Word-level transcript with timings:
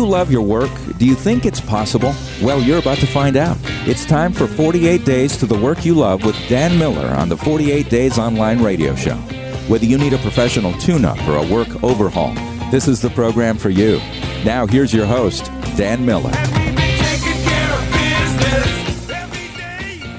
you 0.00 0.06
love 0.06 0.32
your 0.32 0.40
work? 0.40 0.70
Do 0.96 1.04
you 1.04 1.14
think 1.14 1.44
it's 1.44 1.60
possible? 1.60 2.14
Well, 2.42 2.62
you're 2.62 2.78
about 2.78 2.96
to 2.98 3.06
find 3.06 3.36
out. 3.36 3.58
It's 3.86 4.06
time 4.06 4.32
for 4.32 4.46
48 4.46 5.04
Days 5.04 5.36
to 5.36 5.44
the 5.44 5.58
Work 5.58 5.84
You 5.84 5.92
Love 5.94 6.24
with 6.24 6.36
Dan 6.48 6.78
Miller 6.78 7.08
on 7.08 7.28
the 7.28 7.36
48 7.36 7.90
Days 7.90 8.18
Online 8.18 8.62
Radio 8.62 8.94
Show. 8.94 9.16
Whether 9.68 9.84
you 9.84 9.98
need 9.98 10.14
a 10.14 10.18
professional 10.18 10.72
tune 10.78 11.04
up 11.04 11.18
or 11.28 11.36
a 11.36 11.46
work 11.46 11.84
overhaul, 11.84 12.32
this 12.70 12.88
is 12.88 13.02
the 13.02 13.10
program 13.10 13.58
for 13.58 13.68
you. 13.68 13.98
Now, 14.42 14.66
here's 14.66 14.94
your 14.94 15.04
host, 15.04 15.44
Dan 15.76 16.06
Miller. 16.06 16.32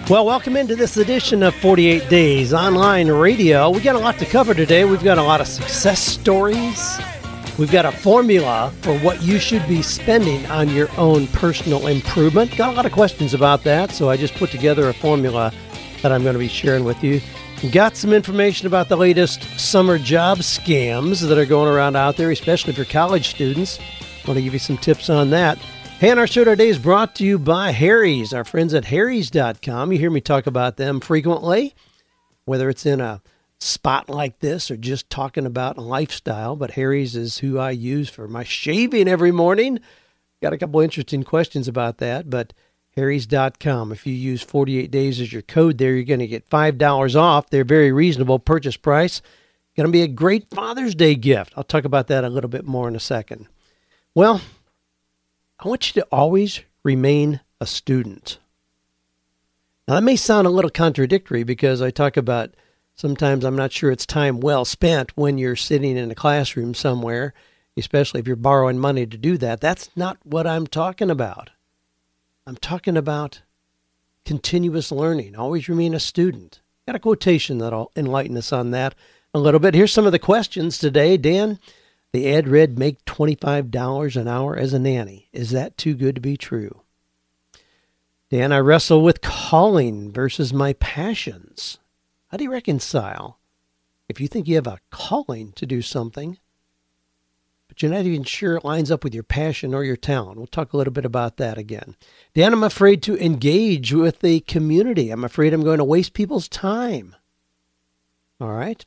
Well, 0.07 0.27
welcome 0.27 0.57
into 0.57 0.75
this 0.75 0.98
edition 0.98 1.41
of 1.41 1.55
48 1.55 2.07
Days 2.07 2.53
Online 2.53 3.07
Radio. 3.07 3.71
We 3.71 3.79
got 3.79 3.95
a 3.95 3.99
lot 3.99 4.20
to 4.20 4.25
cover 4.25 4.53
today. 4.53 4.85
We've 4.85 5.03
got 5.03 5.17
a 5.17 5.23
lot 5.23 5.41
of 5.41 5.48
success 5.48 5.99
stories. 5.99 6.99
We've 7.57 7.71
got 7.71 7.85
a 7.85 7.91
formula 7.91 8.73
for 8.81 8.97
what 8.99 9.21
you 9.21 9.37
should 9.37 9.67
be 9.67 9.81
spending 9.81 10.45
on 10.47 10.69
your 10.69 10.89
own 10.97 11.27
personal 11.27 11.87
improvement. 11.87 12.55
Got 12.55 12.73
a 12.73 12.75
lot 12.75 12.85
of 12.85 12.91
questions 12.91 13.33
about 13.33 13.63
that, 13.63 13.91
so 13.91 14.09
I 14.09 14.17
just 14.17 14.33
put 14.35 14.49
together 14.49 14.89
a 14.89 14.93
formula 14.93 15.53
that 16.01 16.11
I'm 16.11 16.23
going 16.23 16.33
to 16.33 16.39
be 16.39 16.47
sharing 16.47 16.85
with 16.85 17.03
you. 17.03 17.21
Got 17.71 17.95
some 17.95 18.13
information 18.13 18.65
about 18.65 18.89
the 18.89 18.97
latest 18.97 19.43
summer 19.59 19.99
job 19.99 20.39
scams 20.39 21.21
that 21.27 21.37
are 21.37 21.45
going 21.45 21.71
around 21.71 21.95
out 21.95 22.17
there, 22.17 22.31
especially 22.31 22.73
for 22.73 22.85
college 22.85 23.29
students. 23.29 23.77
Want 24.25 24.38
to 24.38 24.41
give 24.41 24.53
you 24.53 24.59
some 24.59 24.77
tips 24.77 25.09
on 25.11 25.29
that. 25.29 25.59
Hey, 25.99 26.09
and 26.09 26.19
our 26.19 26.25
show 26.25 26.43
today 26.43 26.69
is 26.69 26.79
brought 26.79 27.13
to 27.17 27.23
you 27.23 27.38
by 27.38 27.69
Harry's, 27.69 28.33
our 28.33 28.43
friends 28.43 28.73
at 28.73 28.85
Harry's.com. 28.85 29.91
You 29.91 29.99
hear 29.99 30.09
me 30.09 30.21
talk 30.21 30.47
about 30.47 30.77
them 30.77 30.99
frequently, 30.99 31.75
whether 32.45 32.69
it's 32.69 32.88
in 32.88 32.99
a 32.99 33.21
spot 33.63 34.09
like 34.09 34.39
this 34.39 34.71
or 34.71 34.77
just 34.77 35.09
talking 35.09 35.45
about 35.45 35.77
lifestyle. 35.77 36.55
But 36.55 36.71
Harry's 36.71 37.15
is 37.15 37.39
who 37.39 37.59
I 37.59 37.71
use 37.71 38.09
for 38.09 38.27
my 38.27 38.44
shaving 38.44 39.08
every 39.08 39.31
morning. 39.31 39.80
Got 40.41 40.53
a 40.53 40.58
couple 40.58 40.80
interesting 40.81 41.23
questions 41.23 41.67
about 41.67 41.99
that, 41.99 42.30
but 42.30 42.53
Harry's.com. 42.95 43.91
If 43.91 44.05
you 44.05 44.13
use 44.13 44.41
48 44.41 44.89
days 44.89 45.21
as 45.21 45.31
your 45.31 45.44
code 45.44 45.77
there, 45.77 45.94
you're 45.94 46.03
going 46.03 46.19
to 46.19 46.27
get 46.27 46.49
$5 46.49 47.16
off. 47.16 47.49
They're 47.49 47.63
very 47.63 47.91
reasonable 47.91 48.39
purchase 48.39 48.75
price. 48.75 49.21
Going 49.77 49.88
to 49.88 49.91
be 49.91 50.02
a 50.02 50.08
great 50.08 50.49
Father's 50.49 50.95
Day 50.95 51.16
gift. 51.16 51.53
I'll 51.55 51.64
talk 51.64 51.86
about 51.86 52.08
that 52.08 52.25
a 52.25 52.30
little 52.30 52.49
bit 52.49 52.66
more 52.66 52.88
in 52.88 52.95
a 52.95 52.99
second. 52.99 53.47
Well, 54.14 54.41
I 55.59 55.67
want 55.67 55.95
you 55.95 56.02
to 56.02 56.08
always 56.11 56.61
remain 56.83 57.39
a 57.61 57.66
student. 57.66 58.39
Now, 59.88 59.95
that 59.95 60.02
may 60.02 60.16
sound 60.16 60.47
a 60.47 60.52
little 60.52 60.71
contradictory 60.71 61.43
because 61.43 61.81
I 61.81 61.91
talk 61.91 62.17
about 62.17 62.55
sometimes 63.02 63.44
I'm 63.44 63.55
not 63.55 63.71
sure 63.71 63.89
it's 63.89 64.05
time 64.05 64.39
well 64.39 64.63
spent 64.63 65.17
when 65.17 65.39
you're 65.39 65.55
sitting 65.55 65.97
in 65.97 66.11
a 66.11 66.16
classroom 66.16 66.75
somewhere, 66.75 67.33
especially 67.75 68.19
if 68.19 68.27
you're 68.27 68.35
borrowing 68.35 68.77
money 68.77 69.08
to 69.08 69.17
do 69.17 69.39
that. 69.39 69.59
That's 69.59 69.89
not 69.95 70.19
what 70.23 70.45
I'm 70.45 70.67
talking 70.67 71.09
about. 71.09 71.49
I'm 72.45 72.58
talking 72.58 72.95
about 72.95 73.41
continuous 74.23 74.91
learning, 74.91 75.35
always 75.35 75.67
remain 75.67 75.95
a 75.95 75.99
student. 75.99 76.61
Got 76.85 76.95
a 76.95 76.99
quotation 76.99 77.58
that'll 77.58 77.91
enlighten 77.95 78.38
us 78.38 78.53
on 78.53 78.69
that 78.69 78.93
a 79.33 79.39
little 79.39 79.59
bit. 79.59 79.73
Here's 79.73 79.91
some 79.91 80.05
of 80.05 80.11
the 80.11 80.19
questions 80.19 80.77
today, 80.77 81.17
Dan. 81.17 81.58
The 82.13 82.31
ad 82.31 82.47
read, 82.47 82.77
make 82.77 83.03
$25 83.05 84.15
an 84.15 84.27
hour 84.27 84.55
as 84.55 84.73
a 84.73 84.80
nanny. 84.80 85.27
Is 85.33 85.49
that 85.52 85.75
too 85.75 85.95
good 85.95 86.15
to 86.15 86.21
be 86.21 86.38
true? 86.38 86.81
Dan, 88.30 88.52
I 88.52 88.59
wrestle 88.59 89.02
with 89.02 89.21
calling 89.21 90.11
versus 90.11 90.53
my 90.53 90.73
passions. 90.73 91.80
How 92.31 92.37
do 92.37 92.45
you 92.45 92.51
reconcile? 92.51 93.39
If 94.07 94.21
you 94.21 94.27
think 94.29 94.47
you 94.47 94.55
have 94.55 94.67
a 94.67 94.79
calling 94.89 95.51
to 95.53 95.65
do 95.65 95.81
something, 95.81 96.37
but 97.67 97.81
you're 97.81 97.91
not 97.91 98.05
even 98.05 98.23
sure 98.23 98.55
it 98.55 98.63
lines 98.63 98.89
up 98.89 99.03
with 99.03 99.13
your 99.13 99.23
passion 99.23 99.73
or 99.73 99.83
your 99.83 99.97
talent. 99.97 100.37
We'll 100.37 100.47
talk 100.47 100.71
a 100.71 100.77
little 100.77 100.93
bit 100.93 101.03
about 101.03 101.35
that 101.37 101.57
again. 101.57 101.97
Dan, 102.33 102.53
I'm 102.53 102.64
afraid 102.64 103.03
to 103.03 103.17
engage 103.17 103.93
with 103.93 104.20
the 104.20 104.39
community. 104.41 105.09
I'm 105.09 105.25
afraid 105.25 105.53
I'm 105.53 105.64
going 105.64 105.80
to 105.80 105.83
waste 105.83 106.14
people's 106.14 106.47
time. 106.47 107.17
All 108.39 108.53
right. 108.53 108.86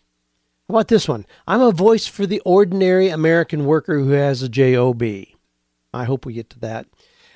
How 0.66 0.77
about 0.77 0.88
this 0.88 1.06
one? 1.06 1.27
I'm 1.47 1.60
a 1.60 1.71
voice 1.71 2.06
for 2.06 2.25
the 2.25 2.41
ordinary 2.47 3.10
American 3.10 3.66
worker 3.66 3.99
who 3.99 4.10
has 4.10 4.43
a 4.43 4.49
job. 4.49 5.03
I 5.03 6.04
hope 6.04 6.25
we 6.25 6.33
get 6.33 6.49
to 6.50 6.59
that. 6.60 6.87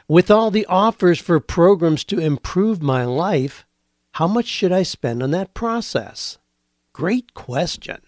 With 0.09 0.31
all 0.31 0.51
the 0.51 0.65
offers 0.67 1.19
for 1.19 1.39
programs 1.39 2.03
to 2.05 2.19
improve 2.19 2.81
my 2.81 3.05
life, 3.05 3.67
how 4.13 4.27
much 4.27 4.47
should 4.47 4.73
I 4.73 4.83
spend 4.83 5.23
on 5.23 5.31
that 5.33 5.55
process? 5.55 6.39
Great 6.93 7.35
question. 7.35 7.99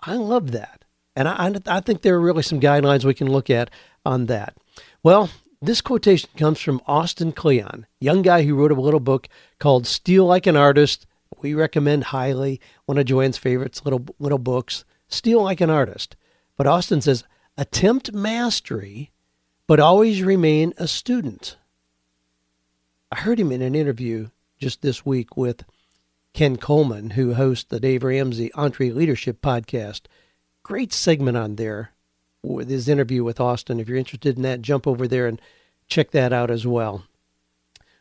I 0.00 0.14
love 0.14 0.52
that. 0.52 0.84
And 1.14 1.28
I, 1.28 1.54
I 1.66 1.80
think 1.80 2.02
there 2.02 2.14
are 2.14 2.20
really 2.20 2.42
some 2.42 2.60
guidelines 2.60 3.04
we 3.04 3.14
can 3.14 3.30
look 3.30 3.50
at 3.50 3.70
on 4.04 4.26
that. 4.26 4.56
Well, 5.02 5.30
this 5.60 5.80
quotation 5.80 6.30
comes 6.36 6.60
from 6.60 6.80
Austin 6.86 7.32
Kleon, 7.32 7.86
young 8.00 8.22
guy 8.22 8.44
who 8.44 8.54
wrote 8.54 8.70
a 8.70 8.80
little 8.80 9.00
book 9.00 9.28
called 9.58 9.86
Steal 9.86 10.24
Like 10.24 10.46
an 10.46 10.56
Artist 10.56 11.06
we 11.40 11.54
recommend 11.54 12.04
highly 12.04 12.60
one 12.86 12.98
of 12.98 13.06
Joanne's 13.06 13.38
favorites, 13.38 13.82
little 13.84 14.04
little 14.18 14.38
books, 14.38 14.84
Steal 15.08 15.42
Like 15.42 15.60
an 15.60 15.70
Artist. 15.70 16.16
But 16.56 16.66
Austin 16.66 17.00
says, 17.00 17.24
attempt 17.56 18.12
mastery, 18.12 19.12
but 19.66 19.80
always 19.80 20.22
remain 20.22 20.72
a 20.76 20.88
student. 20.88 21.56
I 23.12 23.20
heard 23.20 23.38
him 23.38 23.52
in 23.52 23.62
an 23.62 23.74
interview 23.74 24.28
just 24.58 24.82
this 24.82 25.06
week 25.06 25.36
with 25.36 25.64
Ken 26.34 26.56
Coleman, 26.56 27.10
who 27.10 27.34
hosts 27.34 27.66
the 27.68 27.80
Dave 27.80 28.04
Ramsey 28.04 28.50
EntreLeadership 28.54 29.38
podcast. 29.40 30.02
Great 30.62 30.92
segment 30.92 31.36
on 31.36 31.56
there 31.56 31.92
with 32.42 32.68
his 32.68 32.88
interview 32.88 33.24
with 33.24 33.40
Austin. 33.40 33.80
If 33.80 33.88
you're 33.88 33.98
interested 33.98 34.36
in 34.36 34.42
that, 34.42 34.62
jump 34.62 34.86
over 34.86 35.08
there 35.08 35.26
and 35.26 35.40
check 35.86 36.10
that 36.12 36.32
out 36.32 36.50
as 36.50 36.66
well. 36.66 37.04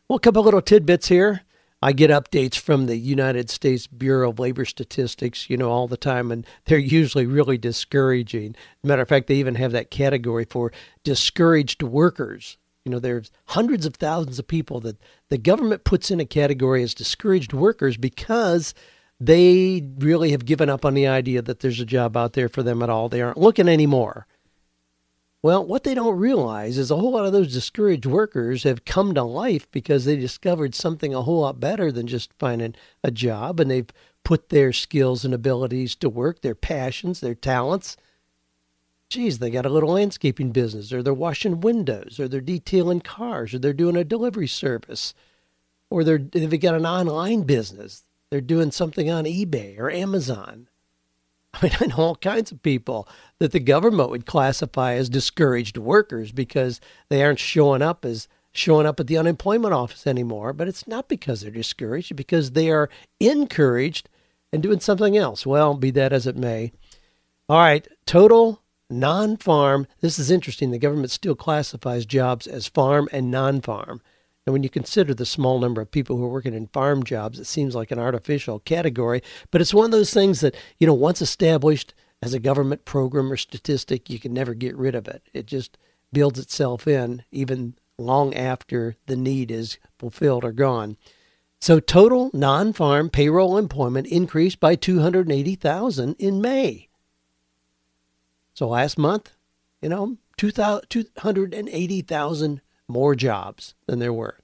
Well, 0.07 0.17
a 0.17 0.21
couple 0.21 0.43
little 0.43 0.61
tidbits 0.61 1.07
here. 1.07 1.41
I 1.81 1.91
get 1.91 2.09
updates 2.09 2.57
from 2.57 2.87
the 2.87 2.97
United 2.97 3.51
States 3.51 3.85
Bureau 3.85 4.31
of 4.31 4.39
Labor 4.39 4.65
Statistics, 4.65 5.47
you 5.49 5.57
know, 5.57 5.69
all 5.69 5.87
the 5.87 5.95
time, 5.95 6.31
and 6.31 6.45
they're 6.65 6.79
usually 6.79 7.27
really 7.27 7.57
discouraging. 7.57 8.55
matter 8.83 9.03
of 9.03 9.07
fact, 9.07 9.27
they 9.27 9.35
even 9.35 9.55
have 9.55 9.73
that 9.73 9.91
category 9.91 10.45
for 10.45 10.71
discouraged 11.03 11.83
workers. 11.83 12.57
You 12.87 12.91
know, 12.91 12.99
there's 12.99 13.31
hundreds 13.47 13.85
of 13.85 13.95
thousands 13.95 14.39
of 14.39 14.47
people 14.47 14.79
that 14.79 14.95
the 15.27 15.37
government 15.37 15.83
puts 15.83 16.09
in 16.09 16.21
a 16.21 16.25
category 16.25 16.81
as 16.83 16.93
discouraged 16.93 17.51
workers 17.51 17.97
because 17.97 18.73
they 19.19 19.85
really 19.97 20.31
have 20.31 20.45
given 20.45 20.69
up 20.69 20.85
on 20.85 20.93
the 20.93 21.05
idea 21.05 21.41
that 21.41 21.59
there's 21.59 21.81
a 21.81 21.85
job 21.85 22.15
out 22.15 22.31
there 22.31 22.47
for 22.47 22.63
them 22.63 22.81
at 22.81 22.89
all. 22.89 23.09
They 23.09 23.21
aren't 23.21 23.39
looking 23.39 23.67
anymore. 23.67 24.25
Well, 25.41 25.65
what 25.65 25.83
they 25.83 25.95
don't 25.95 26.17
realize 26.17 26.77
is 26.77 26.89
a 26.89 26.95
whole 26.95 27.11
lot 27.11 27.25
of 27.25 27.33
those 27.33 27.53
discouraged 27.53 28.05
workers 28.05 28.63
have 28.63 28.85
come 28.85 29.13
to 29.15 29.23
life 29.23 29.69
because 29.71 30.05
they 30.05 30.15
discovered 30.15 30.73
something 30.73 31.13
a 31.13 31.23
whole 31.23 31.41
lot 31.41 31.59
better 31.59 31.91
than 31.91 32.07
just 32.07 32.31
finding 32.39 32.73
a 33.03 33.11
job 33.11 33.59
and 33.59 33.69
they've 33.69 33.91
put 34.23 34.47
their 34.47 34.71
skills 34.71 35.25
and 35.25 35.33
abilities 35.33 35.93
to 35.95 36.07
work, 36.07 36.41
their 36.41 36.55
passions, 36.55 37.19
their 37.19 37.35
talents. 37.35 37.97
Geez, 39.09 39.39
they 39.39 39.49
got 39.49 39.65
a 39.65 39.69
little 39.69 39.91
landscaping 39.91 40.51
business, 40.51 40.91
or 40.91 41.01
they're 41.01 41.13
washing 41.13 41.61
windows, 41.61 42.19
or 42.19 42.27
they're 42.27 42.41
detailing 42.41 42.99
cars, 42.99 43.53
or 43.53 43.59
they're 43.59 43.73
doing 43.73 43.95
a 43.95 44.03
delivery 44.03 44.47
service, 44.47 45.13
or 45.89 46.03
they're, 46.03 46.17
they've 46.17 46.59
got 46.59 46.75
an 46.75 46.85
online 46.85 47.43
business. 47.43 48.03
They're 48.29 48.41
doing 48.41 48.71
something 48.71 49.09
on 49.09 49.23
eBay 49.23 49.79
or 49.79 49.89
Amazon. 49.89 50.67
I 51.53 51.63
mean, 51.63 51.73
I 51.79 51.85
know 51.87 51.95
all 51.97 52.15
kinds 52.17 52.51
of 52.51 52.61
people 52.61 53.07
that 53.39 53.53
the 53.53 53.59
government 53.59 54.09
would 54.09 54.25
classify 54.25 54.93
as 54.93 55.09
discouraged 55.09 55.77
workers 55.77 56.31
because 56.31 56.81
they 57.09 57.23
aren't 57.23 57.39
showing 57.39 57.81
up 57.81 58.03
as 58.03 58.27
showing 58.51 58.85
up 58.85 58.99
at 58.99 59.07
the 59.07 59.17
unemployment 59.17 59.73
office 59.73 60.05
anymore. 60.05 60.51
But 60.51 60.67
it's 60.67 60.87
not 60.87 61.07
because 61.07 61.41
they're 61.41 61.51
discouraged, 61.51 62.15
because 62.15 62.51
they 62.51 62.69
are 62.69 62.89
encouraged 63.19 64.09
and 64.51 64.61
doing 64.61 64.79
something 64.79 65.15
else. 65.15 65.45
Well, 65.45 65.73
be 65.75 65.91
that 65.91 66.13
as 66.13 66.27
it 66.27 66.35
may. 66.35 66.73
All 67.49 67.59
right, 67.59 67.87
total 68.05 68.61
non 68.89 69.37
farm. 69.37 69.87
This 70.01 70.19
is 70.19 70.31
interesting. 70.31 70.71
The 70.71 70.79
government 70.79 71.11
still 71.11 71.35
classifies 71.35 72.05
jobs 72.05 72.47
as 72.47 72.67
farm 72.67 73.09
and 73.11 73.31
non 73.31 73.61
farm. 73.61 74.01
And 74.45 74.53
when 74.53 74.63
you 74.63 74.69
consider 74.69 75.13
the 75.13 75.25
small 75.25 75.59
number 75.59 75.81
of 75.81 75.91
people 75.91 76.15
who 76.15 76.23
are 76.23 76.29
working 76.29 76.53
in 76.53 76.67
farm 76.67 77.03
jobs, 77.03 77.37
it 77.37 77.47
seems 77.47 77.75
like 77.75 77.91
an 77.91 77.99
artificial 77.99 78.59
category. 78.59 79.21
But 79.51 79.59
it's 79.59 79.73
one 79.73 79.85
of 79.85 79.91
those 79.91 80.13
things 80.13 80.39
that, 80.39 80.55
you 80.79 80.87
know, 80.87 80.93
once 80.93 81.21
established 81.21 81.93
as 82.21 82.33
a 82.33 82.39
government 82.39 82.85
program 82.85 83.31
or 83.31 83.35
statistic, 83.35 84.09
you 84.09 84.19
can 84.19 84.33
never 84.33 84.53
get 84.53 84.75
rid 84.77 84.95
of 84.95 85.07
it. 85.07 85.21
It 85.33 85.47
just 85.47 85.77
builds 86.13 86.39
itself 86.39 86.87
in 86.87 87.23
even 87.29 87.75
long 87.97 88.33
after 88.33 88.95
the 89.07 89.17
need 89.17 89.51
is 89.51 89.77
fulfilled 89.99 90.45
or 90.45 90.53
gone. 90.53 90.95
So 91.59 91.79
total 91.79 92.29
non-farm 92.33 93.09
payroll 93.09 93.57
employment 93.57 94.07
increased 94.07 94.59
by 94.59 94.75
280,000 94.75 96.15
in 96.19 96.39
May. 96.39 96.86
So 98.57 98.67
last 98.67 98.97
month, 98.97 99.33
you 99.83 99.89
know, 99.89 100.17
280,000 100.37 102.61
more 102.87 103.13
jobs 103.13 103.75
than 103.85 103.99
there 103.99 104.11
were. 104.11 104.39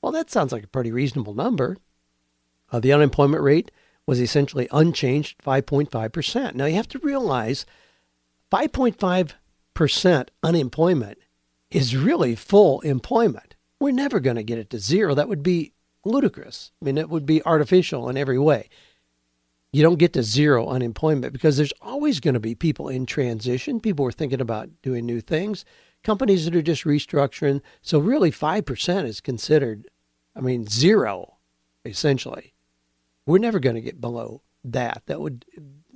Well, 0.00 0.12
that 0.12 0.30
sounds 0.30 0.52
like 0.52 0.62
a 0.62 0.68
pretty 0.68 0.92
reasonable 0.92 1.34
number. 1.34 1.76
Uh, 2.70 2.78
the 2.78 2.92
unemployment 2.92 3.42
rate 3.42 3.72
was 4.06 4.20
essentially 4.20 4.68
unchanged, 4.70 5.42
5.5%. 5.44 6.54
Now, 6.54 6.66
you 6.66 6.76
have 6.76 6.86
to 6.90 7.00
realize 7.00 7.66
5.5% 8.52 10.28
unemployment 10.44 11.18
is 11.68 11.96
really 11.96 12.36
full 12.36 12.80
employment. 12.82 13.56
We're 13.80 13.90
never 13.90 14.20
going 14.20 14.36
to 14.36 14.44
get 14.44 14.60
it 14.60 14.70
to 14.70 14.78
zero. 14.78 15.12
That 15.12 15.28
would 15.28 15.42
be 15.42 15.72
ludicrous. 16.04 16.70
I 16.80 16.84
mean, 16.84 16.98
it 16.98 17.10
would 17.10 17.26
be 17.26 17.44
artificial 17.44 18.08
in 18.08 18.16
every 18.16 18.38
way. 18.38 18.68
You 19.72 19.82
don't 19.82 19.98
get 19.98 20.12
to 20.14 20.22
zero 20.22 20.68
unemployment 20.68 21.32
because 21.32 21.56
there's 21.56 21.72
always 21.82 22.20
going 22.20 22.34
to 22.34 22.40
be 22.40 22.54
people 22.54 22.88
in 22.88 23.04
transition. 23.04 23.80
People 23.80 24.06
are 24.06 24.12
thinking 24.12 24.40
about 24.40 24.70
doing 24.82 25.04
new 25.04 25.20
things. 25.20 25.64
Companies 26.02 26.44
that 26.44 26.54
are 26.54 26.62
just 26.62 26.84
restructuring. 26.84 27.60
So, 27.82 27.98
really, 27.98 28.30
5% 28.30 29.04
is 29.04 29.20
considered, 29.20 29.88
I 30.34 30.40
mean, 30.40 30.66
zero, 30.66 31.38
essentially. 31.84 32.54
We're 33.26 33.38
never 33.38 33.58
going 33.58 33.74
to 33.74 33.82
get 33.82 34.00
below 34.00 34.42
that. 34.64 35.02
That 35.06 35.20
would 35.20 35.44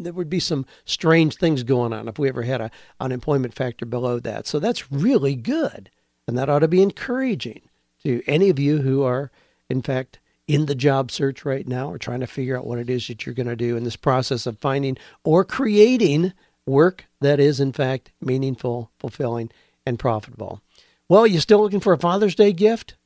there 0.05 0.13
would 0.13 0.31
be 0.31 0.41
some 0.41 0.67
strange 0.85 1.37
things 1.37 1.63
going 1.63 1.93
on 1.93 2.09
if 2.09 2.19
we 2.19 2.29
ever 2.29 2.43
had 2.43 2.61
a 2.61 2.71
unemployment 2.99 3.55
factor 3.55 3.85
below 3.85 4.19
that. 4.21 4.47
So 4.47 4.59
that's 4.59 4.91
really 4.91 5.37
good, 5.37 5.91
and 6.27 6.37
that 6.39 6.49
ought 6.49 6.61
to 6.61 6.69
be 6.69 6.83
encouraging 6.83 7.63
to 8.03 8.23
any 8.27 8.49
of 8.49 8.59
you 8.59 8.79
who 8.79 9.03
are, 9.03 9.31
in 9.69 9.83
fact, 9.83 10.20
in 10.51 10.67
the 10.67 10.75
job 10.75 11.13
search 11.13 11.45
right 11.45 11.69
now 11.69 11.89
or 11.89 11.97
trying 11.97 12.19
to 12.19 12.27
figure 12.27 12.59
out 12.59 12.67
what 12.67 12.81
it 12.81 12.91
is 12.91 13.07
that 13.07 13.25
you're 13.25 13.37
going 13.37 13.47
to 13.47 13.55
do 13.55 13.77
in 13.77 13.85
this 13.85 13.95
process 13.95 14.47
of 14.47 14.59
finding 14.59 14.99
or 15.23 15.45
creating 15.45 16.33
work 16.67 17.05
that 17.21 17.39
is, 17.39 17.61
in 17.61 17.73
fact, 17.73 18.11
meaningful, 18.21 18.91
fulfilling, 18.99 19.49
and 19.87 19.97
profitable. 19.97 20.61
Well, 21.09 21.25
you 21.25 21.39
still 21.39 21.61
looking 21.61 21.79
for 21.79 21.93
a 21.93 21.99
Father's 21.99 22.35
Day 22.35 22.53
gift? 22.53 22.97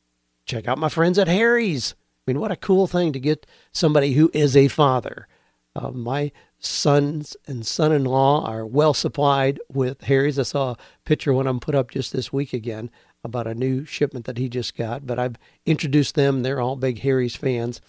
Check 0.47 0.67
out 0.67 0.79
my 0.79 0.89
friends 0.89 1.19
at 1.19 1.29
Harry's. 1.29 1.95
I 2.27 2.31
mean, 2.31 2.41
what 2.41 2.51
a 2.51 2.57
cool 2.57 2.87
thing 2.87 3.13
to 3.13 3.21
get 3.21 3.47
somebody 3.73 4.15
who 4.15 4.31
is 4.33 4.57
a 4.57 4.69
father. 4.69 5.29
Uh, 5.77 5.91
my 5.91 6.33
sons 6.59 7.37
and 7.47 7.67
son-in-law 7.67 8.47
are 8.47 8.65
well 8.65 8.95
supplied 8.95 9.61
with 9.71 10.01
Harry's. 10.05 10.39
I 10.39 10.45
saw 10.45 10.71
a 10.71 10.77
picture 11.05 11.35
when 11.35 11.47
I'm 11.47 11.61
put 11.61 11.75
up 11.75 11.91
just 11.91 12.11
this 12.15 12.33
week 12.33 12.55
again 12.55 12.91
about 13.25 13.47
a 13.47 13.55
new 13.55 13.85
shipment 13.85 14.25
that 14.27 14.39
he 14.39 14.49
just 14.49 14.77
got. 14.77 15.07
But 15.07 15.19
I've 15.19 15.37
introduced 15.67 16.15
them. 16.15 16.43
They're 16.43 16.61
all 16.61 16.77
big 16.77 17.01
Harry's 17.01 17.37
fans. 17.37 17.81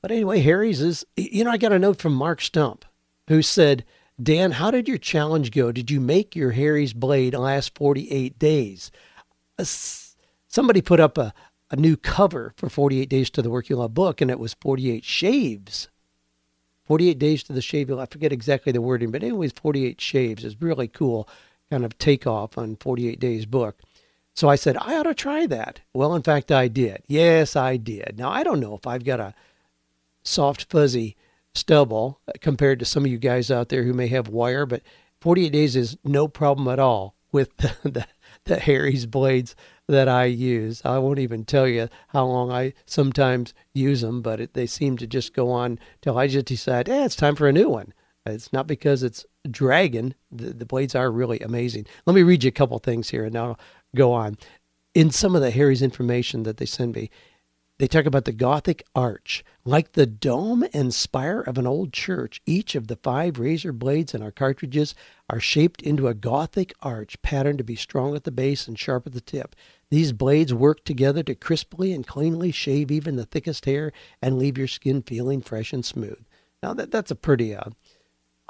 But 0.00 0.10
anyway, 0.10 0.40
Harry's 0.40 0.80
is, 0.80 1.04
you 1.16 1.44
know, 1.44 1.50
I 1.50 1.56
got 1.56 1.72
a 1.72 1.78
note 1.78 1.98
from 1.98 2.14
Mark 2.14 2.40
Stump 2.40 2.84
who 3.28 3.42
said, 3.42 3.84
Dan, 4.20 4.52
how 4.52 4.70
did 4.70 4.88
your 4.88 4.98
challenge 4.98 5.50
go? 5.50 5.70
Did 5.72 5.90
you 5.90 6.00
make 6.00 6.34
your 6.34 6.52
Harry's 6.52 6.92
blade 6.92 7.34
last 7.34 7.76
48 7.76 8.38
days? 8.38 8.90
Somebody 10.48 10.82
put 10.82 11.00
up 11.00 11.18
a, 11.18 11.34
a 11.70 11.76
new 11.76 11.96
cover 11.96 12.52
for 12.56 12.68
48 12.68 13.08
Days 13.08 13.30
to 13.30 13.42
the 13.42 13.50
Work 13.50 13.68
You 13.68 13.76
Love 13.76 13.94
book, 13.94 14.20
and 14.20 14.30
it 14.30 14.38
was 14.38 14.54
48 14.54 15.04
shaves 15.04 15.88
48 16.88 17.18
Days 17.18 17.42
to 17.42 17.52
the 17.52 17.60
Shave. 17.60 17.92
I 17.92 18.06
forget 18.06 18.32
exactly 18.32 18.72
the 18.72 18.80
wording, 18.80 19.10
but 19.10 19.22
anyways, 19.22 19.52
48 19.52 20.00
Shaves 20.00 20.42
is 20.42 20.60
really 20.60 20.88
cool 20.88 21.28
kind 21.70 21.84
of 21.84 21.98
takeoff 21.98 22.56
on 22.56 22.76
48 22.76 23.20
Days 23.20 23.44
book. 23.44 23.82
So 24.38 24.48
I 24.48 24.54
said, 24.54 24.76
I 24.76 24.96
ought 24.96 25.02
to 25.02 25.14
try 25.14 25.48
that. 25.48 25.80
Well, 25.92 26.14
in 26.14 26.22
fact, 26.22 26.52
I 26.52 26.68
did. 26.68 27.02
Yes, 27.08 27.56
I 27.56 27.76
did. 27.76 28.14
Now, 28.18 28.30
I 28.30 28.44
don't 28.44 28.60
know 28.60 28.76
if 28.76 28.86
I've 28.86 29.02
got 29.02 29.18
a 29.18 29.34
soft, 30.22 30.70
fuzzy 30.70 31.16
stubble 31.56 32.20
compared 32.40 32.78
to 32.78 32.84
some 32.84 33.04
of 33.04 33.10
you 33.10 33.18
guys 33.18 33.50
out 33.50 33.68
there 33.68 33.82
who 33.82 33.92
may 33.92 34.06
have 34.06 34.28
wire, 34.28 34.64
but 34.64 34.82
48 35.20 35.48
days 35.50 35.74
is 35.74 35.98
no 36.04 36.28
problem 36.28 36.68
at 36.68 36.78
all 36.78 37.16
with 37.32 37.56
the, 37.56 37.74
the, 37.82 38.06
the 38.44 38.60
Harry's 38.60 39.06
blades 39.06 39.56
that 39.88 40.08
I 40.08 40.26
use. 40.26 40.82
I 40.84 40.98
won't 40.98 41.18
even 41.18 41.44
tell 41.44 41.66
you 41.66 41.88
how 42.06 42.24
long 42.24 42.52
I 42.52 42.74
sometimes 42.86 43.54
use 43.74 44.02
them, 44.02 44.22
but 44.22 44.40
it, 44.40 44.54
they 44.54 44.66
seem 44.66 44.98
to 44.98 45.08
just 45.08 45.34
go 45.34 45.50
on 45.50 45.80
till 46.00 46.16
I 46.16 46.28
just 46.28 46.46
decide, 46.46 46.88
eh, 46.88 47.06
it's 47.06 47.16
time 47.16 47.34
for 47.34 47.48
a 47.48 47.52
new 47.52 47.70
one. 47.70 47.92
It's 48.24 48.52
not 48.52 48.68
because 48.68 49.02
it's 49.02 49.26
dragon. 49.48 50.14
The, 50.30 50.52
the 50.52 50.66
blades 50.66 50.94
are 50.94 51.10
really 51.10 51.40
amazing. 51.40 51.86
Let 52.06 52.14
me 52.14 52.22
read 52.22 52.44
you 52.44 52.48
a 52.48 52.52
couple 52.52 52.78
things 52.78 53.10
here 53.10 53.24
and 53.24 53.34
now 53.34 53.44
I'll 53.44 53.58
go 53.96 54.12
on. 54.12 54.38
In 54.94 55.10
some 55.10 55.34
of 55.34 55.42
the 55.42 55.50
Harry's 55.50 55.82
information 55.82 56.42
that 56.44 56.56
they 56.56 56.66
send 56.66 56.94
me, 56.94 57.10
they 57.78 57.86
talk 57.86 58.06
about 58.06 58.24
the 58.24 58.32
Gothic 58.32 58.82
arch. 58.96 59.44
Like 59.64 59.92
the 59.92 60.06
dome 60.06 60.66
and 60.72 60.92
spire 60.92 61.40
of 61.40 61.58
an 61.58 61.66
old 61.66 61.92
church, 61.92 62.42
each 62.44 62.74
of 62.74 62.88
the 62.88 62.96
five 62.96 63.38
razor 63.38 63.72
blades 63.72 64.14
in 64.14 64.22
our 64.22 64.32
cartridges 64.32 64.96
are 65.30 65.38
shaped 65.38 65.80
into 65.82 66.08
a 66.08 66.14
Gothic 66.14 66.74
arch 66.82 67.22
patterned 67.22 67.58
to 67.58 67.64
be 67.64 67.76
strong 67.76 68.16
at 68.16 68.24
the 68.24 68.32
base 68.32 68.66
and 68.66 68.76
sharp 68.76 69.06
at 69.06 69.12
the 69.12 69.20
tip. 69.20 69.54
These 69.90 70.12
blades 70.12 70.52
work 70.52 70.84
together 70.84 71.22
to 71.22 71.36
crisply 71.36 71.92
and 71.92 72.04
cleanly 72.04 72.50
shave 72.50 72.90
even 72.90 73.14
the 73.14 73.26
thickest 73.26 73.64
hair 73.64 73.92
and 74.20 74.38
leave 74.38 74.58
your 74.58 74.66
skin 74.66 75.02
feeling 75.02 75.40
fresh 75.40 75.72
and 75.72 75.84
smooth. 75.84 76.24
Now, 76.62 76.74
that, 76.74 76.90
that's 76.90 77.12
a 77.12 77.16
pretty 77.16 77.54
uh, 77.54 77.70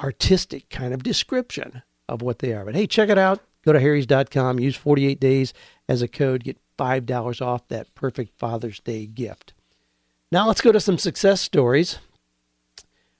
artistic 0.00 0.68
kind 0.70 0.94
of 0.94 1.02
description 1.02 1.82
of 2.08 2.22
what 2.22 2.38
they 2.38 2.52
are. 2.52 2.64
But 2.64 2.74
hey, 2.74 2.86
check 2.86 3.08
it 3.08 3.18
out. 3.18 3.40
Go 3.64 3.72
to 3.72 3.80
harrys.com, 3.80 4.60
use 4.60 4.76
48 4.76 5.20
days 5.20 5.52
as 5.88 6.00
a 6.00 6.08
code, 6.08 6.44
get 6.44 6.58
$5 6.78 7.42
off 7.44 7.68
that 7.68 7.94
perfect 7.94 8.38
Father's 8.38 8.80
Day 8.80 9.06
gift. 9.06 9.52
Now, 10.30 10.46
let's 10.46 10.60
go 10.60 10.72
to 10.72 10.80
some 10.80 10.98
success 10.98 11.40
stories. 11.40 11.98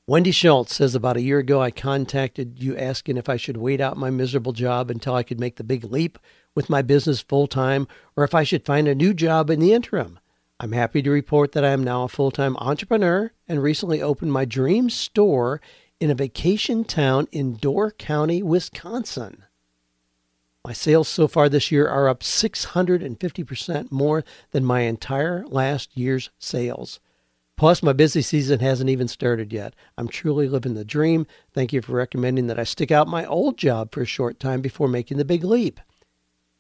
Wendy 0.07 0.31
Schultz 0.31 0.75
says 0.75 0.95
about 0.95 1.19
a 1.19 1.23
year 1.23 1.39
ago, 1.39 1.61
I 1.61 1.71
contacted 1.71 2.63
you 2.63 2.77
asking 2.79 3.19
if 3.19 3.29
I 3.29 3.37
should 3.37 3.59
wait 3.59 3.81
out 3.81 3.99
my 3.99 4.09
miserable 4.09 4.53
job 4.53 4.91
until 4.91 5.15
I 5.15 5.23
could 5.23 5.39
make 5.39 5.57
the 5.57 5.65
big 5.65 5.85
leap 5.85 6.19
with 6.55 6.71
my 6.71 6.81
business 6.81 7.21
full 7.21 7.47
time 7.47 7.87
or 8.17 8.25
if 8.25 8.35
I 8.35 8.43
should 8.43 8.65
find 8.65 8.89
a 8.89 8.95
new 8.95 9.13
job 9.13 9.51
in 9.51 9.61
the 9.61 9.75
interim. 9.75 10.19
I'm 10.61 10.73
happy 10.73 11.03
to 11.03 11.11
report 11.11 11.53
that 11.53 11.65
I 11.65 11.71
am 11.71 11.85
now 11.85 12.05
a 12.05 12.09
full 12.09 12.31
time 12.31 12.57
entrepreneur 12.57 13.33
and 13.47 13.63
recently 13.63 14.01
opened 14.01 14.33
my 14.33 14.45
dream 14.45 14.89
store 14.89 15.61
in 16.01 16.11
a 16.11 16.15
vacation 16.15 16.85
town 16.85 17.29
in 17.33 17.57
Door 17.57 17.93
County, 17.93 18.43
Wisconsin. 18.43 19.45
My 20.65 20.73
sales 20.73 21.09
so 21.09 21.29
far 21.29 21.49
this 21.49 21.73
year 21.73 21.89
are 21.89 22.09
up 22.09 22.21
650% 22.21 23.91
more 23.91 24.25
than 24.51 24.65
my 24.65 24.81
entire 24.81 25.45
last 25.47 25.97
year's 25.97 26.31
sales. 26.39 27.01
Plus, 27.57 27.83
my 27.83 27.93
busy 27.93 28.23
season 28.23 28.61
hasn't 28.61 28.91
even 28.91 29.09
started 29.09 29.53
yet. 29.53 29.75
I'm 29.97 30.07
truly 30.09 30.47
living 30.47 30.75
the 30.75 30.85
dream. 30.85 31.27
Thank 31.53 31.73
you 31.73 31.83
for 31.83 31.93
recommending 31.93 32.47
that 32.47 32.59
I 32.59 32.65
stick 32.65 32.93
out 32.93 33.09
my 33.09 33.25
old 33.25 33.57
job 33.57 33.93
for 33.93 34.03
a 34.03 34.07
short 34.07 34.39
time 34.39 34.61
before 34.61 34.87
making 34.87 35.17
the 35.17 35.25
big 35.25 35.43
leap. 35.43 35.81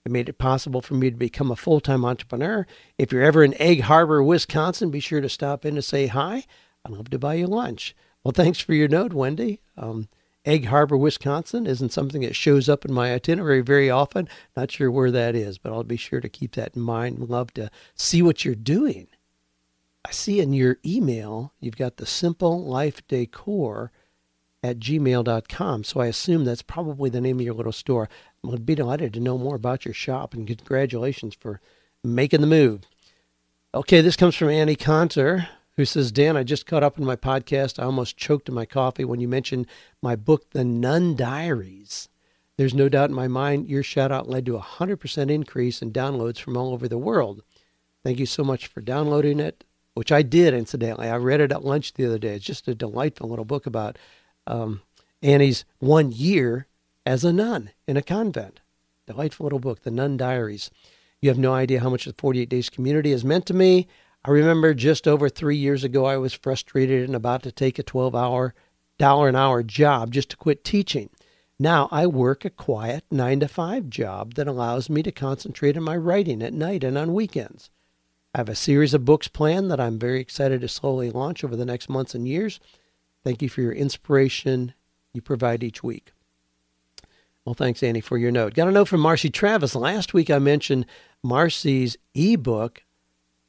It 0.05 0.11
made 0.11 0.29
it 0.29 0.39
possible 0.39 0.81
for 0.81 0.95
me 0.95 1.11
to 1.11 1.17
become 1.17 1.51
a 1.51 1.57
full 1.57 1.81
time 1.81 2.05
entrepreneur. 2.05 2.67
If 2.97 3.13
you're 3.13 3.23
ever 3.23 3.45
in 3.45 3.61
Egg 3.61 3.83
Harbor, 3.83 4.25
Wisconsin, 4.25 4.91
be 4.91 5.01
sure 5.01 5.21
to 5.21 5.29
stop 5.29 5.65
in 5.65 5.77
to 5.77 5.83
say 5.83 6.09
hi. 6.09 6.45
I'd 6.85 6.93
love 6.93 7.11
to 7.11 7.19
buy 7.19 7.35
you 7.35 7.47
lunch. 7.47 7.95
Well, 8.25 8.33
thanks 8.33 8.61
for 8.61 8.75
your 8.75 8.89
note, 8.89 9.13
Wendy. 9.13 9.61
Um, 9.77 10.09
Egg 10.45 10.67
Harbor, 10.67 10.97
Wisconsin 10.97 11.67
isn't 11.67 11.93
something 11.93 12.23
that 12.23 12.35
shows 12.37 12.69
up 12.69 12.85
in 12.85 12.93
my 12.93 13.13
itinerary 13.13 13.61
very 13.61 13.91
often. 13.91 14.29
Not 14.57 14.71
sure 14.71 14.91
where 14.91 15.11
that 15.11 15.35
is, 15.35 15.59
but 15.59 15.73
I'll 15.73 15.85
be 15.85 15.97
sure 15.97 16.21
to 16.21 16.29
keep 16.29 16.55
that 16.55 16.75
in 16.75 16.83
mind. 16.83 17.19
Love 17.29 17.53
to 17.55 17.71
see 17.95 18.23
what 18.23 18.45
you're 18.45 18.55
doing. 18.55 19.09
I 20.05 20.11
see 20.11 20.41
in 20.41 20.53
your 20.53 20.79
email 20.87 21.53
you've 21.61 21.77
got 21.77 21.99
the 21.99 22.07
Simple 22.07 22.65
Life 22.65 23.07
Decor 23.09 23.93
at 24.63 24.79
gmail.com. 24.79 25.85
So 25.85 26.01
I 26.01 26.07
assume 26.07 26.45
that's 26.45 26.63
probably 26.63 27.11
the 27.11 27.21
name 27.21 27.39
of 27.39 27.45
your 27.45 27.55
little 27.55 27.73
store. 27.73 28.09
I 28.45 28.49
would 28.49 28.67
be 28.67 28.75
delighted 28.75 29.13
to 29.15 29.21
know 29.21 29.39
more 29.39 29.57
about 29.57 29.85
your 29.85 29.95
shop 29.95 30.35
and 30.35 30.47
congratulations 30.47 31.35
for 31.35 31.61
making 32.03 32.41
the 32.41 32.47
move. 32.47 32.83
Okay, 33.75 34.01
this 34.01 34.17
comes 34.17 34.35
from 34.35 34.49
Annie 34.49 34.77
Conter, 34.77 35.49
who 35.79 35.85
says, 35.85 36.11
Dan, 36.11 36.37
I 36.37 36.43
just 36.43 36.67
caught 36.67 36.83
up 36.83 36.99
in 36.99 37.05
my 37.05 37.15
podcast. 37.15 37.79
I 37.79 37.85
almost 37.85 38.17
choked 38.17 38.49
in 38.49 38.55
my 38.55 38.67
coffee 38.67 39.05
when 39.05 39.21
you 39.21 39.29
mentioned 39.29 39.69
my 40.03 40.17
book, 40.17 40.51
The 40.51 40.65
Nun 40.65 41.15
Diaries. 41.15 42.09
There's 42.57 42.75
no 42.75 42.89
doubt 42.89 43.11
in 43.11 43.15
my 43.15 43.29
mind 43.29 43.69
your 43.69 43.85
shout 43.85 44.11
out 44.11 44.29
led 44.29 44.45
to 44.47 44.57
a 44.57 44.61
100% 44.61 45.31
increase 45.31 45.81
in 45.81 45.93
downloads 45.93 46.41
from 46.41 46.57
all 46.57 46.73
over 46.73 46.89
the 46.89 46.99
world. 46.99 47.45
Thank 48.03 48.19
you 48.19 48.27
so 48.27 48.43
much 48.43 48.67
for 48.67 48.81
downloading 48.81 49.39
it, 49.39 49.63
which 49.95 50.11
I 50.11 50.23
did, 50.23 50.53
incidentally. 50.53 51.09
I 51.09 51.17
read 51.17 51.41
it 51.41 51.53
at 51.53 51.65
lunch 51.65 51.95
the 51.95 52.07
other 52.07 52.19
day. 52.19 52.35
It's 52.35 52.45
just 52.45 52.67
a 52.67 52.75
delightful 52.75 53.29
little 53.29 53.45
book 53.45 53.65
about 53.65 53.99
um, 54.49 54.83
Annie's 55.23 55.65
one 55.79 56.11
year 56.11 56.67
as 57.07 57.23
a 57.23 57.33
nun 57.33 57.71
in 57.87 57.97
a 57.97 58.03
convent. 58.03 58.59
Delightful 59.07 59.45
little 59.45 59.61
book, 59.61 59.85
The 59.85 59.93
Nun 59.93 60.17
Diaries. 60.17 60.73
You 61.21 61.29
have 61.29 61.39
no 61.39 61.55
idea 61.55 61.79
how 61.79 61.89
much 61.89 62.05
the 62.05 62.17
48 62.19 62.49
Days 62.49 62.69
community 62.69 63.13
has 63.13 63.25
meant 63.25 63.47
to 63.47 63.55
me. 63.55 63.87
I 64.25 64.31
remember 64.31 64.75
just 64.75 65.07
over 65.07 65.29
three 65.29 65.57
years 65.57 65.85
ago, 65.85 66.05
I 66.05 66.17
was 66.17 66.35
frustrated 66.35 67.05
and 67.05 67.15
about 67.15 67.43
to 67.45 67.53
take 67.53 67.79
a 67.79 67.83
12 67.83 68.15
hour, 68.15 68.55
dollar 68.99 69.29
an 69.29 69.37
hour 69.37 69.63
job 69.63 70.13
just 70.13 70.31
to 70.31 70.37
quit 70.37 70.65
teaching. 70.65 71.11
Now 71.59 71.89
I 71.91 72.07
work 72.07 72.45
a 72.45 72.51
quiet 72.51 73.05
nine 73.11 73.41
to 73.41 73.49
five 73.49 73.91
job 73.91 74.35
that 74.35 74.47
allows 74.47 74.91
me 74.91 75.03
to 75.03 75.13
concentrate 75.13 75.77
on 75.77 75.83
my 75.83 75.97
writing 75.97 76.43
at 76.43 76.53
night 76.53 76.85
and 76.85 76.97
on 76.97 77.15
weekends. 77.15 77.71
I 78.35 78.39
have 78.39 78.49
a 78.49 78.55
series 78.55 78.95
of 78.95 79.05
books 79.05 79.29
planned 79.29 79.71
that 79.71 79.81
I'm 79.81 79.99
very 79.99 80.21
excited 80.21 80.61
to 80.61 80.69
slowly 80.69 81.11
launch 81.11 81.43
over 81.43 81.57
the 81.57 81.65
next 81.65 81.89
months 81.89 82.15
and 82.15 82.29
years. 82.29 82.61
Thank 83.25 83.43
you 83.43 83.49
for 83.49 83.63
your 83.63 83.73
inspiration 83.73 84.75
you 85.13 85.23
provide 85.23 85.65
each 85.65 85.83
week. 85.83 86.13
Well, 87.45 87.55
thanks, 87.55 87.83
Annie, 87.83 88.03
for 88.03 88.19
your 88.19 88.31
note. 88.31 88.55
Got 88.55 88.69
a 88.69 88.73
note 88.73 88.89
from 88.89 89.01
Marcy 89.01 89.31
Travis. 89.31 89.75
Last 89.75 90.13
week 90.13 90.31
I 90.31 90.39
mentioned 90.39 90.87
Marcy's 91.23 91.97
ebook 92.15 92.83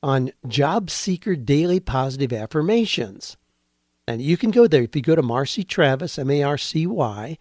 on 0.01 0.31
Job 0.47 0.89
Seeker 0.89 1.35
Daily 1.35 1.79
Positive 1.79 2.31
Affirmations. 2.31 3.37
And 4.07 4.21
you 4.21 4.37
can 4.37 4.51
go 4.51 4.67
there. 4.67 4.83
If 4.83 4.95
you 4.95 5.01
go 5.01 5.15
to 5.15 5.21
Marcy 5.21 5.63
Travis, 5.63 6.17
M 6.17 6.31
A 6.31 6.43
R 6.43 6.57
C 6.57 6.87
Y 6.87 7.37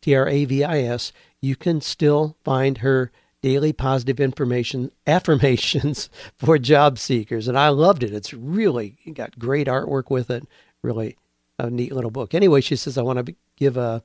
T 0.00 0.14
R 0.14 0.28
A 0.28 0.44
V 0.44 0.62
I 0.62 0.82
S, 0.82 1.12
you 1.40 1.56
can 1.56 1.80
still 1.80 2.36
find 2.44 2.78
her 2.78 3.10
daily 3.42 3.72
positive 3.72 4.20
information 4.20 4.90
affirmations 5.06 6.08
for 6.36 6.58
job 6.58 6.98
seekers, 6.98 7.48
and 7.48 7.58
I 7.58 7.68
loved 7.68 8.02
it. 8.02 8.14
It's 8.14 8.32
really 8.32 8.96
got 9.12 9.38
great 9.38 9.66
artwork 9.66 10.10
with 10.10 10.30
it. 10.30 10.46
Really 10.82 11.16
a 11.58 11.68
neat 11.68 11.92
little 11.92 12.10
book. 12.10 12.34
Anyway, 12.34 12.60
she 12.60 12.76
says 12.76 12.96
I 12.96 13.02
want 13.02 13.26
to 13.26 13.34
give 13.56 13.76
a 13.76 14.02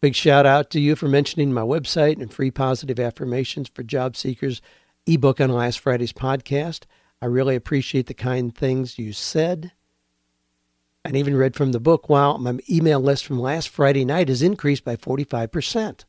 big 0.00 0.14
shout 0.14 0.46
out 0.46 0.70
to 0.70 0.80
you 0.80 0.96
for 0.96 1.08
mentioning 1.08 1.52
my 1.52 1.62
website 1.62 2.20
and 2.20 2.32
free 2.32 2.50
positive 2.50 3.00
affirmations 3.00 3.68
for 3.68 3.82
job 3.82 4.16
seekers 4.16 4.60
ebook 5.06 5.40
on 5.40 5.50
last 5.50 5.80
Friday's 5.80 6.12
podcast. 6.12 6.82
I 7.20 7.26
really 7.26 7.56
appreciate 7.56 8.06
the 8.06 8.14
kind 8.14 8.54
things 8.54 8.98
you 8.98 9.12
said 9.12 9.72
and 11.04 11.16
even 11.16 11.36
read 11.36 11.56
from 11.56 11.72
the 11.72 11.80
book. 11.80 12.08
wow, 12.08 12.36
my 12.36 12.58
email 12.68 13.00
list 13.00 13.24
from 13.24 13.40
last 13.40 13.68
Friday 13.68 14.04
night 14.04 14.28
has 14.28 14.42
increased 14.42 14.84
by 14.84 14.96
45%, 14.96 16.04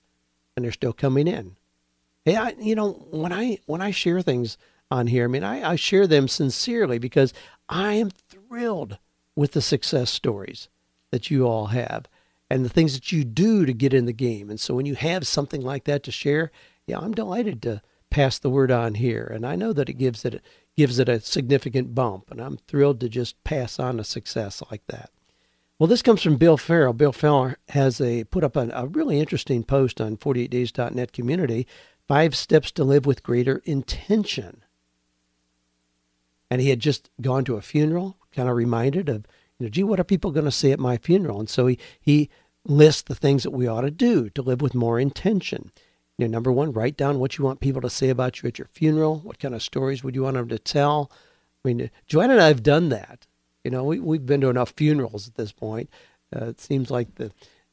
and 0.55 0.65
they're 0.65 0.71
still 0.71 0.93
coming 0.93 1.27
in. 1.27 1.55
Hey, 2.25 2.35
I, 2.35 2.49
you 2.59 2.75
know, 2.75 2.91
when 3.11 3.31
I 3.31 3.59
when 3.65 3.81
I 3.81 3.91
share 3.91 4.21
things 4.21 4.57
on 4.91 5.07
here, 5.07 5.23
I 5.23 5.27
mean, 5.27 5.43
I, 5.43 5.71
I 5.71 5.75
share 5.77 6.05
them 6.05 6.27
sincerely 6.27 6.99
because 6.99 7.33
I 7.69 7.93
am 7.93 8.09
thrilled 8.09 8.97
with 9.35 9.53
the 9.53 9.61
success 9.61 10.09
stories 10.09 10.67
that 11.11 11.31
you 11.31 11.47
all 11.47 11.67
have 11.67 12.07
and 12.49 12.65
the 12.65 12.69
things 12.69 12.93
that 12.93 13.11
you 13.11 13.23
do 13.23 13.65
to 13.65 13.73
get 13.73 13.93
in 13.93 14.05
the 14.05 14.13
game. 14.13 14.49
And 14.49 14.59
so 14.59 14.73
when 14.73 14.85
you 14.85 14.95
have 14.95 15.25
something 15.25 15.61
like 15.61 15.85
that 15.85 16.03
to 16.03 16.11
share, 16.11 16.51
yeah, 16.85 16.99
I'm 16.99 17.13
delighted 17.13 17.61
to 17.63 17.81
pass 18.09 18.37
the 18.37 18.49
word 18.49 18.71
on 18.71 18.95
here. 18.95 19.31
And 19.33 19.45
I 19.45 19.55
know 19.55 19.71
that 19.73 19.89
it 19.89 19.93
gives 19.93 20.25
it 20.25 20.43
gives 20.79 20.97
it 20.97 21.09
a 21.09 21.19
significant 21.19 21.93
bump, 21.93 22.31
and 22.31 22.39
I'm 22.39 22.55
thrilled 22.55 23.01
to 23.01 23.09
just 23.09 23.43
pass 23.43 23.79
on 23.79 23.99
a 23.99 24.03
success 24.05 24.63
like 24.71 24.81
that. 24.87 25.11
Well, 25.77 25.87
this 25.87 26.01
comes 26.01 26.21
from 26.21 26.37
Bill 26.37 26.55
Farrell. 26.55 26.93
Bill 26.93 27.11
Farrell 27.11 27.55
has 27.67 27.99
a 27.99 28.23
put 28.23 28.45
up 28.45 28.55
a, 28.55 28.69
a 28.73 28.87
really 28.87 29.19
interesting 29.19 29.65
post 29.65 29.99
on 29.99 30.15
48days.net 30.15 31.11
community, 31.11 31.67
five 32.07 32.33
steps 32.33 32.71
to 32.71 32.85
live 32.85 33.05
with 33.05 33.23
greater 33.23 33.61
intention. 33.65 34.63
And 36.49 36.61
he 36.61 36.69
had 36.69 36.79
just 36.79 37.09
gone 37.19 37.43
to 37.43 37.57
a 37.57 37.61
funeral, 37.61 38.15
kind 38.33 38.47
of 38.47 38.55
reminded 38.55 39.09
of, 39.09 39.25
you 39.57 39.65
know, 39.65 39.69
gee, 39.69 39.83
what 39.83 39.99
are 39.99 40.05
people 40.05 40.31
going 40.31 40.45
to 40.45 40.49
say 40.49 40.71
at 40.71 40.79
my 40.79 40.95
funeral? 40.95 41.41
And 41.41 41.49
so 41.49 41.67
he, 41.67 41.77
he 41.99 42.29
lists 42.63 43.01
the 43.01 43.15
things 43.15 43.43
that 43.43 43.51
we 43.51 43.67
ought 43.67 43.81
to 43.81 43.91
do 43.91 44.29
to 44.29 44.41
live 44.41 44.61
with 44.61 44.73
more 44.73 44.97
intention. 44.97 45.73
You 46.19 46.27
know, 46.27 46.33
number 46.33 46.51
one, 46.51 46.73
write 46.73 46.97
down 46.97 47.17
what 47.17 47.37
you 47.37 47.45
want 47.45 47.61
people 47.61 47.79
to 47.79 47.89
say 47.89 48.09
about 48.09 48.41
you 48.41 48.47
at 48.47 48.59
your 48.59 48.67
funeral. 48.73 49.19
What 49.19 49.39
kind 49.39 49.55
of 49.55 49.63
stories 49.63 50.03
would 50.03 50.15
you 50.15 50.23
want 50.23 50.35
them 50.35 50.49
to 50.49 50.59
tell? 50.59 51.09
I 51.63 51.67
mean, 51.69 51.89
Joanne 52.07 52.29
and 52.29 52.41
I 52.41 52.49
have 52.49 52.61
done 52.61 52.89
that. 52.89 53.25
You 53.63 53.71
know, 53.71 53.85
we, 53.85 54.01
we've 54.01 54.25
been 54.25 54.41
to 54.41 54.49
enough 54.49 54.73
funerals 54.75 55.29
at 55.29 55.35
this 55.35 55.53
point. 55.53 55.89
Uh, 56.35 56.47
it 56.47 56.59
seems 56.59 56.91
like 56.91 57.15
the 57.15 57.31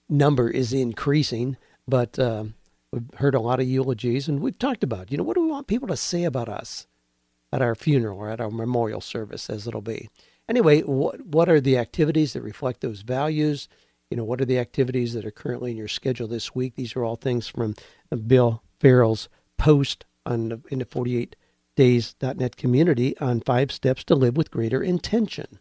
number 0.09 0.49
is 0.49 0.73
increasing, 0.73 1.57
but 1.89 2.21
um, 2.21 2.55
we've 2.93 3.11
heard 3.17 3.35
a 3.35 3.41
lot 3.41 3.59
of 3.59 3.67
eulogies, 3.67 4.29
and 4.29 4.39
we've 4.39 4.59
talked 4.61 4.85
about, 4.85 5.11
you 5.11 5.19
know, 5.19 5.25
what 5.25 5.35
do 5.35 5.43
we 5.43 5.51
want 5.51 5.67
people 5.67 5.89
to 5.89 5.97
say 5.97 6.23
about 6.23 6.49
us 6.49 6.87
at 7.53 7.63
our 7.63 7.75
funeral 7.75 8.17
or 8.17 8.31
at 8.31 8.41
our 8.41 8.51
memorial 8.51 9.01
service, 9.01 9.51
as 9.51 9.67
it'll 9.67 9.81
be. 9.81 10.09
Anyway, 10.49 10.83
what 10.83 11.27
what 11.27 11.49
are 11.49 11.61
the 11.61 11.79
activities 11.79 12.33
that 12.35 12.43
reflect 12.43 12.81
those 12.81 13.03
values? 13.03 13.69
You 14.09 14.17
know, 14.17 14.25
what 14.25 14.41
are 14.41 14.45
the 14.45 14.61
activities 14.61 15.15
that 15.15 15.25
are 15.25 15.33
currently 15.33 15.73
in 15.73 15.77
your 15.77 15.89
schedule 15.89 16.29
this 16.29 16.55
week? 16.55 16.77
These 16.77 16.95
are 16.95 17.05
all 17.05 17.17
things 17.17 17.49
from 17.49 17.75
Bill 18.27 18.63
Farrell's 18.79 19.29
post 19.57 20.05
on 20.25 20.49
the, 20.49 20.61
in 20.71 20.79
the 20.81 20.85
48days.net 20.85 22.57
community 22.57 23.19
on 23.19 23.41
five 23.41 23.73
steps 23.73 24.05
to 24.05 24.15
live 24.15 24.37
with 24.37 24.51
greater 24.51 24.83
intention. 24.83 25.59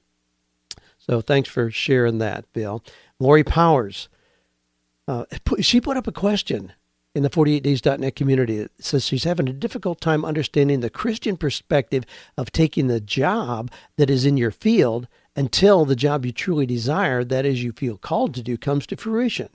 So 0.98 1.22
thanks 1.22 1.50
for 1.50 1.70
sharing 1.70 2.18
that, 2.20 2.52
Bill. 2.54 2.84
Lori 3.20 3.44
Powers, 3.44 4.10
uh, 5.08 5.26
she 5.60 5.80
put 5.80 5.98
up 5.98 6.08
a 6.08 6.12
question 6.12 6.74
in 7.14 7.24
the 7.24 7.30
48days.net 7.30 8.16
community 8.16 8.58
that 8.58 8.84
says 8.84 9.06
she's 9.06 9.24
having 9.24 9.48
a 9.48 9.54
difficult 9.54 10.02
time 10.02 10.26
understanding 10.26 10.82
the 10.82 10.90
Christian 10.90 11.38
perspective 11.38 12.04
of 12.38 12.52
taking 12.52 12.88
the 12.88 13.00
job 13.00 13.72
that 13.98 14.10
is 14.10 14.26
in 14.26 14.36
your 14.36 14.52
field 14.52 15.08
until 15.36 15.86
the 15.86 15.96
job 15.96 16.26
you 16.26 16.32
truly 16.32 16.66
desire, 16.66 17.24
that 17.24 17.46
is, 17.46 17.64
you 17.64 17.72
feel 17.72 17.98
called 17.98 18.34
to 18.34 18.42
do, 18.42 18.58
comes 18.58 18.88
to 18.88 18.98
fruition 18.98 19.50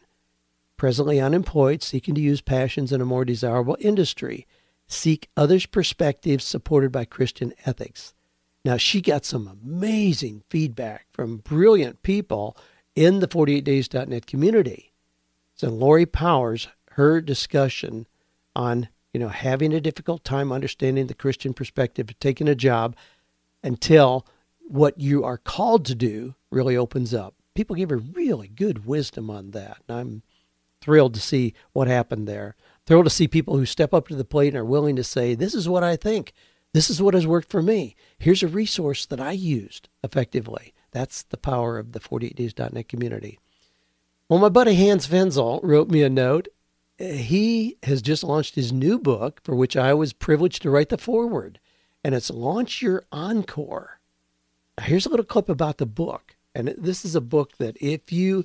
presently 0.81 1.21
unemployed, 1.21 1.83
seeking 1.83 2.15
to 2.15 2.23
use 2.23 2.41
passions 2.41 2.91
in 2.91 3.03
a 3.03 3.05
more 3.05 3.23
desirable 3.23 3.77
industry. 3.81 4.47
Seek 4.87 5.29
others' 5.37 5.67
perspectives 5.67 6.43
supported 6.43 6.91
by 6.91 7.05
Christian 7.05 7.53
ethics. 7.67 8.15
Now, 8.65 8.79
she 8.79 9.03
got 9.03 9.27
some 9.27 9.47
amazing 9.47 10.43
feedback 10.49 11.05
from 11.13 11.37
brilliant 11.37 12.03
people 12.03 12.57
in 12.95 13.21
the 13.21 13.29
48days.net 13.29 14.27
community. 14.27 14.95
So, 15.55 15.69
Lori 15.69 16.07
Powers, 16.07 16.69
her 16.93 17.21
discussion 17.21 18.07
on 18.57 18.89
you 19.13 19.21
know 19.21 19.29
having 19.29 19.75
a 19.75 19.83
difficult 19.83 20.25
time 20.25 20.51
understanding 20.51 21.09
the 21.09 21.15
Christian 21.15 21.53
perspective 21.53 22.09
of 22.09 22.19
taking 22.21 22.49
a 22.49 22.55
job 22.55 22.97
until 23.63 24.27
what 24.67 24.99
you 24.99 25.25
are 25.25 25.37
called 25.37 25.85
to 25.85 25.95
do 25.95 26.37
really 26.51 26.75
opens 26.75 27.13
up. 27.13 27.35
People 27.55 27.77
give 27.77 27.91
her 27.91 27.99
really 27.99 28.49
good 28.49 28.87
wisdom 28.87 29.29
on 29.29 29.51
that. 29.51 29.77
And 29.87 29.99
I'm 29.99 30.23
thrilled 30.81 31.15
to 31.15 31.21
see 31.21 31.55
what 31.73 31.89
happened 31.89 32.27
there. 32.27 32.57
Thrilled 32.87 33.07
to 33.07 33.11
see 33.11 33.29
people 33.29 33.57
who 33.57 33.67
step 33.67 33.95
up 33.95 34.09
to 34.09 34.17
the 34.17 34.25
plate 34.25 34.49
and 34.49 34.57
are 34.57 34.65
willing 34.65 34.97
to 34.97 35.05
say, 35.05 35.35
This 35.35 35.55
is 35.55 35.69
what 35.69 35.85
I 35.85 35.97
think. 35.97 36.33
This 36.73 36.91
is 36.91 37.03
what 37.03 37.15
has 37.15 37.27
worked 37.27 37.51
for 37.51 37.63
me. 37.63 37.97
Here's 38.19 38.43
a 38.43 38.49
resource 38.49 39.05
that 39.07 39.21
I 39.21 39.33
used 39.33 39.89
effectively. 40.05 40.73
That's 40.93 41.23
the 41.23 41.37
power 41.37 41.79
of 41.79 41.93
the 41.93 42.01
48days.net 42.01 42.89
community. 42.89 43.39
Well, 44.29 44.39
my 44.39 44.49
buddy 44.49 44.75
Hans 44.75 45.07
Finzel 45.07 45.61
wrote 45.63 45.89
me 45.89 46.03
a 46.03 46.09
note. 46.09 46.49
He 46.99 47.77
has 47.83 48.03
just 48.03 48.23
launched 48.23 48.55
his 48.55 48.73
new 48.73 48.99
book, 48.99 49.41
for 49.43 49.57
which 49.57 49.77
I 49.77 49.95
was 49.95 50.13
privileged 50.13 50.63
to 50.63 50.71
write 50.71 50.91
the 50.91 50.99
foreword, 50.99 51.59
and 52.05 52.15
it's 52.15 52.31
Launch 52.31 52.83
Your 52.83 53.05
Encore. 53.11 54.01
Now, 54.79 54.85
here's 54.85 55.07
a 55.07 55.09
little 55.09 55.25
clip 55.25 55.49
about 55.49 55.79
the 55.79 55.87
book. 55.87 56.37
And 56.55 56.69
this 56.79 57.05
is 57.05 57.15
a 57.15 57.21
book 57.21 57.57
that 57.59 57.77
if 57.81 58.13
you 58.13 58.45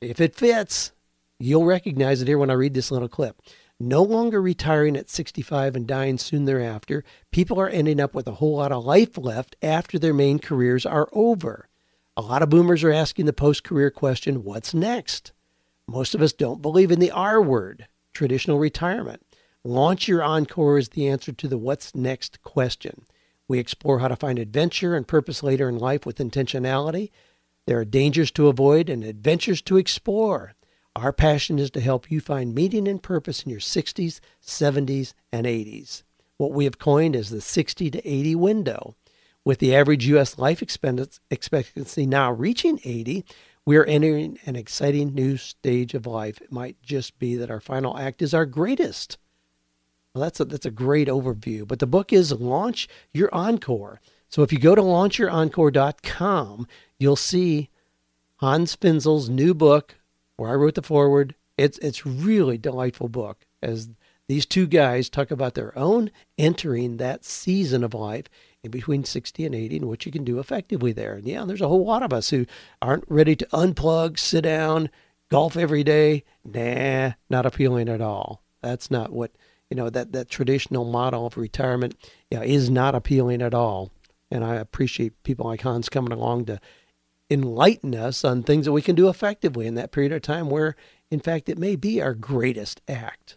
if 0.00 0.20
it 0.20 0.34
fits, 0.34 0.92
You'll 1.38 1.64
recognize 1.64 2.22
it 2.22 2.28
here 2.28 2.38
when 2.38 2.50
I 2.50 2.54
read 2.54 2.74
this 2.74 2.90
little 2.90 3.08
clip. 3.08 3.40
No 3.78 4.02
longer 4.02 4.40
retiring 4.40 4.96
at 4.96 5.10
65 5.10 5.76
and 5.76 5.86
dying 5.86 6.16
soon 6.16 6.46
thereafter, 6.46 7.04
people 7.30 7.60
are 7.60 7.68
ending 7.68 8.00
up 8.00 8.14
with 8.14 8.26
a 8.26 8.32
whole 8.32 8.56
lot 8.56 8.72
of 8.72 8.84
life 8.84 9.18
left 9.18 9.54
after 9.60 9.98
their 9.98 10.14
main 10.14 10.38
careers 10.38 10.86
are 10.86 11.08
over. 11.12 11.68
A 12.16 12.22
lot 12.22 12.42
of 12.42 12.48
boomers 12.48 12.82
are 12.82 12.92
asking 12.92 13.26
the 13.26 13.34
post 13.34 13.64
career 13.64 13.90
question 13.90 14.44
what's 14.44 14.72
next? 14.72 15.32
Most 15.86 16.14
of 16.14 16.22
us 16.22 16.32
don't 16.32 16.62
believe 16.62 16.90
in 16.90 17.00
the 17.00 17.10
R 17.10 17.42
word, 17.42 17.86
traditional 18.14 18.58
retirement. 18.58 19.22
Launch 19.62 20.08
Your 20.08 20.22
Encore 20.22 20.78
is 20.78 20.90
the 20.90 21.06
answer 21.06 21.32
to 21.32 21.46
the 21.46 21.58
what's 21.58 21.94
next 21.94 22.40
question. 22.42 23.04
We 23.46 23.58
explore 23.58 23.98
how 23.98 24.08
to 24.08 24.16
find 24.16 24.38
adventure 24.38 24.96
and 24.96 25.06
purpose 25.06 25.42
later 25.42 25.68
in 25.68 25.76
life 25.76 26.06
with 26.06 26.16
intentionality. 26.16 27.10
There 27.66 27.78
are 27.78 27.84
dangers 27.84 28.30
to 28.32 28.48
avoid 28.48 28.88
and 28.88 29.04
adventures 29.04 29.60
to 29.62 29.76
explore. 29.76 30.54
Our 30.96 31.12
passion 31.12 31.58
is 31.58 31.70
to 31.72 31.80
help 31.80 32.10
you 32.10 32.22
find 32.22 32.54
meaning 32.54 32.88
and 32.88 33.02
purpose 33.02 33.42
in 33.42 33.50
your 33.50 33.60
60s, 33.60 34.18
70s, 34.42 35.12
and 35.30 35.46
80s. 35.46 36.04
What 36.38 36.52
we 36.52 36.64
have 36.64 36.78
coined 36.78 37.14
as 37.14 37.28
the 37.28 37.42
60 37.42 37.90
to 37.90 38.08
80 38.08 38.34
window. 38.36 38.96
With 39.44 39.58
the 39.58 39.76
average 39.76 40.06
U.S. 40.06 40.38
life 40.38 40.62
expectancy 40.62 42.06
now 42.06 42.32
reaching 42.32 42.80
80, 42.82 43.26
we 43.66 43.76
are 43.76 43.84
entering 43.84 44.38
an 44.46 44.56
exciting 44.56 45.12
new 45.14 45.36
stage 45.36 45.92
of 45.92 46.06
life. 46.06 46.40
It 46.40 46.50
might 46.50 46.80
just 46.82 47.18
be 47.18 47.36
that 47.36 47.50
our 47.50 47.60
final 47.60 47.98
act 47.98 48.22
is 48.22 48.32
our 48.32 48.46
greatest. 48.46 49.18
Well, 50.14 50.24
that's 50.24 50.40
a, 50.40 50.46
that's 50.46 50.64
a 50.64 50.70
great 50.70 51.08
overview. 51.08 51.68
But 51.68 51.78
the 51.78 51.86
book 51.86 52.10
is 52.10 52.32
Launch 52.32 52.88
Your 53.12 53.28
Encore. 53.34 54.00
So 54.30 54.42
if 54.42 54.50
you 54.50 54.58
go 54.58 54.74
to 54.74 54.80
launchyourencore.com, 54.80 56.66
you'll 56.98 57.16
see 57.16 57.68
Hans 58.36 58.74
Finzel's 58.74 59.28
new 59.28 59.52
book, 59.52 59.96
where 60.36 60.50
I 60.50 60.54
wrote 60.54 60.74
the 60.74 60.82
foreword. 60.82 61.34
It's 61.56 61.78
it's 61.78 62.06
really 62.06 62.58
delightful 62.58 63.08
book 63.08 63.46
as 63.62 63.88
these 64.28 64.46
two 64.46 64.66
guys 64.66 65.08
talk 65.08 65.30
about 65.30 65.54
their 65.54 65.76
own 65.78 66.10
entering 66.36 66.96
that 66.96 67.24
season 67.24 67.84
of 67.84 67.94
life 67.94 68.26
in 68.62 68.70
between 68.70 69.04
60 69.04 69.46
and 69.46 69.54
80 69.54 69.76
and 69.76 69.88
what 69.88 70.04
you 70.04 70.12
can 70.12 70.24
do 70.24 70.38
effectively 70.38 70.92
there. 70.92 71.14
And 71.14 71.26
yeah, 71.26 71.44
there's 71.44 71.60
a 71.60 71.68
whole 71.68 71.84
lot 71.84 72.02
of 72.02 72.12
us 72.12 72.30
who 72.30 72.46
aren't 72.82 73.04
ready 73.08 73.36
to 73.36 73.46
unplug, 73.52 74.18
sit 74.18 74.42
down, 74.42 74.90
golf 75.30 75.56
every 75.56 75.84
day. 75.84 76.24
Nah, 76.44 77.12
not 77.30 77.46
appealing 77.46 77.88
at 77.88 78.00
all. 78.00 78.42
That's 78.62 78.90
not 78.90 79.12
what, 79.12 79.30
you 79.70 79.76
know, 79.76 79.90
that, 79.90 80.12
that 80.12 80.28
traditional 80.28 80.84
model 80.84 81.26
of 81.26 81.36
retirement 81.36 81.96
yeah, 82.30 82.42
is 82.42 82.68
not 82.68 82.96
appealing 82.96 83.42
at 83.42 83.54
all. 83.54 83.92
And 84.30 84.44
I 84.44 84.56
appreciate 84.56 85.22
people 85.22 85.46
like 85.46 85.62
Hans 85.62 85.88
coming 85.88 86.12
along 86.12 86.46
to 86.46 86.60
enlighten 87.30 87.94
us 87.94 88.24
on 88.24 88.42
things 88.42 88.66
that 88.66 88.72
we 88.72 88.82
can 88.82 88.94
do 88.94 89.08
effectively 89.08 89.66
in 89.66 89.74
that 89.74 89.92
period 89.92 90.12
of 90.12 90.22
time 90.22 90.48
where, 90.48 90.76
in 91.10 91.20
fact, 91.20 91.48
it 91.48 91.58
may 91.58 91.76
be 91.76 92.00
our 92.00 92.14
greatest 92.14 92.80
act. 92.88 93.36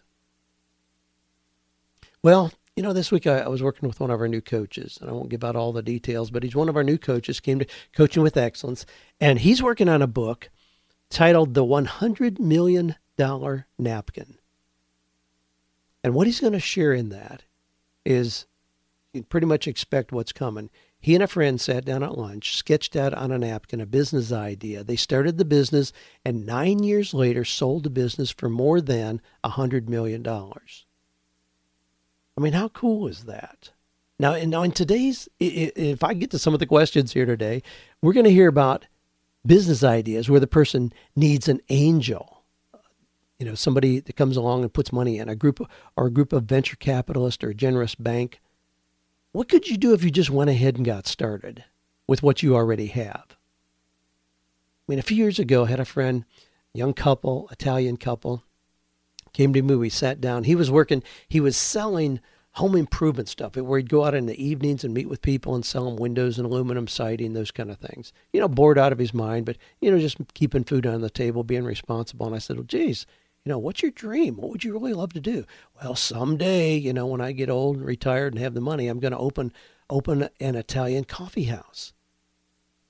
Well, 2.22 2.52
you 2.76 2.82
know, 2.82 2.92
this 2.92 3.10
week 3.10 3.26
I, 3.26 3.40
I, 3.40 3.48
was 3.48 3.62
working 3.62 3.88
with 3.88 4.00
one 4.00 4.10
of 4.10 4.20
our 4.20 4.28
new 4.28 4.40
coaches, 4.40 4.98
and 5.00 5.10
I 5.10 5.12
won't 5.12 5.28
give 5.28 5.44
out 5.44 5.56
all 5.56 5.72
the 5.72 5.82
details, 5.82 6.30
but 6.30 6.42
he's 6.42 6.54
one 6.54 6.68
of 6.68 6.76
our 6.76 6.84
new 6.84 6.98
coaches, 6.98 7.40
came 7.40 7.58
to 7.58 7.66
Coaching 7.94 8.22
with 8.22 8.36
Excellence, 8.36 8.86
and 9.20 9.40
he's 9.40 9.62
working 9.62 9.88
on 9.88 10.02
a 10.02 10.06
book 10.06 10.50
titled 11.10 11.54
The 11.54 11.64
$100 11.64 12.38
Million 12.38 12.96
Napkin. 13.78 14.38
And 16.02 16.14
what 16.14 16.26
he's 16.26 16.40
going 16.40 16.52
to 16.52 16.60
share 16.60 16.92
in 16.92 17.10
that 17.10 17.42
is 18.06 18.46
you 19.12 19.22
pretty 19.22 19.46
much 19.46 19.66
expect 19.66 20.12
what's 20.12 20.32
coming. 20.32 20.70
He 21.00 21.14
and 21.14 21.24
a 21.24 21.26
friend 21.26 21.58
sat 21.58 21.86
down 21.86 22.02
at 22.02 22.18
lunch, 22.18 22.56
sketched 22.56 22.94
out 22.94 23.14
on 23.14 23.32
a 23.32 23.38
napkin 23.38 23.80
a 23.80 23.86
business 23.86 24.30
idea. 24.30 24.84
They 24.84 24.96
started 24.96 25.38
the 25.38 25.46
business 25.46 25.94
and 26.24 26.44
nine 26.44 26.82
years 26.82 27.14
later 27.14 27.44
sold 27.44 27.84
the 27.84 27.90
business 27.90 28.30
for 28.30 28.50
more 28.50 28.82
than 28.82 29.22
a 29.42 29.50
$100 29.50 29.88
million. 29.88 30.26
I 30.26 30.52
mean, 32.38 32.52
how 32.52 32.68
cool 32.68 33.08
is 33.08 33.24
that? 33.24 33.70
Now, 34.18 34.36
now 34.44 34.62
in 34.62 34.72
today's, 34.72 35.26
if 35.38 36.04
I 36.04 36.12
get 36.12 36.30
to 36.32 36.38
some 36.38 36.52
of 36.52 36.60
the 36.60 36.66
questions 36.66 37.14
here 37.14 37.24
today, 37.24 37.62
we're 38.02 38.12
going 38.12 38.24
to 38.24 38.30
hear 38.30 38.48
about 38.48 38.86
business 39.46 39.82
ideas 39.82 40.28
where 40.28 40.40
the 40.40 40.46
person 40.46 40.92
needs 41.16 41.48
an 41.48 41.60
angel 41.70 42.40
you 43.40 43.46
know 43.46 43.54
somebody 43.54 43.98
that 44.00 44.16
comes 44.16 44.36
along 44.36 44.62
and 44.62 44.72
puts 44.72 44.92
money 44.92 45.18
in 45.18 45.28
a 45.28 45.34
group 45.34 45.66
or 45.96 46.06
a 46.06 46.10
group 46.10 46.32
of 46.32 46.44
venture 46.44 46.76
capitalists 46.76 47.42
or 47.42 47.48
a 47.48 47.54
generous 47.54 47.94
bank 47.94 48.40
what 49.32 49.48
could 49.48 49.68
you 49.68 49.76
do 49.76 49.92
if 49.92 50.04
you 50.04 50.10
just 50.10 50.30
went 50.30 50.50
ahead 50.50 50.76
and 50.76 50.84
got 50.84 51.06
started 51.06 51.64
with 52.06 52.22
what 52.22 52.42
you 52.42 52.54
already 52.54 52.86
have 52.86 53.24
i 53.28 53.34
mean 54.88 54.98
a 54.98 55.02
few 55.02 55.16
years 55.16 55.38
ago 55.38 55.64
i 55.64 55.68
had 55.68 55.80
a 55.80 55.84
friend 55.84 56.24
young 56.72 56.92
couple 56.92 57.48
italian 57.50 57.96
couple 57.96 58.42
came 59.32 59.52
to 59.52 59.62
me 59.62 59.74
we 59.74 59.88
sat 59.88 60.20
down 60.20 60.44
he 60.44 60.54
was 60.54 60.70
working 60.70 61.02
he 61.28 61.40
was 61.40 61.56
selling 61.56 62.20
home 62.52 62.74
improvement 62.74 63.28
stuff 63.28 63.56
where 63.56 63.78
he'd 63.78 63.88
go 63.88 64.04
out 64.04 64.14
in 64.14 64.26
the 64.26 64.44
evenings 64.44 64.82
and 64.82 64.92
meet 64.92 65.08
with 65.08 65.22
people 65.22 65.54
and 65.54 65.64
sell 65.64 65.84
them 65.84 65.96
windows 65.96 66.38
and 66.38 66.46
aluminum 66.46 66.88
siding, 66.88 67.32
those 67.32 67.50
kind 67.50 67.70
of 67.70 67.78
things. 67.78 68.12
You 68.32 68.40
know, 68.40 68.48
bored 68.48 68.78
out 68.78 68.92
of 68.92 68.98
his 68.98 69.14
mind, 69.14 69.46
but, 69.46 69.56
you 69.80 69.90
know, 69.90 69.98
just 69.98 70.18
keeping 70.34 70.64
food 70.64 70.86
on 70.86 71.00
the 71.00 71.10
table, 71.10 71.44
being 71.44 71.64
responsible. 71.64 72.26
And 72.26 72.34
I 72.34 72.38
said, 72.38 72.56
well, 72.56 72.64
geez, 72.64 73.06
you 73.44 73.50
know, 73.50 73.58
what's 73.58 73.82
your 73.82 73.90
dream? 73.90 74.36
What 74.36 74.50
would 74.50 74.64
you 74.64 74.72
really 74.72 74.92
love 74.92 75.12
to 75.14 75.20
do? 75.20 75.44
Well, 75.80 75.94
someday, 75.94 76.76
you 76.76 76.92
know, 76.92 77.06
when 77.06 77.20
I 77.20 77.32
get 77.32 77.48
old 77.48 77.76
and 77.76 77.86
retired 77.86 78.34
and 78.34 78.42
have 78.42 78.54
the 78.54 78.60
money, 78.60 78.86
I'm 78.86 79.00
going 79.00 79.12
to 79.12 79.18
open 79.18 79.52
open 79.88 80.28
an 80.38 80.54
Italian 80.54 81.04
coffee 81.04 81.44
house. 81.44 81.92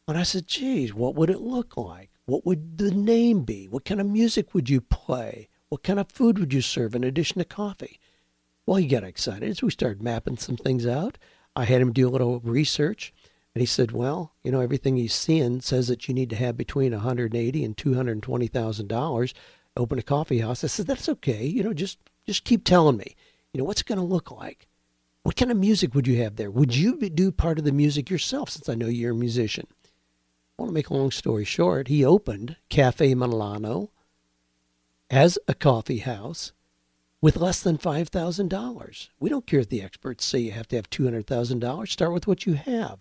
And 0.06 0.18
I 0.18 0.22
said, 0.22 0.46
geez, 0.46 0.92
what 0.92 1.14
would 1.14 1.30
it 1.30 1.40
look 1.40 1.76
like? 1.76 2.10
What 2.26 2.44
would 2.44 2.78
the 2.78 2.90
name 2.90 3.44
be? 3.44 3.68
What 3.68 3.84
kind 3.84 4.00
of 4.00 4.06
music 4.06 4.52
would 4.52 4.68
you 4.68 4.80
play? 4.80 5.48
What 5.68 5.82
kind 5.82 5.98
of 5.98 6.10
food 6.10 6.38
would 6.38 6.52
you 6.52 6.60
serve 6.60 6.94
in 6.94 7.04
addition 7.04 7.38
to 7.38 7.44
coffee? 7.44 8.00
Well, 8.66 8.76
he 8.76 8.86
got 8.86 9.04
excited. 9.04 9.56
So 9.56 9.66
we 9.66 9.70
started 9.70 10.02
mapping 10.02 10.36
some 10.36 10.56
things 10.56 10.86
out. 10.86 11.16
I 11.56 11.64
had 11.64 11.80
him 11.80 11.92
do 11.92 12.08
a 12.08 12.10
little 12.10 12.40
research. 12.40 13.14
And 13.54 13.60
he 13.60 13.66
said, 13.66 13.90
"Well, 13.90 14.34
you 14.44 14.52
know, 14.52 14.60
everything 14.60 14.96
he's 14.96 15.14
seeing 15.14 15.60
says 15.60 15.88
that 15.88 16.06
you 16.06 16.14
need 16.14 16.30
to 16.30 16.36
have 16.36 16.56
between 16.56 16.92
180 16.92 17.64
and 17.64 17.76
220 17.76 18.46
thousand 18.46 18.86
dollars 18.88 19.34
open 19.76 19.98
a 19.98 20.02
coffee 20.02 20.38
house. 20.38 20.64
I 20.64 20.68
said, 20.68 20.86
that's 20.86 21.08
okay. 21.08 21.44
You 21.44 21.62
know, 21.62 21.72
just 21.72 21.98
just 22.26 22.44
keep 22.44 22.64
telling 22.64 22.96
me. 22.96 23.16
You 23.52 23.58
know, 23.58 23.64
what's 23.64 23.80
it 23.80 23.86
going 23.86 23.98
to 23.98 24.04
look 24.04 24.30
like? 24.30 24.68
What 25.22 25.36
kind 25.36 25.50
of 25.50 25.56
music 25.56 25.94
would 25.94 26.06
you 26.06 26.22
have 26.22 26.36
there? 26.36 26.50
Would 26.50 26.74
you 26.74 26.96
do 26.96 27.30
part 27.32 27.58
of 27.58 27.64
the 27.64 27.72
music 27.72 28.08
yourself? 28.08 28.50
Since 28.50 28.68
I 28.68 28.74
know 28.74 28.86
you're 28.86 29.12
a 29.12 29.14
musician. 29.14 29.66
I 30.58 30.62
want 30.62 30.70
to 30.70 30.74
make 30.74 30.88
a 30.88 30.94
long 30.94 31.10
story 31.10 31.44
short. 31.44 31.88
He 31.88 32.04
opened 32.04 32.56
Cafe 32.68 33.14
Milano 33.14 33.90
as 35.10 35.38
a 35.48 35.54
coffee 35.54 35.98
house 35.98 36.52
with 37.20 37.36
less 37.36 37.60
than 37.60 37.76
$5,000. 37.76 39.08
We 39.18 39.28
don't 39.28 39.46
care 39.46 39.60
if 39.60 39.68
the 39.68 39.82
experts 39.82 40.24
say 40.24 40.38
you 40.38 40.52
have 40.52 40.68
to 40.68 40.76
have 40.76 40.88
$200,000. 40.88 41.88
Start 41.88 42.12
with 42.12 42.26
what 42.26 42.46
you 42.46 42.54
have. 42.54 43.00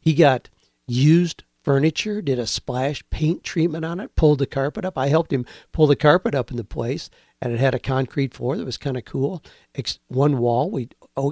He 0.00 0.14
got 0.14 0.48
used 0.86 1.42
furniture, 1.66 2.22
did 2.22 2.38
a 2.38 2.46
splash 2.46 3.02
paint 3.10 3.42
treatment 3.42 3.84
on 3.84 3.98
it, 3.98 4.14
pulled 4.14 4.38
the 4.38 4.46
carpet 4.46 4.84
up. 4.84 4.96
I 4.96 5.08
helped 5.08 5.32
him 5.32 5.44
pull 5.72 5.88
the 5.88 5.96
carpet 5.96 6.32
up 6.32 6.52
in 6.52 6.56
the 6.56 6.62
place, 6.62 7.10
and 7.42 7.52
it 7.52 7.58
had 7.58 7.74
a 7.74 7.80
concrete 7.80 8.32
floor 8.32 8.56
that 8.56 8.64
was 8.64 8.76
kind 8.76 8.96
of 8.96 9.04
cool. 9.04 9.42
Ex- 9.74 9.98
one 10.06 10.38
wall, 10.38 10.70
we 10.70 10.90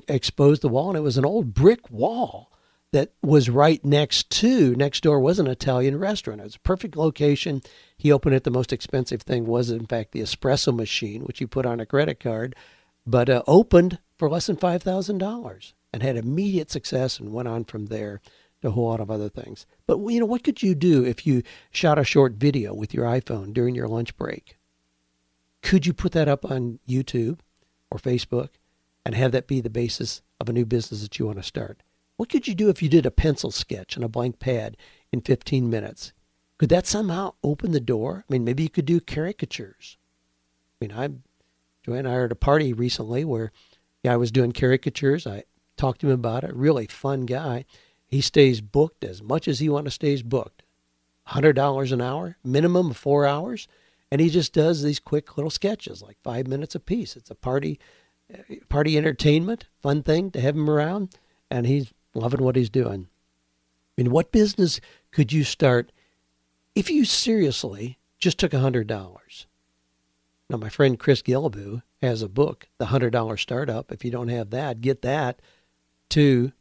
exposed 0.08 0.60
the 0.62 0.68
wall, 0.68 0.88
and 0.88 0.98
it 0.98 1.02
was 1.02 1.16
an 1.16 1.24
old 1.24 1.54
brick 1.54 1.88
wall 1.88 2.50
that 2.90 3.12
was 3.22 3.48
right 3.48 3.84
next 3.84 4.28
to 4.30 4.74
next 4.74 5.04
door 5.04 5.20
was 5.20 5.38
an 5.38 5.46
Italian 5.46 6.00
restaurant. 6.00 6.40
It 6.40 6.44
was 6.44 6.56
a 6.56 6.60
perfect 6.60 6.96
location. 6.96 7.62
He 7.96 8.10
opened 8.10 8.34
it. 8.34 8.42
The 8.42 8.50
most 8.50 8.72
expensive 8.72 9.22
thing 9.22 9.46
was, 9.46 9.70
in 9.70 9.86
fact, 9.86 10.10
the 10.10 10.20
espresso 10.20 10.74
machine, 10.74 11.22
which 11.22 11.38
he 11.38 11.46
put 11.46 11.64
on 11.64 11.78
a 11.78 11.86
credit 11.86 12.18
card, 12.18 12.56
but 13.06 13.30
uh, 13.30 13.44
opened 13.46 14.00
for 14.18 14.28
less 14.28 14.48
than 14.48 14.56
five 14.56 14.82
thousand 14.82 15.18
dollars 15.18 15.74
and 15.92 16.02
had 16.02 16.16
immediate 16.16 16.72
success 16.72 17.20
and 17.20 17.32
went 17.32 17.46
on 17.46 17.62
from 17.62 17.86
there 17.86 18.20
a 18.64 18.70
whole 18.70 18.88
lot 18.88 19.00
of 19.00 19.10
other 19.10 19.28
things. 19.28 19.66
But 19.86 19.98
you 19.98 20.20
know, 20.20 20.26
what 20.26 20.44
could 20.44 20.62
you 20.62 20.74
do 20.74 21.04
if 21.04 21.26
you 21.26 21.42
shot 21.70 21.98
a 21.98 22.04
short 22.04 22.34
video 22.34 22.74
with 22.74 22.94
your 22.94 23.04
iPhone 23.06 23.52
during 23.52 23.74
your 23.74 23.88
lunch 23.88 24.16
break? 24.16 24.58
Could 25.62 25.86
you 25.86 25.92
put 25.92 26.12
that 26.12 26.28
up 26.28 26.44
on 26.44 26.78
YouTube 26.88 27.40
or 27.90 27.98
Facebook 27.98 28.50
and 29.04 29.14
have 29.14 29.32
that 29.32 29.46
be 29.46 29.60
the 29.60 29.70
basis 29.70 30.22
of 30.40 30.48
a 30.48 30.52
new 30.52 30.66
business 30.66 31.02
that 31.02 31.18
you 31.18 31.26
want 31.26 31.38
to 31.38 31.42
start? 31.42 31.82
What 32.16 32.28
could 32.28 32.46
you 32.46 32.54
do 32.54 32.68
if 32.68 32.82
you 32.82 32.88
did 32.88 33.06
a 33.06 33.10
pencil 33.10 33.50
sketch 33.50 33.96
on 33.96 34.02
a 34.02 34.08
blank 34.08 34.38
pad 34.38 34.76
in 35.12 35.20
15 35.20 35.68
minutes? 35.68 36.12
Could 36.58 36.68
that 36.68 36.86
somehow 36.86 37.34
open 37.42 37.72
the 37.72 37.80
door? 37.80 38.24
I 38.28 38.32
mean, 38.32 38.44
maybe 38.44 38.62
you 38.62 38.68
could 38.68 38.84
do 38.84 39.00
caricatures. 39.00 39.96
I 40.80 40.84
mean, 40.84 40.96
I, 40.96 41.08
Joanne 41.84 42.00
and 42.00 42.08
I 42.08 42.12
were 42.12 42.24
at 42.26 42.32
a 42.32 42.36
party 42.36 42.72
recently 42.72 43.24
where 43.24 43.50
yeah, 44.04 44.12
I 44.12 44.16
was 44.16 44.30
doing 44.30 44.52
caricatures. 44.52 45.26
I 45.26 45.44
talked 45.76 46.02
to 46.02 46.08
him 46.08 46.12
about 46.12 46.44
it. 46.44 46.54
Really 46.54 46.86
fun 46.86 47.26
guy. 47.26 47.64
He 48.14 48.20
stays 48.20 48.60
booked 48.60 49.02
as 49.02 49.20
much 49.20 49.48
as 49.48 49.58
he 49.58 49.68
wants 49.68 49.88
to 49.88 49.90
stays 49.90 50.22
booked. 50.22 50.62
$100 51.30 51.90
an 51.90 52.00
hour, 52.00 52.36
minimum 52.44 52.90
of 52.92 52.96
four 52.96 53.26
hours. 53.26 53.66
And 54.08 54.20
he 54.20 54.30
just 54.30 54.52
does 54.52 54.84
these 54.84 55.00
quick 55.00 55.36
little 55.36 55.50
sketches, 55.50 56.00
like 56.00 56.16
five 56.22 56.46
minutes 56.46 56.76
a 56.76 56.80
piece. 56.80 57.16
It's 57.16 57.32
a 57.32 57.34
party, 57.34 57.80
uh, 58.32 58.54
party 58.68 58.96
entertainment, 58.96 59.66
fun 59.82 60.04
thing 60.04 60.30
to 60.30 60.40
have 60.40 60.54
him 60.54 60.70
around. 60.70 61.18
And 61.50 61.66
he's 61.66 61.92
loving 62.14 62.44
what 62.44 62.54
he's 62.54 62.70
doing. 62.70 63.08
I 63.98 64.00
mean, 64.00 64.12
what 64.12 64.30
business 64.30 64.80
could 65.10 65.32
you 65.32 65.42
start 65.42 65.90
if 66.76 66.88
you 66.88 67.04
seriously 67.04 67.98
just 68.20 68.38
took 68.38 68.52
$100? 68.52 69.46
Now, 70.48 70.56
my 70.58 70.68
friend 70.68 71.00
Chris 71.00 71.20
Guillebeau 71.20 71.82
has 72.00 72.22
a 72.22 72.28
book, 72.28 72.68
The 72.78 72.86
$100 72.86 73.40
Startup. 73.40 73.90
If 73.90 74.04
you 74.04 74.12
don't 74.12 74.28
have 74.28 74.50
that, 74.50 74.82
get 74.82 75.02
that 75.02 75.42
to 76.10 76.52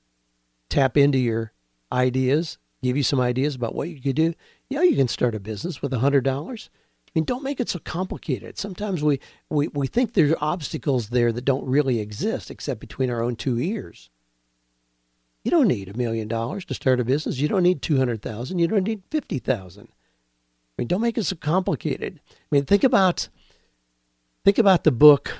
tap 0.73 0.97
into 0.97 1.19
your 1.19 1.51
ideas, 1.91 2.57
give 2.81 2.97
you 2.97 3.03
some 3.03 3.19
ideas 3.19 3.53
about 3.53 3.75
what 3.75 3.89
you 3.89 4.01
could 4.01 4.15
do. 4.15 4.33
Yeah, 4.69 4.81
you 4.81 4.95
can 4.95 5.07
start 5.07 5.35
a 5.35 5.39
business 5.39 5.83
with 5.83 5.93
a 5.93 5.99
hundred 5.99 6.23
dollars. 6.23 6.71
I 7.07 7.11
mean, 7.13 7.25
don't 7.25 7.43
make 7.43 7.59
it 7.59 7.69
so 7.69 7.77
complicated. 7.77 8.57
Sometimes 8.57 9.03
we, 9.03 9.19
we, 9.49 9.67
we 9.67 9.85
think 9.85 10.13
there 10.13 10.31
are 10.31 10.43
obstacles 10.43 11.09
there 11.09 11.31
that 11.31 11.45
don't 11.45 11.67
really 11.67 11.99
exist 11.99 12.49
except 12.49 12.79
between 12.79 13.11
our 13.11 13.21
own 13.21 13.35
two 13.35 13.59
ears. 13.59 14.09
You 15.43 15.51
don't 15.51 15.67
need 15.67 15.89
a 15.89 15.97
million 15.97 16.27
dollars 16.27 16.65
to 16.65 16.73
start 16.73 16.99
a 16.99 17.05
business. 17.05 17.37
You 17.37 17.47
don't 17.47 17.61
need 17.61 17.83
200,000. 17.83 18.57
You 18.57 18.67
don't 18.67 18.83
need 18.83 19.03
50,000. 19.11 19.83
I 19.83 19.87
mean, 20.77 20.87
don't 20.87 21.01
make 21.01 21.19
it 21.19 21.25
so 21.25 21.35
complicated. 21.35 22.19
I 22.31 22.33
mean, 22.49 22.65
think 22.65 22.83
about 22.83 23.29
think 24.43 24.57
about 24.57 24.83
the 24.83 24.91
book 24.91 25.37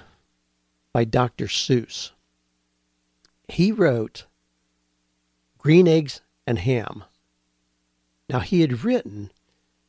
by 0.94 1.06
Dr. 1.06 1.48
Seuss. 1.48 2.12
He 3.48 3.72
wrote 3.72 4.26
green 5.64 5.88
eggs 5.88 6.22
and 6.46 6.60
ham. 6.60 7.06
Now 8.30 8.40
he 8.40 8.62
had 8.62 8.84
written. 8.84 9.32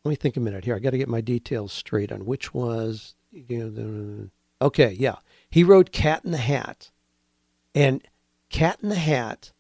Let 0.05 0.11
me 0.11 0.17
think 0.17 0.37
a 0.37 0.41
minute 0.41 0.65
here. 0.65 0.77
I 0.77 0.79
got 0.79 0.91
to 0.91 0.99
get 0.99 1.09
my 1.09 1.21
details 1.21 1.73
straight 1.73 2.13
on 2.13 2.25
which 2.25 2.55
was. 2.55 3.15
You 3.33 3.71
know, 3.71 4.29
okay, 4.67 4.93
yeah. 4.93 5.17
He 5.51 5.65
wrote 5.65 5.93
Cat 5.93 6.25
in 6.25 6.31
the 6.31 6.39
Hat, 6.39 6.91
and 7.75 8.03
Cat 8.49 8.79
in 8.83 8.89
the 8.89 8.95
Hat. 8.95 9.51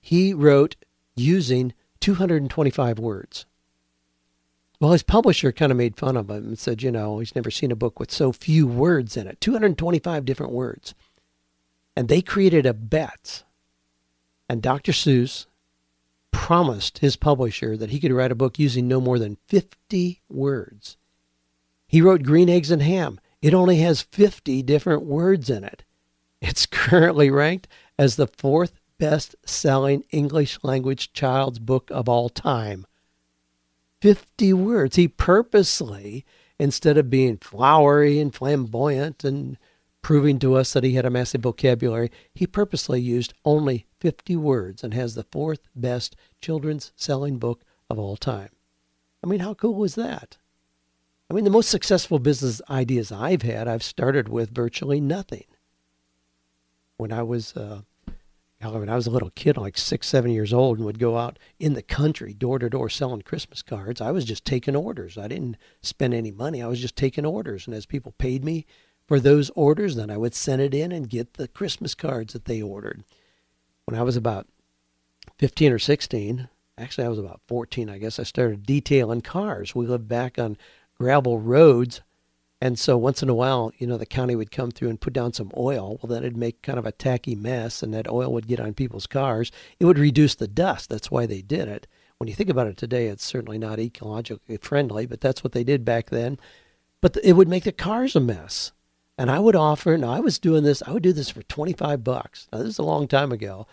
He 0.00 0.34
wrote 0.34 0.76
using 1.14 1.74
225 2.00 2.98
words. 2.98 3.46
Well, 4.80 4.92
his 4.92 5.02
publisher 5.02 5.52
kind 5.52 5.70
of 5.70 5.78
made 5.78 5.96
fun 5.96 6.16
of 6.16 6.30
him 6.30 6.48
and 6.48 6.58
said, 6.58 6.82
you 6.82 6.90
know, 6.90 7.18
he's 7.18 7.34
never 7.34 7.50
seen 7.50 7.72
a 7.72 7.76
book 7.76 7.98
with 7.98 8.12
so 8.12 8.32
few 8.32 8.66
words 8.66 9.16
in 9.16 9.26
it 9.26 9.40
225 9.40 10.24
different 10.24 10.52
words. 10.52 10.94
And 11.96 12.08
they 12.08 12.22
created 12.22 12.64
a 12.64 12.74
bet 12.74 13.42
and 14.48 14.62
Dr. 14.62 14.92
Seuss 14.92 15.46
promised 16.30 16.98
his 16.98 17.16
publisher 17.16 17.76
that 17.76 17.90
he 17.90 18.00
could 18.00 18.12
write 18.12 18.32
a 18.32 18.36
book 18.36 18.58
using 18.58 18.88
no 18.88 19.00
more 19.00 19.18
than 19.18 19.38
50 19.48 20.22
words. 20.28 20.96
He 21.86 22.02
wrote 22.02 22.22
Green 22.22 22.48
Eggs 22.48 22.70
and 22.70 22.82
Ham. 22.82 23.20
It 23.40 23.54
only 23.54 23.78
has 23.78 24.02
50 24.02 24.62
different 24.62 25.04
words 25.04 25.50
in 25.50 25.64
it. 25.64 25.84
It's 26.40 26.66
currently 26.70 27.30
ranked 27.30 27.68
as 27.98 28.16
the 28.16 28.26
fourth 28.26 28.80
best 28.98 29.36
selling 29.44 30.04
English 30.10 30.58
language 30.62 31.12
child's 31.12 31.58
book 31.58 31.90
of 31.90 32.08
all 32.08 32.28
time. 32.28 32.86
50 34.00 34.52
words. 34.52 34.96
He 34.96 35.08
purposely, 35.08 36.24
instead 36.58 36.96
of 36.98 37.10
being 37.10 37.36
flowery 37.36 38.20
and 38.20 38.34
flamboyant 38.34 39.24
and 39.24 39.58
proving 40.08 40.38
to 40.38 40.54
us 40.54 40.72
that 40.72 40.84
he 40.84 40.94
had 40.94 41.04
a 41.04 41.10
massive 41.10 41.42
vocabulary, 41.42 42.10
he 42.34 42.46
purposely 42.46 42.98
used 42.98 43.34
only 43.44 43.84
50 44.00 44.36
words 44.36 44.82
and 44.82 44.94
has 44.94 45.14
the 45.14 45.26
fourth 45.30 45.68
best 45.76 46.16
children's 46.40 46.92
selling 46.96 47.36
book 47.36 47.62
of 47.90 47.98
all 47.98 48.16
time. 48.16 48.48
I 49.22 49.26
mean, 49.26 49.40
how 49.40 49.52
cool 49.52 49.74
was 49.74 49.96
that? 49.96 50.38
I 51.30 51.34
mean, 51.34 51.44
the 51.44 51.50
most 51.50 51.68
successful 51.68 52.18
business 52.18 52.62
ideas 52.70 53.12
I've 53.12 53.42
had, 53.42 53.68
I've 53.68 53.82
started 53.82 54.30
with 54.30 54.48
virtually 54.48 54.98
nothing. 54.98 55.44
When 56.96 57.12
I 57.12 57.22
was, 57.22 57.54
uh, 57.54 57.82
when 58.62 58.88
I 58.88 58.96
was 58.96 59.06
a 59.06 59.10
little 59.10 59.32
kid, 59.34 59.58
like 59.58 59.76
six, 59.76 60.06
seven 60.06 60.30
years 60.30 60.54
old, 60.54 60.78
and 60.78 60.86
would 60.86 60.98
go 60.98 61.18
out 61.18 61.38
in 61.58 61.74
the 61.74 61.82
country, 61.82 62.32
door 62.32 62.58
to 62.60 62.70
door, 62.70 62.88
selling 62.88 63.20
Christmas 63.20 63.60
cards, 63.60 64.00
I 64.00 64.12
was 64.12 64.24
just 64.24 64.46
taking 64.46 64.74
orders. 64.74 65.18
I 65.18 65.28
didn't 65.28 65.58
spend 65.82 66.14
any 66.14 66.30
money. 66.30 66.62
I 66.62 66.66
was 66.66 66.80
just 66.80 66.96
taking 66.96 67.26
orders, 67.26 67.66
and 67.66 67.76
as 67.76 67.84
people 67.84 68.12
paid 68.12 68.42
me 68.42 68.64
for 69.08 69.18
those 69.18 69.50
orders, 69.56 69.96
then 69.96 70.10
I 70.10 70.18
would 70.18 70.34
send 70.34 70.60
it 70.60 70.74
in 70.74 70.92
and 70.92 71.08
get 71.08 71.34
the 71.34 71.48
Christmas 71.48 71.94
cards 71.94 72.34
that 72.34 72.44
they 72.44 72.60
ordered. 72.60 73.02
When 73.86 73.98
I 73.98 74.02
was 74.02 74.16
about 74.16 74.46
15 75.38 75.72
or 75.72 75.78
16, 75.78 76.48
actually 76.76 77.06
I 77.06 77.08
was 77.08 77.18
about 77.18 77.40
14, 77.48 77.88
I 77.88 77.96
guess 77.96 78.18
I 78.18 78.24
started 78.24 78.66
detailing 78.66 79.22
cars. 79.22 79.74
We 79.74 79.86
lived 79.86 80.08
back 80.08 80.38
on 80.38 80.58
gravel 80.98 81.40
roads. 81.40 82.02
And 82.60 82.78
so 82.78 82.98
once 82.98 83.22
in 83.22 83.30
a 83.30 83.34
while, 83.34 83.72
you 83.78 83.86
know, 83.86 83.96
the 83.96 84.04
county 84.04 84.36
would 84.36 84.50
come 84.50 84.72
through 84.72 84.90
and 84.90 85.00
put 85.00 85.14
down 85.14 85.32
some 85.32 85.52
oil. 85.56 85.98
Well, 86.02 86.10
then 86.10 86.24
it'd 86.24 86.36
make 86.36 86.60
kind 86.60 86.78
of 86.78 86.84
a 86.84 86.92
tacky 86.92 87.34
mess, 87.34 87.82
and 87.82 87.94
that 87.94 88.10
oil 88.10 88.32
would 88.32 88.48
get 88.48 88.60
on 88.60 88.74
people's 88.74 89.06
cars. 89.06 89.50
It 89.80 89.86
would 89.86 89.98
reduce 89.98 90.34
the 90.34 90.48
dust. 90.48 90.90
That's 90.90 91.10
why 91.10 91.24
they 91.24 91.40
did 91.40 91.68
it. 91.68 91.86
When 92.18 92.28
you 92.28 92.34
think 92.34 92.50
about 92.50 92.66
it 92.66 92.76
today, 92.76 93.06
it's 93.06 93.24
certainly 93.24 93.58
not 93.58 93.78
ecologically 93.78 94.60
friendly, 94.60 95.06
but 95.06 95.20
that's 95.20 95.44
what 95.44 95.52
they 95.52 95.62
did 95.64 95.84
back 95.84 96.10
then. 96.10 96.36
But 97.00 97.16
it 97.22 97.34
would 97.34 97.48
make 97.48 97.62
the 97.62 97.72
cars 97.72 98.16
a 98.16 98.20
mess. 98.20 98.72
And 99.18 99.30
I 99.30 99.38
would 99.40 99.56
offer, 99.56 99.98
now 99.98 100.12
I 100.12 100.20
was 100.20 100.38
doing 100.38 100.62
this, 100.62 100.82
I 100.86 100.92
would 100.92 101.02
do 101.02 101.12
this 101.12 101.28
for 101.28 101.42
25 101.42 102.04
bucks. 102.04 102.48
Now, 102.52 102.58
this 102.58 102.68
is 102.68 102.78
a 102.78 102.84
long 102.84 103.08
time 103.08 103.32
ago. 103.32 103.66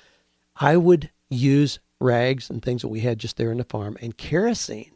I 0.55 0.75
would 0.75 1.11
use 1.29 1.79
rags 1.99 2.49
and 2.49 2.61
things 2.61 2.81
that 2.81 2.87
we 2.89 3.01
had 3.01 3.19
just 3.19 3.37
there 3.37 3.51
in 3.51 3.59
the 3.59 3.63
farm 3.63 3.95
and 4.01 4.17
kerosene 4.17 4.93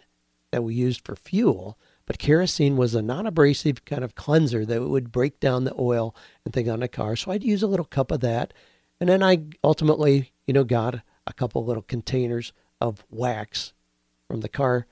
that 0.51 0.63
we 0.63 0.73
used 0.73 1.05
for 1.05 1.15
fuel 1.15 1.77
but 2.09 2.17
kerosene 2.17 2.75
was 2.75 2.95
a 2.95 3.03
non 3.03 3.27
abrasive 3.27 3.85
kind 3.85 4.03
of 4.03 4.15
cleanser 4.15 4.65
that 4.65 4.81
would 4.81 5.11
break 5.11 5.39
down 5.39 5.63
the 5.63 5.75
oil 5.77 6.15
and 6.43 6.51
thing 6.51 6.67
on 6.67 6.79
the 6.79 6.87
car. 6.87 7.15
So 7.15 7.29
I'd 7.29 7.43
use 7.43 7.61
a 7.61 7.67
little 7.67 7.85
cup 7.85 8.09
of 8.09 8.21
that. 8.21 8.51
And 8.99 9.09
then 9.09 9.21
I 9.21 9.43
ultimately, 9.63 10.31
you 10.47 10.55
know, 10.55 10.63
got 10.63 11.01
a 11.27 11.33
couple 11.33 11.63
little 11.63 11.83
containers 11.83 12.51
of 12.81 13.05
wax 13.11 13.73
from 14.27 14.41
the 14.41 14.49
car 14.49 14.87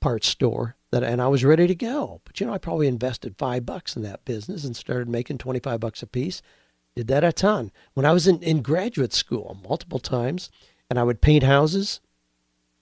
parts 0.00 0.28
store 0.28 0.76
that 0.90 1.02
and 1.02 1.20
I 1.20 1.28
was 1.28 1.44
ready 1.44 1.66
to 1.66 1.74
go. 1.74 2.20
But 2.24 2.40
you 2.40 2.46
know, 2.46 2.54
I 2.54 2.58
probably 2.58 2.88
invested 2.88 3.36
five 3.38 3.66
bucks 3.66 3.96
in 3.96 4.02
that 4.02 4.24
business 4.24 4.64
and 4.64 4.76
started 4.76 5.08
making 5.08 5.38
twenty 5.38 5.60
five 5.60 5.80
bucks 5.80 6.02
a 6.02 6.06
piece. 6.06 6.42
Did 6.96 7.08
that 7.08 7.24
a 7.24 7.32
ton. 7.32 7.70
When 7.94 8.06
I 8.06 8.12
was 8.12 8.26
in, 8.26 8.42
in 8.42 8.62
graduate 8.62 9.12
school 9.12 9.58
multiple 9.62 10.00
times 10.00 10.50
and 10.90 10.98
I 10.98 11.04
would 11.04 11.20
paint 11.20 11.44
houses, 11.44 12.00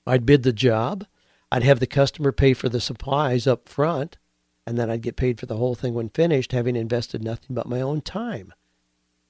I'd 0.07 0.25
bid 0.25 0.43
the 0.43 0.53
job. 0.53 1.07
I'd 1.51 1.65
have 1.65 1.81
the 1.81 1.87
customer 1.87 2.33
pay 2.33 2.55
for 2.55 2.69
the 2.69 2.81
supplies 2.81 3.47
up 3.47 3.69
front, 3.69 4.19
and 4.67 4.79
then 4.79 4.91
I'd 4.91 5.03
get 5.03 5.17
paid 5.17 5.39
for 5.39 5.47
the 5.47 5.57
whole 5.57 5.75
thing 5.75 5.95
when 5.95 6.09
finished, 6.09 6.53
having 6.53 6.77
invested 6.77 7.23
nothing 7.23 7.55
but 7.55 7.69
my 7.69 7.81
own 7.81 8.01
time. 8.01 8.53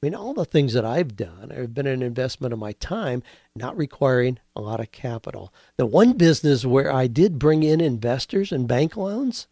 Mean, 0.07 0.15
all 0.15 0.35
the 0.35 0.45
things 0.45 0.73
that 0.75 0.85
I've 0.85 1.17
done 1.17 1.51
have 1.51 1.75
been 1.75 1.89
an 1.89 2.01
investment 2.01 2.53
of 2.53 2.61
my 2.61 2.71
time, 2.75 3.25
not 3.57 3.77
requiring 3.77 4.39
a 4.55 4.61
lot 4.61 4.79
of 4.79 4.93
capital. 4.93 5.53
The 5.79 5.85
one 5.85 6.13
business 6.13 6.65
where 6.65 6.93
I 6.93 7.09
did 7.09 7.41
bring 7.41 7.65
in 7.65 7.81
investors 7.81 8.53
and 8.53 8.69
bank 8.69 8.97
loans 8.97 9.49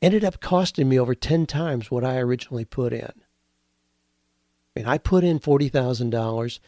ended 0.00 0.24
up 0.24 0.40
costing 0.40 0.88
me 0.88 0.98
over 0.98 1.14
10 1.14 1.44
times 1.44 1.90
what 1.90 2.02
I 2.02 2.16
originally 2.16 2.64
put 2.64 2.94
in. 2.94 3.12
I 3.12 4.74
mean, 4.74 4.86
I 4.86 4.96
put 4.96 5.22
in 5.22 5.38
$40,000, 5.38 6.58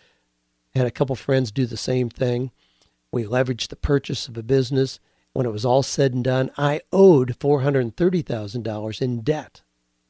had 0.75 0.87
a 0.87 0.91
couple 0.91 1.17
friends 1.17 1.51
do 1.51 1.65
the 1.65 1.79
same 1.79 2.11
thing. 2.11 2.51
We 3.11 3.25
leveraged 3.25 3.69
the 3.69 3.77
purchase 3.77 4.29
of 4.29 4.37
a 4.37 4.43
business. 4.43 5.01
When 5.33 5.47
it 5.47 5.53
was 5.53 5.65
all 5.65 5.83
said 5.83 6.13
and 6.13 6.23
done, 6.23 6.51
I 6.59 6.83
owed 6.93 7.39
$430,000 7.39 9.01
in 9.01 9.21
debt 9.23 9.63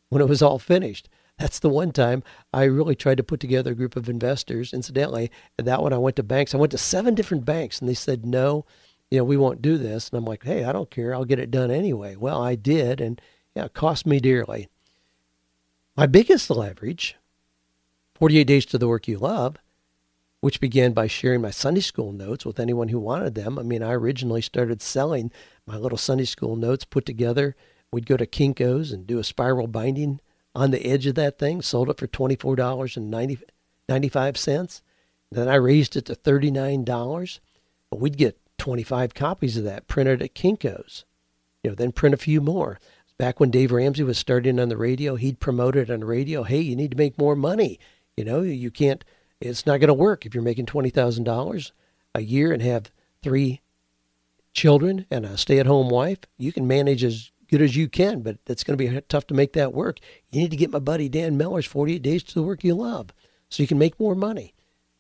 when 0.09 0.21
it 0.21 0.29
was 0.29 0.43
all 0.43 0.59
finished. 0.59 1.09
That's 1.39 1.61
the 1.61 1.69
one 1.69 1.93
time 1.93 2.25
I 2.53 2.65
really 2.65 2.97
tried 2.97 3.17
to 3.19 3.23
put 3.23 3.39
together 3.39 3.71
a 3.73 3.77
group 3.77 3.95
of 3.95 4.09
investors. 4.09 4.73
Incidentally, 4.75 5.31
that 5.57 5.83
one 5.83 5.93
I 5.93 5.99
went 5.99 6.17
to 6.17 6.23
banks. 6.25 6.53
I 6.53 6.59
went 6.59 6.73
to 6.73 6.79
seven 6.79 7.15
different 7.15 7.45
banks 7.45 7.79
and 7.79 7.89
they 7.89 7.95
said, 7.95 8.27
no, 8.27 8.67
you 9.11 9.19
know, 9.19 9.25
we 9.25 9.37
won't 9.37 9.63
do 9.63 9.79
this. 9.79 10.09
And 10.09 10.19
I'm 10.19 10.25
like, 10.25 10.45
hey, 10.45 10.65
I 10.65 10.73
don't 10.73 10.91
care. 10.91 11.15
I'll 11.15 11.25
get 11.25 11.39
it 11.39 11.51
done 11.51 11.71
anyway. 11.71 12.17
Well, 12.17 12.43
I 12.43 12.57
did. 12.57 13.01
And 13.01 13.21
yeah, 13.55 13.67
it 13.67 13.73
cost 13.73 14.05
me 14.05 14.19
dearly. 14.19 14.69
My 15.97 16.07
biggest 16.07 16.51
leverage, 16.51 17.17
48 18.17 18.45
Days 18.45 18.67
to 18.67 18.79
the 18.79 18.89
Work 18.89 19.07
You 19.07 19.19
Love, 19.19 19.57
which 20.41 20.61
began 20.61 20.93
by 20.93 21.07
sharing 21.07 21.41
my 21.41 21.51
Sunday 21.51 21.81
school 21.81 22.13
notes 22.13 22.45
with 22.45 22.61
anyone 22.61 22.89
who 22.89 23.01
wanted 23.01 23.35
them. 23.35 23.59
I 23.59 23.63
mean, 23.63 23.83
I 23.83 23.93
originally 23.93 24.43
started 24.43 24.83
selling 24.83 25.33
my 25.67 25.77
little 25.77 25.99
Sunday 25.99 26.25
school 26.25 26.57
notes 26.57 26.85
put 26.85 27.07
together. 27.07 27.57
We'd 27.93 28.07
go 28.07 28.17
to 28.17 28.27
Kinko's 28.27 28.93
and 28.93 29.07
do 29.07 29.19
a 29.19 29.25
spiral 29.25 29.67
binding 29.67 30.21
on 30.55 30.71
the 30.71 30.87
edge 30.87 31.07
of 31.07 31.15
that 31.17 31.39
thing, 31.39 31.63
sold 31.63 31.91
it 31.91 31.99
for 31.99 32.07
$24.95. 32.07 34.81
Then 35.31 35.49
I 35.49 35.55
raised 35.55 35.97
it 35.97 36.07
to 36.07 36.15
$39. 36.15 37.41
But 37.91 38.01
we'd 38.01 38.17
get 38.17 38.41
25 38.59 39.15
copies 39.15 39.57
of 39.57 39.65
that 39.65 39.87
printed 39.87 40.23
at 40.23 40.35
Kinko's. 40.35 41.05
You 41.63 41.71
know, 41.71 41.75
then 41.75 41.93
print 41.93 42.15
a 42.15 42.19
few 42.19 42.41
more. 42.41 42.81
Back 43.19 43.41
when 43.41 43.51
Dave 43.51 43.73
Ramsey 43.73 44.05
was 44.05 44.19
starting 44.19 44.61
on 44.61 44.69
the 44.69 44.77
radio, 44.77 45.17
he'd 45.17 45.41
promote 45.41 45.75
it 45.75 45.91
on 45.91 46.01
the 46.01 46.07
radio. 46.07 46.45
Hey, 46.45 46.61
you 46.61 46.77
need 46.77 46.93
to 46.93 46.97
make 46.97 47.19
more 47.19 47.35
money. 47.35 47.81
You 48.17 48.25
know, 48.25 48.43
you 48.43 48.71
can't– 48.71 49.05
it's 49.41 49.67
not 49.67 49.79
going 49.79 49.89
to 49.89 49.95
work 49.95 50.27
if 50.27 50.35
you're 50.35 50.43
making 50.43 50.67
$20,000 50.67 51.73
a 52.15 52.21
year 52.21 52.53
and 52.53 52.63
have 52.63 52.91
three 53.23 53.61
children 54.53 55.07
and 55.11 55.25
a 55.25 55.37
stay 55.37 55.59
at 55.59 55.67
home 55.67 55.89
wife. 55.89 56.19
You 56.37 56.53
can 56.53 56.67
manage 56.67 57.05
as 57.05 57.31
good 57.51 57.63
as 57.63 57.77
you 57.77 57.89
can, 57.89 58.21
but 58.23 58.39
it's 58.47 58.65
going 58.65 58.79
to 58.79 58.91
be 58.91 59.01
tough 59.09 59.27
to 59.29 59.35
make 59.35 59.53
that 59.55 59.75
work. 59.75 59.99
You 60.31 60.41
need 60.41 60.51
to 60.51 60.57
get 60.57 60.71
my 60.71 60.79
buddy 60.79 61.09
Dan 61.09 61.37
Miller's 61.37 61.67
48 61.67 62.03
Days 62.03 62.23
to 62.25 62.35
the 62.35 62.43
Work 62.43 62.65
You 62.65 62.75
Love 62.75 63.13
so 63.49 63.63
you 63.63 63.67
can 63.67 63.79
make 63.79 63.99
more 63.99 64.15
money. 64.15 64.55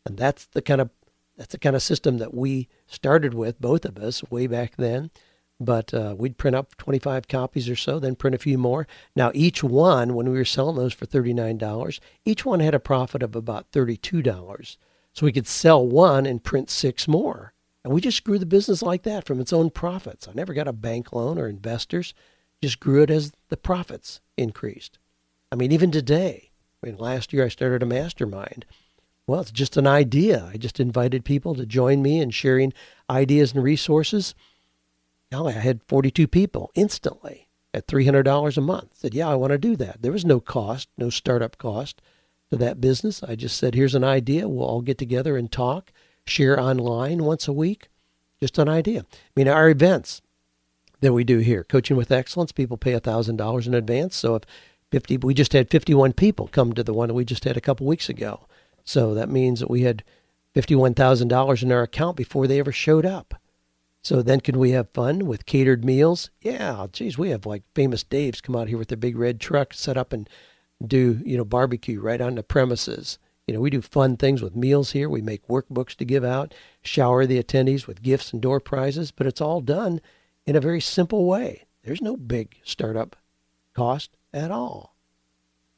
And 0.04 0.16
that's 0.16 0.46
the 0.46 0.62
kind 0.62 0.80
of 0.80 0.90
that's 1.37 1.52
the 1.52 1.58
kind 1.58 1.76
of 1.76 1.82
system 1.82 2.18
that 2.18 2.34
we 2.34 2.68
started 2.88 3.32
with, 3.32 3.61
both 3.61 3.84
of 3.84 3.96
us, 3.96 4.28
way 4.28 4.48
back 4.48 4.74
then 4.76 5.12
but 5.61 5.92
uh, 5.92 6.14
we'd 6.16 6.38
print 6.38 6.54
up 6.54 6.76
25 6.76 7.26
copies 7.28 7.68
or 7.68 7.76
so, 7.76 7.98
then 7.98 8.14
print 8.14 8.34
a 8.34 8.38
few 8.38 8.58
more. 8.58 8.87
Now, 9.16 9.32
each 9.34 9.64
one, 9.64 10.14
when 10.14 10.30
we 10.30 10.38
were 10.38 10.44
selling 10.44 10.76
those 10.76 10.94
for 10.94 11.06
$39, 11.06 12.00
each 12.24 12.44
one 12.44 12.61
had 12.61 12.74
a 12.74 12.80
profit 12.80 13.22
of 13.22 13.34
about 13.34 13.70
$32. 13.72 14.76
So 15.12 15.26
we 15.26 15.32
could 15.32 15.48
sell 15.48 15.84
one 15.84 16.26
and 16.26 16.44
print 16.44 16.70
six 16.70 17.08
more. 17.08 17.54
And 17.82 17.92
we 17.92 18.00
just 18.00 18.22
grew 18.24 18.38
the 18.38 18.46
business 18.46 18.82
like 18.82 19.02
that 19.02 19.24
from 19.24 19.40
its 19.40 19.52
own 19.52 19.70
profits. 19.70 20.28
I 20.28 20.32
never 20.32 20.54
got 20.54 20.68
a 20.68 20.72
bank 20.72 21.12
loan 21.12 21.38
or 21.38 21.48
investors, 21.48 22.14
just 22.62 22.81
grew 22.81 23.03
it 23.03 23.11
as 23.11 23.33
the 23.49 23.57
profits 23.57 24.21
increased. 24.37 24.99
I 25.51 25.57
mean, 25.57 25.73
even 25.73 25.90
today, 25.90 26.51
I 26.83 26.87
mean, 26.87 26.97
last 26.97 27.33
year 27.33 27.44
I 27.44 27.49
started 27.49 27.83
a 27.83 27.87
mastermind. 27.87 28.64
Well, 29.27 29.40
it's 29.40 29.51
just 29.51 29.77
an 29.77 29.87
idea. 29.87 30.51
I 30.53 30.57
just 30.57 30.81
invited 30.81 31.25
people 31.25 31.55
to 31.55 31.66
join 31.66 32.03
me 32.03 32.21
in 32.21 32.31
sharing 32.31 32.73
ideas 33.11 33.53
and 33.53 33.62
resources 33.62 34.35
Golly, 35.31 35.55
I 35.55 35.59
had 35.59 35.83
42 35.85 36.27
people 36.27 36.71
instantly 36.75 37.49
at 37.75 37.87
$300 37.87 38.57
a 38.57 38.61
month. 38.61 38.97
Said, 38.97 39.14
yeah, 39.14 39.29
I 39.29 39.35
want 39.35 39.51
to 39.51 39.59
do 39.59 39.77
that. 39.77 40.01
There 40.01 40.12
was 40.12 40.25
no 40.25 40.40
cost, 40.40 40.88
no 40.97 41.11
startup 41.11 41.59
cost 41.59 42.01
to 42.51 42.57
that 42.57 42.81
business. 42.81 43.23
I 43.23 43.35
just 43.35 43.59
said, 43.59 43.75
here's 43.75 43.94
an 43.94 44.05
idea. 44.05 44.49
We'll 44.49 44.66
all 44.66 44.81
get 44.81 44.97
together 44.97 45.37
and 45.37 45.53
talk, 45.53 45.92
share 46.27 46.59
online 46.59 47.25
once 47.25 47.47
a 47.47 47.53
week. 47.53 47.88
Just 48.40 48.57
an 48.59 48.68
idea. 48.68 49.01
I 49.01 49.31
mean, 49.37 49.49
our 49.49 49.68
events 49.68 50.23
that 51.00 51.12
we 51.12 51.24
do 51.24 51.38
here, 51.38 51.64
Coaching 51.64 51.96
with 51.96 52.11
Excellence, 52.11 52.52
people 52.52 52.76
pay 52.76 52.92
$1,000 52.92 53.66
in 53.66 53.74
advance. 53.74 54.16
So 54.16 54.34
if 54.37 54.42
50, 54.90 55.18
we 55.18 55.34
just 55.34 55.52
had 55.52 55.70
51 55.70 56.14
people 56.14 56.48
come 56.48 56.72
to 56.72 56.82
the 56.82 56.94
one 56.94 57.08
that 57.08 57.14
we 57.14 57.24
just 57.24 57.44
had 57.44 57.56
a 57.56 57.61
couple 57.62 57.87
weeks 57.87 58.08
ago. 58.08 58.46
So 58.84 59.14
that 59.14 59.28
means 59.28 59.61
that 59.61 59.70
we 59.70 59.82
had 59.82 60.02
$51,000 60.54 61.62
in 61.62 61.72
our 61.72 61.82
account 61.82 62.16
before 62.16 62.46
they 62.46 62.58
ever 62.58 62.72
showed 62.72 63.06
up. 63.06 63.34
So 64.02 64.22
then 64.22 64.40
can 64.40 64.58
we 64.58 64.70
have 64.70 64.90
fun 64.90 65.26
with 65.26 65.46
catered 65.46 65.84
meals? 65.84 66.30
Yeah, 66.40 66.87
geez, 66.92 67.18
we 67.18 67.30
have 67.30 67.44
like 67.46 67.62
famous 67.74 68.02
Daves 68.04 68.42
come 68.42 68.56
out 68.56 68.68
here 68.68 68.78
with 68.78 68.88
their 68.88 68.96
big 68.96 69.18
red 69.18 69.40
truck, 69.40 69.74
set 69.74 69.96
up 69.96 70.12
and 70.12 70.28
do, 70.84 71.20
you 71.24 71.37
know, 71.37 71.44
barbecue 71.44 72.00
right 72.00 72.20
on 72.20 72.37
the 72.37 72.42
premises. 72.42 73.18
You 73.46 73.54
know, 73.54 73.61
we 73.61 73.70
do 73.70 73.82
fun 73.82 74.16
things 74.16 74.40
with 74.40 74.54
meals 74.54 74.92
here. 74.92 75.08
We 75.08 75.20
make 75.20 75.48
workbooks 75.48 75.96
to 75.96 76.04
give 76.04 76.24
out, 76.24 76.54
shower 76.82 77.26
the 77.26 77.42
attendees 77.42 77.87
with 77.87 78.02
gifts 78.02 78.32
and 78.32 78.40
door 78.40 78.61
prizes, 78.61 79.11
but 79.11 79.26
it's 79.26 79.40
all 79.40 79.61
done 79.61 80.00
in 80.48 80.56
a 80.56 80.61
very 80.61 80.80
simple 80.80 81.26
way. 81.26 81.66
There's 81.84 82.00
no 82.00 82.16
big 82.16 82.56
startup 82.64 83.16
cost 83.74 84.16
at 84.32 84.50
all. 84.50 84.96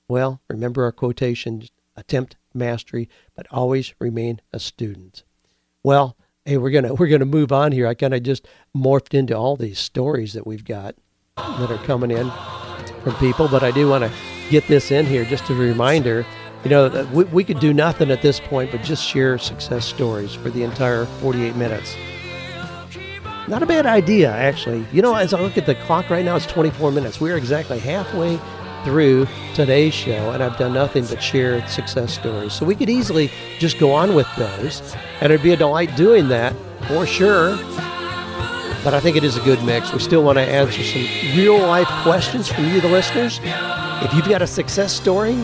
Well, 0.06 0.40
remember 0.48 0.84
our 0.84 0.92
quotation 0.92 1.64
attempt 1.96 2.36
mastery, 2.54 3.08
but 3.34 3.48
always 3.50 3.94
remain 3.98 4.40
a 4.52 4.60
student. 4.60 5.24
Well, 5.82 6.16
hey, 6.44 6.56
we're 6.56 6.70
gonna 6.70 6.94
we're 6.94 7.08
gonna 7.08 7.24
move 7.24 7.50
on 7.50 7.72
here. 7.72 7.88
I 7.88 7.94
kind 7.94 8.14
of 8.14 8.22
just 8.22 8.46
morphed 8.74 9.12
into 9.12 9.36
all 9.36 9.56
these 9.56 9.80
stories 9.80 10.34
that 10.34 10.46
we've 10.46 10.64
got 10.64 10.94
that 11.36 11.70
are 11.70 11.84
coming 11.84 12.12
in 12.12 12.30
from 13.02 13.16
people, 13.16 13.48
but 13.48 13.64
I 13.64 13.72
do 13.72 13.88
want 13.88 14.04
to 14.04 14.12
get 14.50 14.68
this 14.68 14.92
in 14.92 15.04
here 15.04 15.24
just 15.24 15.50
as 15.50 15.50
a 15.50 15.54
reminder. 15.54 16.24
You 16.62 16.70
know, 16.70 17.08
we, 17.12 17.24
we 17.24 17.42
could 17.42 17.58
do 17.58 17.74
nothing 17.74 18.12
at 18.12 18.22
this 18.22 18.38
point 18.38 18.70
but 18.70 18.82
just 18.82 19.04
share 19.04 19.36
success 19.36 19.84
stories 19.84 20.32
for 20.32 20.48
the 20.48 20.62
entire 20.62 21.06
48 21.06 21.56
minutes. 21.56 21.96
Not 23.50 23.64
a 23.64 23.66
bad 23.66 23.84
idea, 23.84 24.30
actually. 24.30 24.86
You 24.92 25.02
know, 25.02 25.16
as 25.16 25.34
I 25.34 25.40
look 25.40 25.58
at 25.58 25.66
the 25.66 25.74
clock 25.74 26.08
right 26.08 26.24
now, 26.24 26.36
it's 26.36 26.46
24 26.46 26.92
minutes. 26.92 27.20
We're 27.20 27.36
exactly 27.36 27.80
halfway 27.80 28.38
through 28.84 29.26
today's 29.56 29.92
show, 29.92 30.30
and 30.30 30.40
I've 30.40 30.56
done 30.56 30.72
nothing 30.72 31.04
but 31.06 31.20
share 31.20 31.66
success 31.66 32.14
stories. 32.14 32.52
So 32.52 32.64
we 32.64 32.76
could 32.76 32.88
easily 32.88 33.28
just 33.58 33.80
go 33.80 33.90
on 33.90 34.14
with 34.14 34.28
those, 34.36 34.94
and 35.20 35.32
it'd 35.32 35.42
be 35.42 35.52
a 35.52 35.56
delight 35.56 35.96
doing 35.96 36.28
that 36.28 36.54
for 36.86 37.04
sure. 37.06 37.56
But 38.84 38.94
I 38.94 39.00
think 39.00 39.16
it 39.16 39.24
is 39.24 39.36
a 39.36 39.40
good 39.40 39.60
mix. 39.64 39.92
We 39.92 39.98
still 39.98 40.22
want 40.22 40.38
to 40.38 40.44
answer 40.44 40.84
some 40.84 41.02
real 41.36 41.58
life 41.58 41.88
questions 42.04 42.46
from 42.46 42.68
you, 42.68 42.80
the 42.80 42.88
listeners. 42.88 43.40
If 43.42 44.14
you've 44.14 44.28
got 44.28 44.42
a 44.42 44.46
success 44.46 44.92
story 44.92 45.36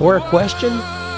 or 0.00 0.16
a 0.16 0.28
question, 0.30 0.70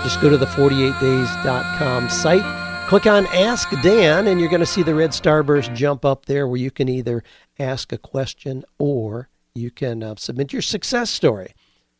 just 0.02 0.20
go 0.20 0.28
to 0.28 0.36
the 0.36 0.44
48days.com 0.44 2.10
site, 2.10 2.63
click 2.88 3.06
on 3.06 3.26
Ask 3.28 3.70
Dan, 3.82 4.26
and 4.26 4.38
you're 4.38 4.50
going 4.50 4.60
to 4.60 4.66
see 4.66 4.82
the 4.82 4.94
red 4.94 5.10
starburst 5.10 5.74
jump 5.74 6.04
up 6.04 6.26
there 6.26 6.46
where 6.46 6.60
you 6.60 6.70
can 6.70 6.88
either 6.88 7.24
ask 7.58 7.92
a 7.92 7.98
question 7.98 8.64
or 8.78 9.28
you 9.54 9.70
can 9.70 10.02
uh, 10.02 10.14
submit 10.16 10.52
your 10.52 10.62
success 10.62 11.10
story. 11.10 11.54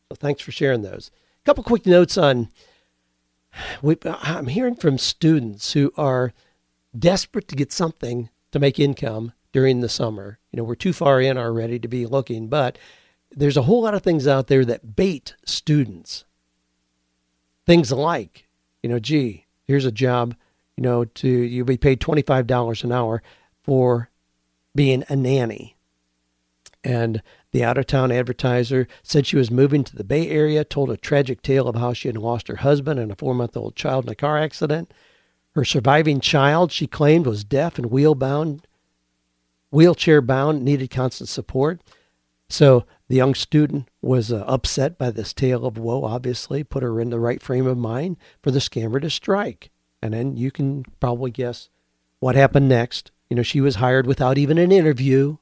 So 0.09 0.16
thanks 0.16 0.42
for 0.42 0.53
sharing 0.53 0.83
those. 0.83 1.11
A 1.42 1.44
couple 1.44 1.64
quick 1.64 1.87
notes 1.87 2.18
on 2.18 2.49
we, 3.83 3.97
I'm 4.05 4.49
hearing 4.49 4.75
from 4.75 4.99
students 4.99 5.73
who 5.73 5.92
are 5.97 6.33
desperate 6.97 7.49
to 7.49 7.57
get 7.57 7.73
something 7.73 8.29
to 8.53 8.59
make 8.59 8.79
income 8.79 9.33
during 9.53 9.81
the 9.81 9.88
summer. 9.88 10.38
You 10.51 10.59
know, 10.59 10.64
we're 10.64 10.75
too 10.75 10.92
far 10.92 11.20
in 11.20 11.38
already 11.38 11.79
to 11.79 11.88
be 11.88 12.05
looking, 12.05 12.49
but 12.49 12.77
there's 13.31 13.57
a 13.57 13.62
whole 13.62 13.83
lot 13.83 13.94
of 13.94 14.03
things 14.03 14.27
out 14.27 14.49
there 14.49 14.64
that 14.66 14.97
bait 14.97 15.35
students. 15.44 16.25
Things 17.66 17.90
like, 17.90 18.49
you 18.83 18.88
know, 18.88 18.99
gee, 18.99 19.47
here's 19.64 19.87
a 19.87 19.92
job, 19.92 20.35
you 20.77 20.83
know, 20.83 21.05
to 21.05 21.29
you'll 21.29 21.67
be 21.67 21.77
paid 21.77 22.01
$25 22.01 22.85
an 22.85 22.93
hour 22.93 23.23
for 23.63 24.11
being 24.75 25.05
a 25.09 25.17
nanny. 25.17 25.77
And 26.83 27.23
the 27.53 27.65
out 27.65 27.79
of 27.79 27.87
town 27.87 28.13
advertiser 28.13 28.87
said 29.03 29.27
she 29.27 29.37
was 29.37 29.51
moving 29.51 29.85
to 29.85 29.97
the 29.97 30.05
Bay 30.05 30.29
Area, 30.29 30.65
told 30.65 30.91
a 30.91 30.97
tragic 30.97 31.41
tale 31.41 31.69
of 31.69 31.77
how 31.77 31.93
she 31.93 32.09
had 32.09 32.19
lost 32.19 32.49
her 32.49 32.57
husband 32.57 33.01
and 33.01 33.11
a 33.11 33.17
four 33.17 33.35
month 33.35 33.57
old 33.57 33.77
child 33.77 34.05
in 34.05 34.11
a 34.11 34.15
car 34.15 34.37
accident. 34.37 34.93
Her 35.55 35.65
surviving 35.65 36.21
child, 36.21 36.73
she 36.73 36.87
claimed, 36.87 37.27
was 37.27 37.45
deaf 37.45 37.79
and 37.79 37.87
wheel 37.87 38.15
bound, 38.15 38.67
wheelchair 39.71 40.21
bound, 40.21 40.65
needed 40.65 40.91
constant 40.91 41.29
support. 41.29 41.81
So 42.49 42.85
the 43.09 43.17
young 43.17 43.35
student 43.35 43.89
was 44.03 44.33
uh, 44.33 44.45
upset 44.47 44.99
by 44.99 45.11
this 45.11 45.33
tale 45.33 45.65
of 45.65 45.79
woe, 45.79 46.05
obviously, 46.05 46.65
put 46.65 46.83
her 46.83 47.01
in 47.01 47.11
the 47.11 47.21
right 47.21 47.41
frame 47.41 47.67
of 47.67 47.79
mind 47.79 48.17
for 48.43 48.51
the 48.51 48.59
scammer 48.59 49.01
to 49.01 49.09
strike. 49.09 49.71
And 50.05 50.12
then 50.12 50.37
you 50.37 50.51
can 50.51 50.85
probably 51.01 51.31
guess 51.31 51.71
what 52.21 52.35
happened 52.35 52.69
next. 52.69 53.11
You 53.31 53.37
know, 53.37 53.43
she 53.43 53.62
was 53.62 53.77
hired 53.77 54.07
without 54.07 54.37
even 54.37 54.59
an 54.59 54.71
interview 54.71 55.38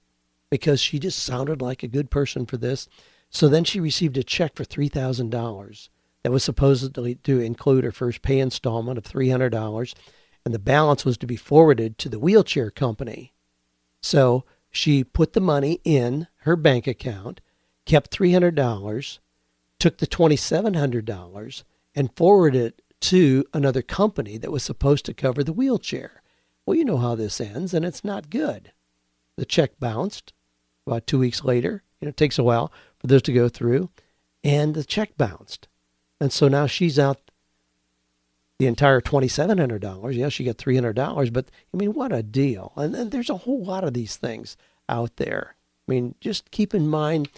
because 0.51 0.81
she 0.81 1.01
just 1.01 1.19
sounded 1.19 1.61
like 1.61 1.83
a 1.83 1.89
good 1.89 2.13
person 2.13 2.47
for 2.47 2.57
this. 2.57 2.89
So 3.29 3.49
then 3.49 3.65
she 3.65 3.81
received 3.81 4.17
a 4.17 4.23
check 4.23 4.55
for 4.55 4.63
$3,000 4.63 5.89
that 6.23 6.31
was 6.31 6.45
supposedly 6.45 7.17
to 7.17 7.41
include 7.41 7.83
her 7.83 7.91
first 7.91 8.23
pay 8.23 8.39
installment 8.39 8.99
of 8.99 9.05
$300, 9.05 9.95
and 10.45 10.55
the 10.55 10.61
balance 10.61 11.05
was 11.05 11.19
to 11.19 11.27
be 11.27 11.35
forwarded 11.35 11.99
to 11.99 12.09
the 12.09 12.21
wheelchair 12.21 12.71
company. 12.71 13.33
So 14.01 14.45
she 14.71 15.03
put 15.03 15.33
the 15.33 15.41
money 15.41 15.81
in 15.83 16.29
her 16.43 16.55
bank 16.55 16.87
account, 16.87 17.41
kept 17.85 18.17
$300, 18.17 19.19
took 19.81 19.99
the 19.99 20.07
$2,700, 20.07 21.65
and 21.97 22.17
forwarded 22.17 22.63
it 22.63 22.82
to 23.03 23.45
another 23.53 23.83
company 23.83 24.39
that 24.39 24.53
was 24.53 24.63
supposed 24.63 25.05
to 25.07 25.15
cover 25.15 25.43
the 25.43 25.53
wheelchair. 25.53 26.23
Well, 26.65 26.77
you 26.77 26.85
know 26.85 26.99
how 26.99 27.15
this 27.15 27.41
ends, 27.41 27.75
and 27.75 27.85
it's 27.85 28.05
not 28.05 28.31
good. 28.31 28.73
The 29.37 29.45
check 29.45 29.79
bounced 29.81 30.33
about 30.87 31.07
two 31.07 31.19
weeks 31.19 31.45
later. 31.45 31.83
You 32.01 32.07
know, 32.07 32.11
it 32.11 32.17
takes 32.17 32.39
a 32.39 32.45
while 32.45 32.73
for 32.99 33.07
those 33.07 33.23
to 33.23 33.33
go 33.33 33.49
through, 33.49 33.91
and 34.45 34.75
the 34.75 34.85
check 34.85 35.17
bounced, 35.17 35.69
and 36.21 36.33
so 36.33 36.49
now 36.49 36.67
she's 36.67 36.99
out 36.99 37.31
the 38.59 38.67
entire 38.67 39.01
twenty 39.01 39.29
seven 39.29 39.59
hundred 39.59 39.83
dollars. 39.83 40.17
Yeah, 40.17 40.29
she 40.29 40.45
got 40.45 40.59
three 40.59 40.77
hundred 40.77 40.95
dollars, 40.95 41.31
but 41.31 41.51
I 41.73 41.77
mean, 41.77 41.93
what 41.95 42.13
a 42.13 42.23
deal! 42.23 42.73
And, 42.77 42.95
and 42.95 43.11
there's 43.11 43.31
a 43.31 43.39
whole 43.39 43.65
lot 43.65 43.85
of 43.85 43.95
these 43.95 44.17
things 44.17 44.57
out 44.89 45.17
there. 45.17 45.57
I 45.89 45.91
mean, 45.91 46.15
just 46.21 46.51
keep 46.53 46.75
in 46.75 46.89
mind 46.89 47.29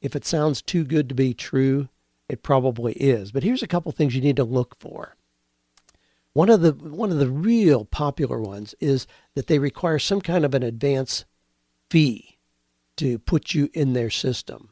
if 0.00 0.16
it 0.16 0.24
sounds 0.24 0.62
too 0.62 0.84
good 0.84 1.08
to 1.08 1.14
be 1.14 1.34
true, 1.34 1.88
it 2.28 2.42
probably 2.42 2.92
is. 2.94 3.32
But 3.32 3.42
here's 3.42 3.62
a 3.62 3.68
couple 3.68 3.92
things 3.92 4.14
you 4.14 4.22
need 4.22 4.36
to 4.36 4.44
look 4.44 4.78
for. 4.78 5.16
One 6.34 6.48
of 6.48 6.62
the 6.62 6.72
one 6.72 7.10
of 7.10 7.18
the 7.18 7.28
real 7.28 7.84
popular 7.84 8.40
ones 8.40 8.74
is 8.80 9.06
that 9.34 9.48
they 9.48 9.58
require 9.58 9.98
some 9.98 10.22
kind 10.22 10.44
of 10.44 10.54
an 10.54 10.62
advance 10.62 11.26
fee 11.90 12.38
to 12.96 13.18
put 13.18 13.54
you 13.54 13.68
in 13.74 13.92
their 13.92 14.10
system. 14.10 14.70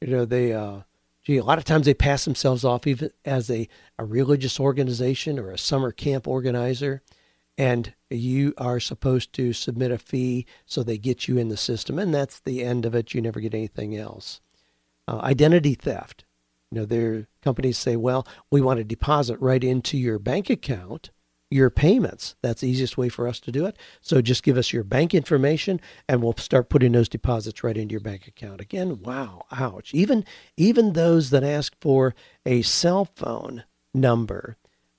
You 0.00 0.08
know, 0.08 0.24
they, 0.26 0.52
uh, 0.52 0.80
gee, 1.22 1.38
a 1.38 1.44
lot 1.44 1.58
of 1.58 1.64
times 1.64 1.86
they 1.86 1.94
pass 1.94 2.24
themselves 2.26 2.64
off 2.64 2.86
even 2.86 3.10
as 3.24 3.50
a, 3.50 3.68
a 3.98 4.04
religious 4.04 4.60
organization 4.60 5.38
or 5.38 5.50
a 5.50 5.56
summer 5.56 5.92
camp 5.92 6.28
organizer, 6.28 7.02
and 7.56 7.94
you 8.10 8.52
are 8.58 8.80
supposed 8.80 9.32
to 9.34 9.54
submit 9.54 9.92
a 9.92 9.98
fee 9.98 10.44
so 10.66 10.82
they 10.82 10.98
get 10.98 11.26
you 11.26 11.38
in 11.38 11.48
the 11.48 11.56
system, 11.56 11.98
and 11.98 12.14
that's 12.14 12.40
the 12.40 12.62
end 12.62 12.84
of 12.84 12.94
it. 12.94 13.14
You 13.14 13.22
never 13.22 13.40
get 13.40 13.54
anything 13.54 13.96
else. 13.96 14.42
Uh, 15.06 15.18
identity 15.18 15.74
theft. 15.74 16.24
You 16.70 16.80
know, 16.80 16.86
their 16.86 17.28
companies 17.42 17.78
say, 17.78 17.96
well, 17.96 18.26
we 18.50 18.60
want 18.60 18.78
to 18.78 18.84
deposit 18.84 19.38
right 19.40 19.62
into 19.62 19.96
your 19.96 20.18
bank 20.18 20.50
account 20.50 21.10
your 21.54 21.70
payments. 21.70 22.34
That's 22.42 22.62
the 22.62 22.68
easiest 22.68 22.98
way 22.98 23.08
for 23.08 23.28
us 23.28 23.38
to 23.40 23.52
do 23.52 23.64
it. 23.64 23.76
So 24.00 24.20
just 24.20 24.42
give 24.42 24.56
us 24.56 24.72
your 24.72 24.82
bank 24.82 25.14
information 25.14 25.80
and 26.08 26.20
we'll 26.20 26.36
start 26.36 26.68
putting 26.68 26.90
those 26.90 27.08
deposits 27.08 27.62
right 27.62 27.76
into 27.76 27.92
your 27.92 28.00
bank 28.00 28.26
account. 28.26 28.60
Again, 28.60 29.00
wow, 29.02 29.44
ouch. 29.52 29.94
Even 29.94 30.24
even 30.56 30.92
those 30.94 31.30
that 31.30 31.44
ask 31.44 31.74
for 31.80 32.12
a 32.44 32.62
cell 32.62 33.04
phone 33.04 33.62
number, 33.94 34.56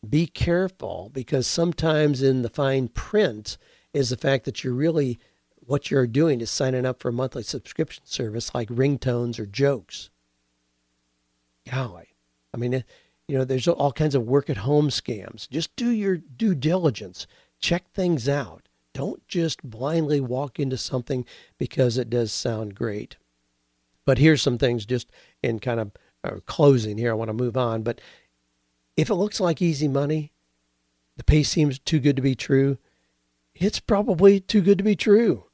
be 0.07 0.27
careful 0.27 1.11
because 1.13 1.45
sometimes 1.45 2.21
in 2.21 2.41
the 2.41 2.49
fine 2.49 2.87
print 2.87 3.57
is 3.93 4.09
the 4.09 4.17
fact 4.17 4.45
that 4.45 4.63
you're 4.63 4.73
really 4.73 5.19
what 5.65 5.89
you're 5.89 6.07
doing 6.07 6.41
is 6.41 6.51
signing 6.51 6.85
up 6.85 7.01
for 7.01 7.09
a 7.09 7.13
monthly 7.13 7.43
subscription 7.43 8.03
service 8.05 8.53
like 8.53 8.69
ringtones 8.69 9.39
or 9.39 9.45
jokes. 9.45 10.09
Golly. 11.69 12.15
I 12.53 12.57
mean, 12.57 12.83
you 13.27 13.37
know, 13.37 13.43
there's 13.43 13.67
all 13.67 13.91
kinds 13.91 14.15
of 14.15 14.23
work 14.23 14.49
at 14.49 14.57
home 14.57 14.89
scams. 14.89 15.49
Just 15.49 15.75
do 15.75 15.89
your 15.89 16.17
due 16.17 16.55
diligence. 16.55 17.27
Check 17.59 17.91
things 17.93 18.29
out. 18.29 18.67
Don't 18.93 19.27
just 19.27 19.63
blindly 19.63 20.21
walk 20.21 20.59
into 20.59 20.77
something 20.77 21.25
because 21.57 21.97
it 21.97 22.09
does 22.09 22.31
sound 22.31 22.75
great. 22.75 23.17
But 24.05 24.19
here's 24.19 24.41
some 24.41 24.57
things 24.57 24.85
just 24.85 25.11
in 25.41 25.59
kind 25.59 25.79
of 25.79 25.91
uh, 26.23 26.39
closing 26.45 26.97
here. 26.97 27.11
I 27.11 27.15
want 27.15 27.29
to 27.29 27.33
move 27.33 27.57
on. 27.57 27.81
But 27.81 27.99
if 28.95 29.09
it 29.09 29.15
looks 29.15 29.39
like 29.39 29.61
easy 29.61 29.87
money, 29.87 30.31
the 31.17 31.23
pay 31.23 31.43
seems 31.43 31.79
too 31.79 31.99
good 31.99 32.15
to 32.15 32.21
be 32.21 32.35
true, 32.35 32.77
it's 33.53 33.79
probably 33.79 34.39
too 34.39 34.61
good 34.61 34.77
to 34.77 34.83
be 34.83 34.95
true. 34.95 35.45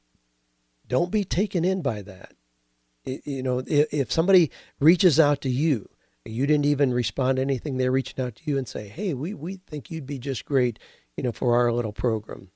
Don't 0.92 1.10
be 1.10 1.24
taken 1.24 1.64
in 1.64 1.80
by 1.80 2.02
that. 2.02 2.34
You 3.04 3.42
know, 3.42 3.64
if, 3.66 3.92
if 3.92 4.12
somebody 4.12 4.50
reaches 4.78 5.18
out 5.18 5.40
to 5.40 5.48
you 5.48 5.88
you 6.24 6.46
didn't 6.46 6.66
even 6.66 6.94
respond 6.94 7.36
to 7.36 7.42
anything. 7.42 7.76
They're 7.76 7.90
reaching 7.90 8.24
out 8.24 8.36
to 8.36 8.42
you 8.44 8.58
and 8.58 8.68
say, 8.68 8.88
hey, 8.88 9.14
we, 9.14 9.34
we 9.34 9.56
think 9.66 9.90
you'd 9.90 10.06
be 10.06 10.18
just 10.18 10.44
great, 10.44 10.78
you 11.16 11.24
know, 11.24 11.32
for 11.32 11.56
our 11.56 11.72
little 11.72 11.92
program. 11.92 12.50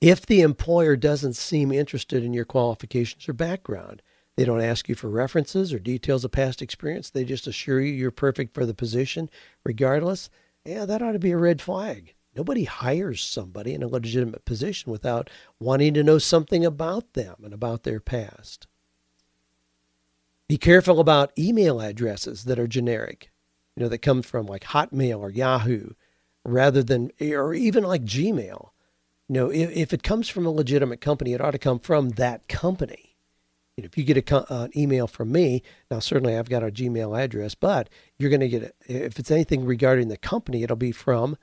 If 0.00 0.26
the 0.26 0.40
employer 0.40 0.96
doesn't 0.96 1.36
seem 1.36 1.72
interested 1.72 2.24
in 2.24 2.34
your 2.34 2.44
qualifications 2.44 3.28
or 3.28 3.32
background, 3.32 4.02
they 4.36 4.44
don't 4.44 4.60
ask 4.60 4.88
you 4.88 4.94
for 4.94 5.08
references 5.08 5.72
or 5.72 5.78
details 5.78 6.24
of 6.24 6.32
past 6.32 6.60
experience. 6.60 7.08
They 7.08 7.24
just 7.24 7.46
assure 7.46 7.80
you 7.80 7.92
you're 7.92 8.10
perfect 8.10 8.52
for 8.52 8.66
the 8.66 8.74
position, 8.74 9.30
regardless. 9.64 10.28
Yeah, 10.64 10.84
that 10.84 11.02
ought 11.02 11.12
to 11.12 11.18
be 11.18 11.30
a 11.30 11.38
red 11.38 11.62
flag. 11.62 12.15
Nobody 12.36 12.64
hires 12.64 13.22
somebody 13.22 13.72
in 13.72 13.82
a 13.82 13.88
legitimate 13.88 14.44
position 14.44 14.92
without 14.92 15.30
wanting 15.58 15.94
to 15.94 16.04
know 16.04 16.18
something 16.18 16.66
about 16.66 17.14
them 17.14 17.36
and 17.42 17.54
about 17.54 17.84
their 17.84 17.98
past. 17.98 18.66
Be 20.46 20.58
careful 20.58 21.00
about 21.00 21.32
email 21.38 21.80
addresses 21.80 22.44
that 22.44 22.58
are 22.58 22.68
generic, 22.68 23.30
you 23.74 23.82
know, 23.82 23.88
that 23.88 23.98
come 23.98 24.22
from 24.22 24.46
like 24.46 24.64
Hotmail 24.64 25.18
or 25.18 25.30
Yahoo 25.30 25.90
rather 26.44 26.82
than, 26.82 27.10
or 27.20 27.54
even 27.54 27.84
like 27.84 28.04
Gmail. 28.04 28.70
You 29.28 29.34
know, 29.34 29.50
if, 29.50 29.70
if 29.70 29.92
it 29.94 30.02
comes 30.02 30.28
from 30.28 30.46
a 30.46 30.50
legitimate 30.50 31.00
company, 31.00 31.32
it 31.32 31.40
ought 31.40 31.52
to 31.52 31.58
come 31.58 31.80
from 31.80 32.10
that 32.10 32.48
company. 32.48 33.16
If 33.76 33.98
you 33.98 34.04
get 34.04 34.30
a, 34.30 34.52
uh, 34.52 34.64
an 34.64 34.78
email 34.78 35.06
from 35.06 35.32
me, 35.32 35.62
now 35.90 35.98
certainly 35.98 36.36
I've 36.36 36.48
got 36.48 36.62
a 36.62 36.70
Gmail 36.70 37.18
address, 37.18 37.54
but 37.54 37.88
you're 38.18 38.30
going 38.30 38.40
to 38.40 38.48
get 38.48 38.62
it. 38.62 38.76
If 38.86 39.18
it's 39.18 39.30
anything 39.30 39.64
regarding 39.64 40.08
the 40.08 40.16
company, 40.16 40.62
it'll 40.62 40.76
be 40.76 40.92
from 40.92 41.36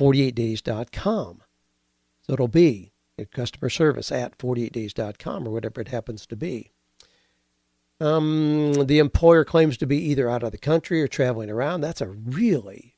48days.com. 0.00 1.42
So 2.22 2.32
it'll 2.32 2.48
be 2.48 2.92
customer 3.26 3.68
service 3.68 4.10
at 4.10 4.38
48days.com 4.38 5.46
or 5.46 5.50
whatever 5.50 5.80
it 5.80 5.88
happens 5.88 6.26
to 6.26 6.36
be. 6.36 6.72
Um, 8.00 8.86
the 8.86 8.98
employer 8.98 9.44
claims 9.44 9.76
to 9.76 9.86
be 9.86 9.98
either 9.98 10.28
out 10.30 10.42
of 10.42 10.52
the 10.52 10.58
country 10.58 11.02
or 11.02 11.08
traveling 11.08 11.50
around. 11.50 11.82
That's 11.82 12.00
a 12.00 12.08
really 12.08 12.96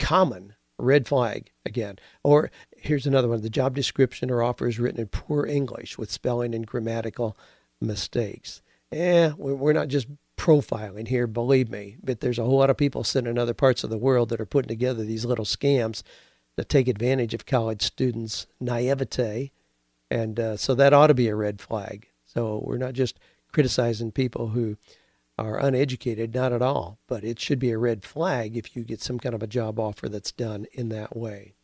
common 0.00 0.54
red 0.78 1.06
flag 1.06 1.52
again. 1.64 1.98
Or 2.24 2.50
here's 2.76 3.06
another 3.06 3.28
one 3.28 3.40
the 3.42 3.50
job 3.50 3.76
description 3.76 4.32
or 4.32 4.42
offer 4.42 4.66
is 4.66 4.80
written 4.80 5.00
in 5.00 5.06
poor 5.06 5.46
English 5.46 5.96
with 5.96 6.10
spelling 6.10 6.54
and 6.54 6.66
grammatical 6.66 7.36
mistakes. 7.80 8.62
Eh, 8.90 9.30
we're 9.36 9.72
not 9.72 9.88
just 9.88 10.08
profiling 10.36 11.08
here, 11.08 11.26
believe 11.26 11.70
me, 11.70 11.96
but 12.02 12.20
there's 12.20 12.38
a 12.38 12.44
whole 12.44 12.58
lot 12.58 12.70
of 12.70 12.76
people 12.76 13.04
sitting 13.04 13.30
in 13.30 13.38
other 13.38 13.54
parts 13.54 13.84
of 13.84 13.90
the 13.90 13.98
world 13.98 14.28
that 14.28 14.40
are 14.40 14.46
putting 14.46 14.68
together 14.68 15.04
these 15.04 15.24
little 15.24 15.44
scams 15.44 16.02
that 16.56 16.68
take 16.68 16.88
advantage 16.88 17.34
of 17.34 17.46
college 17.46 17.82
students' 17.82 18.46
naivete. 18.60 19.52
And 20.10 20.38
uh, 20.38 20.56
so 20.56 20.74
that 20.74 20.92
ought 20.92 21.08
to 21.08 21.14
be 21.14 21.28
a 21.28 21.36
red 21.36 21.60
flag. 21.60 22.08
So 22.24 22.62
we're 22.64 22.78
not 22.78 22.94
just 22.94 23.18
criticizing 23.52 24.12
people 24.12 24.48
who 24.48 24.76
are 25.38 25.58
uneducated, 25.58 26.34
not 26.34 26.52
at 26.52 26.62
all. 26.62 26.98
But 27.08 27.24
it 27.24 27.40
should 27.40 27.58
be 27.58 27.70
a 27.70 27.78
red 27.78 28.04
flag 28.04 28.56
if 28.56 28.76
you 28.76 28.84
get 28.84 29.00
some 29.00 29.18
kind 29.18 29.34
of 29.34 29.42
a 29.42 29.48
job 29.48 29.78
offer 29.80 30.08
that's 30.08 30.32
done 30.32 30.66
in 30.72 30.88
that 30.90 31.16
way. 31.16 31.54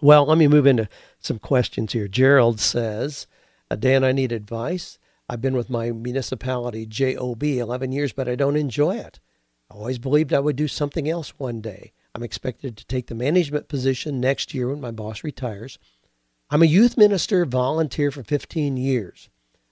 Well, 0.00 0.26
let 0.26 0.38
me 0.38 0.48
move 0.48 0.66
into 0.66 0.88
some 1.20 1.38
questions 1.38 1.92
here. 1.92 2.08
Gerald 2.08 2.60
says, 2.60 3.26
uh, 3.70 3.76
Dan, 3.76 4.04
I 4.04 4.12
need 4.12 4.32
advice. 4.32 4.98
I've 5.32 5.40
been 5.40 5.56
with 5.56 5.70
my 5.70 5.90
municipality, 5.92 6.84
JOB, 6.84 7.42
11 7.42 7.90
years, 7.90 8.12
but 8.12 8.28
I 8.28 8.34
don't 8.34 8.54
enjoy 8.54 8.96
it. 8.96 9.18
I 9.70 9.74
always 9.74 9.98
believed 9.98 10.34
I 10.34 10.40
would 10.40 10.56
do 10.56 10.68
something 10.68 11.08
else 11.08 11.32
one 11.38 11.62
day. 11.62 11.94
I'm 12.14 12.22
expected 12.22 12.76
to 12.76 12.84
take 12.84 13.06
the 13.06 13.14
management 13.14 13.66
position 13.66 14.20
next 14.20 14.52
year 14.52 14.68
when 14.68 14.82
my 14.82 14.90
boss 14.90 15.24
retires. 15.24 15.78
I'm 16.50 16.60
a 16.60 16.66
youth 16.66 16.98
minister 16.98 17.46
volunteer 17.46 18.10
for 18.10 18.22
15 18.22 18.76
years. 18.76 19.30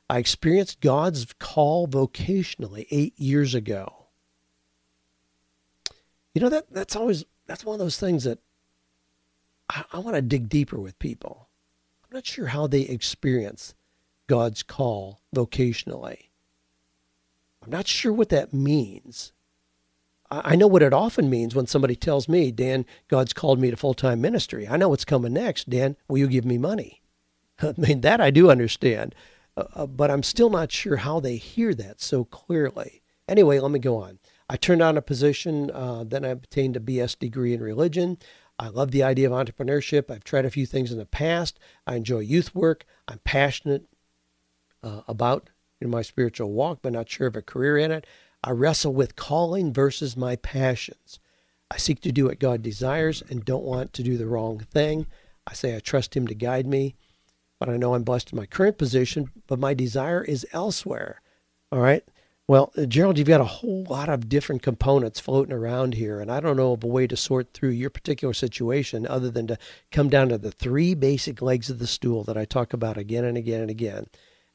I 0.09 0.17
experienced 0.17 0.81
God's 0.81 1.27
call 1.39 1.87
vocationally 1.87 2.87
eight 2.91 3.13
years 3.19 3.55
ago. 3.55 4.07
You 6.33 6.41
know 6.41 6.49
that 6.49 6.73
that's 6.73 6.97
always 6.97 7.27
that's 7.47 7.67
one 7.67 7.75
of 7.75 7.81
those 7.81 8.01
things 8.01 8.25
that 8.25 8.39
I, 9.69 9.85
I 9.93 9.99
want 9.99 10.17
to 10.17 10.23
dig 10.23 10.49
deeper 10.49 10.81
with 10.81 10.99
people. 10.99 11.51
I'm 12.03 12.15
not 12.15 12.25
sure 12.25 12.47
how 12.47 12.67
they 12.67 12.81
experience 12.81 13.75
God's 14.31 14.63
call 14.63 15.21
vocationally. 15.35 16.29
I'm 17.65 17.71
not 17.73 17.89
sure 17.89 18.13
what 18.13 18.29
that 18.29 18.55
means. 18.55 19.33
I 20.31 20.55
know 20.55 20.69
what 20.69 20.85
it 20.85 20.95
often 20.95 21.29
means 21.29 21.57
when 21.57 21.67
somebody 21.67 21.97
tells 21.97 22.29
me, 22.29 22.53
Dan, 22.53 22.87
God's 23.09 23.33
called 23.33 23.59
me 23.59 23.73
to 23.73 23.77
full 23.77 23.93
time 23.93 24.21
ministry. 24.21 24.69
I 24.69 24.77
know 24.77 24.89
what's 24.89 25.05
coming 25.05 25.33
next. 25.33 25.69
Dan, 25.69 25.97
will 26.07 26.19
you 26.19 26.29
give 26.29 26.45
me 26.45 26.59
money? 26.59 27.03
I 27.61 27.75
mean, 27.77 28.03
that 28.03 28.21
I 28.21 28.31
do 28.31 28.53
understand. 28.53 29.17
Uh, 29.57 29.65
uh, 29.75 29.87
but 29.89 30.13
I'm 30.13 30.23
still 30.23 30.49
not 30.49 30.71
sure 30.71 30.99
how 30.99 31.19
they 31.19 31.35
hear 31.35 31.75
that 31.75 32.01
so 32.01 32.23
clearly. 32.23 33.03
Anyway, 33.27 33.59
let 33.59 33.73
me 33.73 33.81
go 33.81 33.97
on. 33.97 34.21
I 34.49 34.57
turned 34.57 34.81
on 34.81 34.97
a 34.97 35.03
position, 35.03 35.73
uh, 35.73 36.05
then 36.05 36.25
I 36.25 36.29
obtained 36.29 36.77
a 36.77 36.81
BS 36.81 37.19
degree 37.19 37.53
in 37.53 37.65
religion. 37.65 38.17
I 38.61 38.69
love 38.69 38.93
the 38.93 39.03
idea 39.03 39.29
of 39.29 39.33
entrepreneurship. 39.33 40.09
I've 40.09 40.23
tried 40.23 40.45
a 40.45 40.51
few 40.51 40.67
things 40.67 40.93
in 40.93 40.99
the 40.99 41.07
past. 41.07 41.59
I 41.85 41.97
enjoy 41.97 42.21
youth 42.21 42.55
work. 42.55 42.85
I'm 43.09 43.19
passionate 43.25 43.89
uh, 44.83 45.03
about 45.09 45.51
in 45.81 45.91
my 45.91 46.03
spiritual 46.03 46.53
walk, 46.53 46.81
but 46.83 46.93
not 46.93 47.09
sure 47.09 47.27
of 47.27 47.37
a 47.37 47.43
career 47.43 47.79
in 47.79 47.91
it. 47.91 48.07
I 48.43 48.51
wrestle 48.51 48.93
with 48.93 49.17
calling 49.17 49.73
versus 49.73 50.17
my 50.17 50.37
passions. 50.37 51.19
I 51.71 51.77
seek 51.77 52.01
to 52.03 52.13
do 52.13 52.27
what 52.27 52.41
God 52.41 52.63
desires 52.63 53.23
and 53.29 53.45
don't 53.45 53.65
want 53.65 53.93
to 53.95 54.03
do 54.03 54.17
the 54.17 54.27
wrong 54.27 54.59
thing. 54.59 55.07
I 55.47 55.53
say 55.53 55.77
I 55.77 55.81
trust 55.81 56.17
Him 56.17 56.27
to 56.27 56.35
guide 56.35 56.67
me 56.67 56.97
but 57.61 57.69
I 57.69 57.77
know 57.77 57.95
I'm 57.95 58.03
blessed 58.03 58.33
in 58.33 58.39
my 58.39 58.47
current 58.47 58.79
position, 58.79 59.31
but 59.47 59.59
my 59.59 59.75
desire 59.75 60.25
is 60.25 60.47
elsewhere. 60.53 61.21
All 61.71 61.79
right. 61.79 62.03
Well, 62.49 62.73
uh, 62.77 62.87
Gerald, 62.87 63.19
you've 63.19 63.29
got 63.29 63.43
a 63.43 63.45
whole 63.45 63.85
lot 63.85 64.09
of 64.09 64.29
different 64.29 64.63
components 64.63 65.21
floating 65.21 65.53
around 65.53 65.95
here, 65.95 66.21
and 66.21 66.33
I 66.33 66.41
don't 66.41 66.57
know 66.57 66.73
of 66.73 66.83
a 66.83 66.89
way 66.89 67.07
to 67.07 67.17
sort 67.17 67.53
through 67.53 67.69
your 67.71 67.91
particular 67.91 68.35
situation 68.35 69.07
other 69.07 69.31
than 69.31 69.47
to 69.49 69.59
come 69.93 70.09
down 70.09 70.31
to 70.31 70.39
the 70.39 70.51
three 70.51 70.95
basic 70.95 71.43
legs 71.43 71.71
of 71.71 71.79
the 71.79 71.87
stool 71.87 72.25
that 72.25 72.37
I 72.37 72.47
talk 72.47 72.73
about 72.73 72.97
again 72.97 73.25
and 73.25 73.37
again 73.37 73.61
and 73.61 73.71
again. 73.71 74.07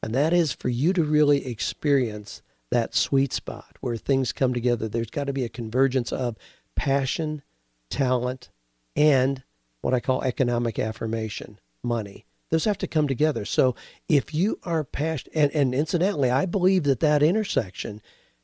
And 0.05 0.13
that 0.13 0.33
is 0.33 0.53
for 0.53 0.69
you 0.69 0.93
to 0.93 1.03
really 1.03 1.47
experience 1.47 2.43
that 2.69 2.93
sweet 2.93 3.33
spot 3.33 3.75
where 3.81 3.97
things 3.97 4.31
come 4.31 4.53
together. 4.53 4.87
There's 4.87 5.09
got 5.09 5.23
to 5.23 5.33
be 5.33 5.43
a 5.43 5.49
convergence 5.49 6.13
of 6.13 6.37
passion, 6.75 7.41
talent, 7.89 8.51
and 8.95 9.41
what 9.81 9.95
I 9.95 9.99
call 9.99 10.21
economic 10.21 10.77
affirmation, 10.77 11.59
money. 11.81 12.27
Those 12.51 12.65
have 12.65 12.77
to 12.77 12.87
come 12.87 13.07
together. 13.07 13.45
So 13.45 13.73
if 14.07 14.31
you 14.31 14.59
are 14.61 14.83
passionate, 14.83 15.35
and, 15.35 15.51
and 15.55 15.73
incidentally, 15.73 16.29
I 16.29 16.45
believe 16.45 16.83
that 16.83 16.99
that 16.99 17.23
intersection, 17.23 17.99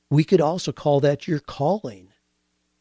we 0.10 0.24
could 0.24 0.42
also 0.42 0.72
call 0.72 1.00
that 1.02 1.28
your 1.28 1.40
calling. 1.40 2.08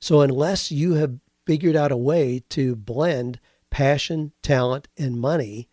So 0.01 0.23
unless 0.23 0.73
you 0.73 0.95
have 0.95 1.19
figured 1.45 1.77
out 1.77 1.93
a 1.93 1.99
way 1.99 2.45
to 2.49 2.77
blend 2.77 3.41
passion, 3.69 4.33
talent, 4.41 4.89
and 4.97 5.21
money, 5.21 5.69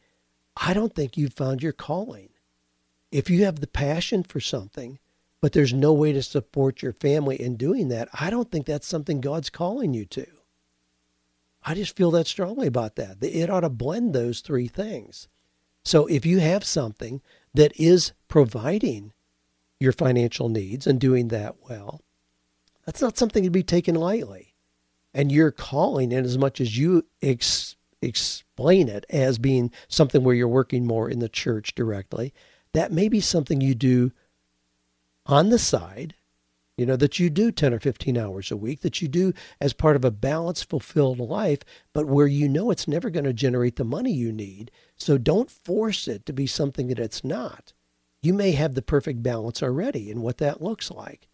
I 0.57 0.73
don't 0.73 0.93
think 0.93 1.15
you've 1.15 1.33
found 1.33 1.63
your 1.63 1.71
calling. 1.71 2.31
If 3.11 3.29
you 3.29 3.45
have 3.45 3.59
the 3.59 3.67
passion 3.67 4.23
for 4.23 4.39
something, 4.39 4.99
but 5.41 5.53
there's 5.53 5.73
no 5.73 5.93
way 5.93 6.11
to 6.13 6.23
support 6.23 6.81
your 6.81 6.93
family 6.93 7.41
in 7.41 7.55
doing 7.55 7.89
that, 7.89 8.09
I 8.13 8.29
don't 8.29 8.51
think 8.51 8.65
that's 8.65 8.87
something 8.87 9.21
God's 9.21 9.49
calling 9.49 9.93
you 9.93 10.05
to. 10.05 10.25
I 11.63 11.73
just 11.73 11.95
feel 11.95 12.11
that 12.11 12.27
strongly 12.27 12.67
about 12.67 12.95
that. 12.95 13.17
It 13.21 13.49
ought 13.49 13.61
to 13.61 13.69
blend 13.69 14.13
those 14.13 14.39
three 14.41 14.67
things. 14.67 15.27
So 15.83 16.05
if 16.07 16.25
you 16.25 16.39
have 16.39 16.63
something 16.63 17.21
that 17.53 17.77
is 17.79 18.13
providing 18.27 19.13
your 19.79 19.91
financial 19.91 20.49
needs 20.49 20.87
and 20.87 20.99
doing 20.99 21.27
that 21.29 21.55
well, 21.69 22.01
that's 22.85 23.01
not 23.01 23.17
something 23.17 23.43
to 23.43 23.49
be 23.49 23.63
taken 23.63 23.95
lightly. 23.95 24.53
And 25.13 25.31
you're 25.31 25.51
calling 25.51 26.11
in 26.11 26.25
as 26.25 26.37
much 26.37 26.61
as 26.61 26.77
you 26.77 27.05
ex- 27.21 27.75
explain 28.01 28.87
it 28.87 29.05
as 29.09 29.37
being 29.37 29.71
something 29.87 30.23
where 30.23 30.35
you're 30.35 30.47
working 30.47 30.85
more 30.85 31.09
in 31.09 31.19
the 31.19 31.29
church 31.29 31.75
directly, 31.75 32.33
that 32.73 32.91
may 32.91 33.09
be 33.09 33.21
something 33.21 33.61
you 33.61 33.75
do 33.75 34.11
on 35.25 35.49
the 35.49 35.59
side 35.59 36.15
you 36.77 36.85
know, 36.85 36.95
that 36.95 37.17
you 37.17 37.31
do 37.31 37.51
10 37.51 37.73
or 37.73 37.79
15 37.79 38.17
hours 38.17 38.51
a 38.51 38.57
week, 38.57 38.81
that 38.81 39.01
you 39.01 39.07
do 39.07 39.33
as 39.59 39.73
part 39.73 39.95
of 39.95 40.05
a 40.05 40.11
balanced, 40.11 40.69
fulfilled 40.69 41.19
life, 41.19 41.59
but 41.91 42.05
where 42.05 42.27
you 42.27 42.47
know 42.47 42.69
it's 42.69 42.87
never 42.87 43.09
going 43.09 43.25
to 43.25 43.33
generate 43.33 43.77
the 43.77 43.83
money 43.83 44.11
you 44.11 44.31
need. 44.31 44.69
So 44.95 45.17
don't 45.17 45.49
force 45.49 46.07
it 46.07 46.25
to 46.27 46.33
be 46.33 46.45
something 46.45 46.87
that 46.87 46.99
it's 46.99 47.23
not. 47.23 47.73
You 48.21 48.33
may 48.33 48.51
have 48.51 48.75
the 48.75 48.83
perfect 48.83 49.23
balance 49.23 49.63
already 49.63 50.11
and 50.11 50.21
what 50.21 50.37
that 50.37 50.61
looks 50.61 50.91
like. 50.91 51.27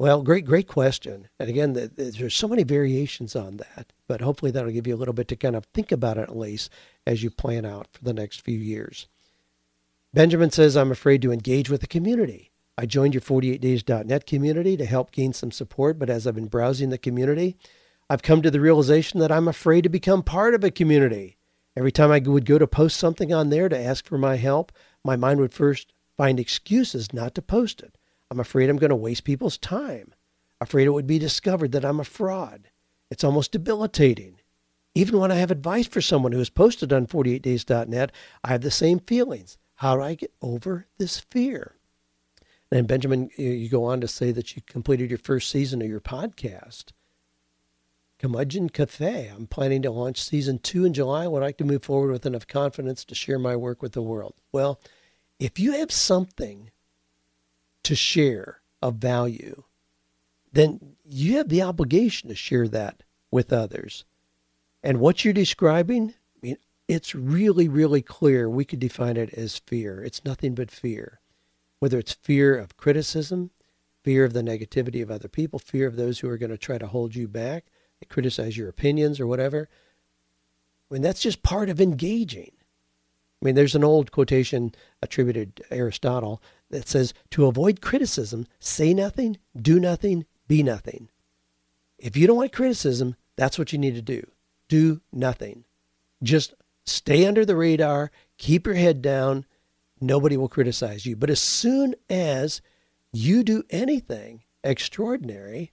Well, 0.00 0.22
great, 0.22 0.44
great 0.44 0.68
question. 0.68 1.28
And 1.38 1.48
again, 1.48 1.72
there's 1.96 2.34
so 2.34 2.48
many 2.48 2.64
variations 2.64 3.36
on 3.36 3.56
that, 3.58 3.92
but 4.08 4.20
hopefully 4.20 4.50
that'll 4.50 4.70
give 4.70 4.86
you 4.86 4.94
a 4.94 4.98
little 4.98 5.14
bit 5.14 5.28
to 5.28 5.36
kind 5.36 5.56
of 5.56 5.64
think 5.66 5.92
about 5.92 6.18
it 6.18 6.22
at 6.22 6.36
least 6.36 6.70
as 7.06 7.22
you 7.22 7.30
plan 7.30 7.64
out 7.64 7.88
for 7.92 8.04
the 8.04 8.12
next 8.12 8.40
few 8.40 8.58
years. 8.58 9.06
Benjamin 10.18 10.50
says, 10.50 10.76
I'm 10.76 10.90
afraid 10.90 11.22
to 11.22 11.30
engage 11.30 11.70
with 11.70 11.80
the 11.80 11.86
community. 11.86 12.50
I 12.76 12.86
joined 12.86 13.14
your 13.14 13.20
48days.net 13.20 14.26
community 14.26 14.76
to 14.76 14.84
help 14.84 15.12
gain 15.12 15.32
some 15.32 15.52
support, 15.52 15.96
but 15.96 16.10
as 16.10 16.26
I've 16.26 16.34
been 16.34 16.48
browsing 16.48 16.88
the 16.88 16.98
community, 16.98 17.56
I've 18.10 18.24
come 18.24 18.42
to 18.42 18.50
the 18.50 18.60
realization 18.60 19.20
that 19.20 19.30
I'm 19.30 19.46
afraid 19.46 19.84
to 19.84 19.88
become 19.88 20.24
part 20.24 20.56
of 20.56 20.64
a 20.64 20.72
community. 20.72 21.36
Every 21.76 21.92
time 21.92 22.10
I 22.10 22.18
would 22.18 22.46
go 22.46 22.58
to 22.58 22.66
post 22.66 22.96
something 22.96 23.32
on 23.32 23.50
there 23.50 23.68
to 23.68 23.78
ask 23.78 24.06
for 24.06 24.18
my 24.18 24.34
help, 24.34 24.72
my 25.04 25.14
mind 25.14 25.38
would 25.38 25.54
first 25.54 25.92
find 26.16 26.40
excuses 26.40 27.12
not 27.12 27.32
to 27.36 27.40
post 27.40 27.80
it. 27.80 27.96
I'm 28.28 28.40
afraid 28.40 28.68
I'm 28.68 28.76
going 28.76 28.90
to 28.90 28.96
waste 28.96 29.22
people's 29.22 29.56
time. 29.56 30.14
Afraid 30.60 30.88
it 30.88 30.94
would 30.94 31.06
be 31.06 31.20
discovered 31.20 31.70
that 31.70 31.84
I'm 31.84 32.00
a 32.00 32.04
fraud. 32.04 32.70
It's 33.08 33.22
almost 33.22 33.52
debilitating. 33.52 34.40
Even 34.96 35.20
when 35.20 35.30
I 35.30 35.36
have 35.36 35.52
advice 35.52 35.86
for 35.86 36.00
someone 36.00 36.32
who 36.32 36.38
has 36.38 36.50
posted 36.50 36.92
on 36.92 37.06
48days.net, 37.06 38.10
I 38.42 38.48
have 38.48 38.62
the 38.62 38.72
same 38.72 38.98
feelings. 38.98 39.58
How 39.78 39.94
do 39.94 40.02
I 40.02 40.14
get 40.14 40.32
over 40.42 40.88
this 40.98 41.20
fear? 41.20 41.76
And 42.72 42.88
Benjamin, 42.88 43.30
you 43.36 43.68
go 43.68 43.84
on 43.84 44.00
to 44.00 44.08
say 44.08 44.32
that 44.32 44.56
you 44.56 44.62
completed 44.66 45.08
your 45.08 45.20
first 45.20 45.48
season 45.48 45.80
of 45.80 45.88
your 45.88 46.00
podcast. 46.00 46.86
Curmudgeon 48.18 48.70
Cafe. 48.70 49.28
I'm 49.28 49.46
planning 49.46 49.82
to 49.82 49.92
launch 49.92 50.20
season 50.20 50.58
two 50.58 50.84
in 50.84 50.94
July. 50.94 51.24
I 51.24 51.28
would 51.28 51.42
like 51.42 51.58
to 51.58 51.64
move 51.64 51.84
forward 51.84 52.10
with 52.10 52.26
enough 52.26 52.48
confidence 52.48 53.04
to 53.04 53.14
share 53.14 53.38
my 53.38 53.54
work 53.54 53.80
with 53.80 53.92
the 53.92 54.02
world. 54.02 54.34
Well, 54.50 54.80
if 55.38 55.60
you 55.60 55.70
have 55.74 55.92
something 55.92 56.72
to 57.84 57.94
share 57.94 58.60
of 58.82 58.96
value, 58.96 59.62
then 60.52 60.96
you 61.08 61.36
have 61.36 61.50
the 61.50 61.62
obligation 61.62 62.28
to 62.30 62.34
share 62.34 62.66
that 62.66 63.04
with 63.30 63.52
others. 63.52 64.04
And 64.82 64.98
what 64.98 65.24
you're 65.24 65.32
describing, 65.32 66.14
it's 66.88 67.14
really, 67.14 67.68
really 67.68 68.02
clear. 68.02 68.48
We 68.48 68.64
could 68.64 68.80
define 68.80 69.16
it 69.16 69.32
as 69.34 69.58
fear. 69.58 70.02
It's 70.02 70.24
nothing 70.24 70.54
but 70.54 70.70
fear 70.70 71.20
whether 71.78 71.98
it's 71.98 72.12
fear 72.12 72.56
of 72.56 72.76
criticism, 72.76 73.50
fear 74.02 74.24
of 74.24 74.32
the 74.32 74.42
negativity 74.42 75.02
of 75.02 75.10
other 75.10 75.28
people, 75.28 75.58
fear 75.58 75.86
of 75.86 75.96
those 75.96 76.18
who 76.18 76.28
are 76.28 76.38
going 76.38 76.50
to 76.50 76.58
try 76.58 76.78
to 76.78 76.86
hold 76.86 77.14
you 77.14 77.28
back, 77.28 77.66
criticize 78.08 78.56
your 78.56 78.68
opinions 78.68 79.20
or 79.20 79.26
whatever. 79.26 79.68
I 80.90 80.94
mean, 80.94 81.02
that's 81.02 81.20
just 81.20 81.42
part 81.42 81.68
of 81.68 81.80
engaging. 81.80 82.52
I 83.40 83.44
mean, 83.44 83.54
there's 83.54 83.74
an 83.74 83.84
old 83.84 84.10
quotation 84.10 84.74
attributed 85.02 85.56
to 85.56 85.74
Aristotle 85.74 86.42
that 86.70 86.88
says, 86.88 87.14
to 87.30 87.46
avoid 87.46 87.80
criticism, 87.80 88.46
say 88.58 88.92
nothing, 88.92 89.38
do 89.60 89.78
nothing, 89.78 90.26
be 90.48 90.62
nothing. 90.62 91.08
If 91.98 92.16
you 92.16 92.26
don't 92.26 92.38
like 92.38 92.52
criticism, 92.52 93.16
that's 93.36 93.58
what 93.58 93.72
you 93.72 93.78
need 93.78 93.94
to 93.94 94.02
do. 94.02 94.26
do 94.68 95.00
nothing. 95.12 95.64
Just 96.22 96.54
stay 96.88 97.26
under 97.26 97.44
the 97.44 97.56
radar, 97.56 98.10
keep 98.36 98.66
your 98.66 98.74
head 98.74 99.02
down. 99.02 99.44
Nobody 100.00 100.36
will 100.36 100.48
criticize 100.48 101.06
you. 101.06 101.16
But 101.16 101.30
as 101.30 101.40
soon 101.40 101.94
as 102.08 102.60
you 103.12 103.42
do 103.42 103.62
anything 103.70 104.42
extraordinary, 104.62 105.72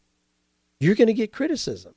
you're 0.80 0.96
going 0.96 1.08
to 1.08 1.14
get 1.14 1.34
criticism. 1.34 1.94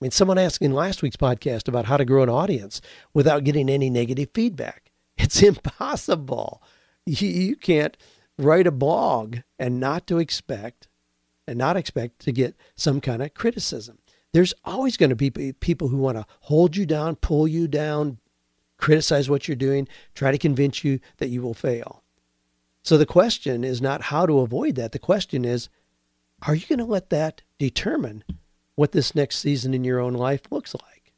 I 0.00 0.04
mean, 0.04 0.10
someone 0.10 0.38
asked 0.38 0.62
in 0.62 0.72
last 0.72 1.02
week's 1.02 1.16
podcast 1.16 1.68
about 1.68 1.86
how 1.86 1.96
to 1.96 2.04
grow 2.04 2.22
an 2.22 2.28
audience 2.28 2.80
without 3.12 3.44
getting 3.44 3.68
any 3.68 3.90
negative 3.90 4.28
feedback. 4.34 4.80
It's 5.16 5.42
impossible. 5.42 6.60
You, 7.06 7.54
can't 7.54 7.96
write 8.36 8.66
a 8.66 8.72
blog 8.72 9.38
and 9.60 9.78
not 9.78 10.08
to 10.08 10.18
expect 10.18 10.88
and 11.46 11.56
not 11.56 11.76
expect 11.76 12.18
to 12.20 12.32
get 12.32 12.56
some 12.74 13.00
kind 13.00 13.22
of 13.22 13.32
criticism. 13.32 13.98
There's 14.32 14.54
always 14.64 14.96
going 14.96 15.10
to 15.10 15.16
be 15.16 15.52
people 15.52 15.86
who 15.86 15.98
want 15.98 16.16
to 16.16 16.26
hold 16.40 16.76
you 16.76 16.84
down, 16.84 17.14
pull 17.14 17.46
you 17.46 17.68
down, 17.68 18.18
criticize 18.76 19.30
what 19.30 19.48
you're 19.48 19.56
doing, 19.56 19.88
try 20.14 20.30
to 20.30 20.38
convince 20.38 20.84
you 20.84 21.00
that 21.18 21.28
you 21.28 21.42
will 21.42 21.54
fail. 21.54 22.02
So 22.82 22.98
the 22.98 23.06
question 23.06 23.64
is 23.64 23.80
not 23.80 24.02
how 24.02 24.26
to 24.26 24.40
avoid 24.40 24.74
that. 24.74 24.92
The 24.92 24.98
question 24.98 25.44
is, 25.44 25.68
are 26.42 26.54
you 26.54 26.66
going 26.66 26.78
to 26.80 26.84
let 26.84 27.10
that 27.10 27.42
determine 27.58 28.24
what 28.74 28.92
this 28.92 29.14
next 29.14 29.38
season 29.38 29.72
in 29.72 29.84
your 29.84 30.00
own 30.00 30.12
life 30.12 30.42
looks 30.50 30.74
like? 30.74 31.12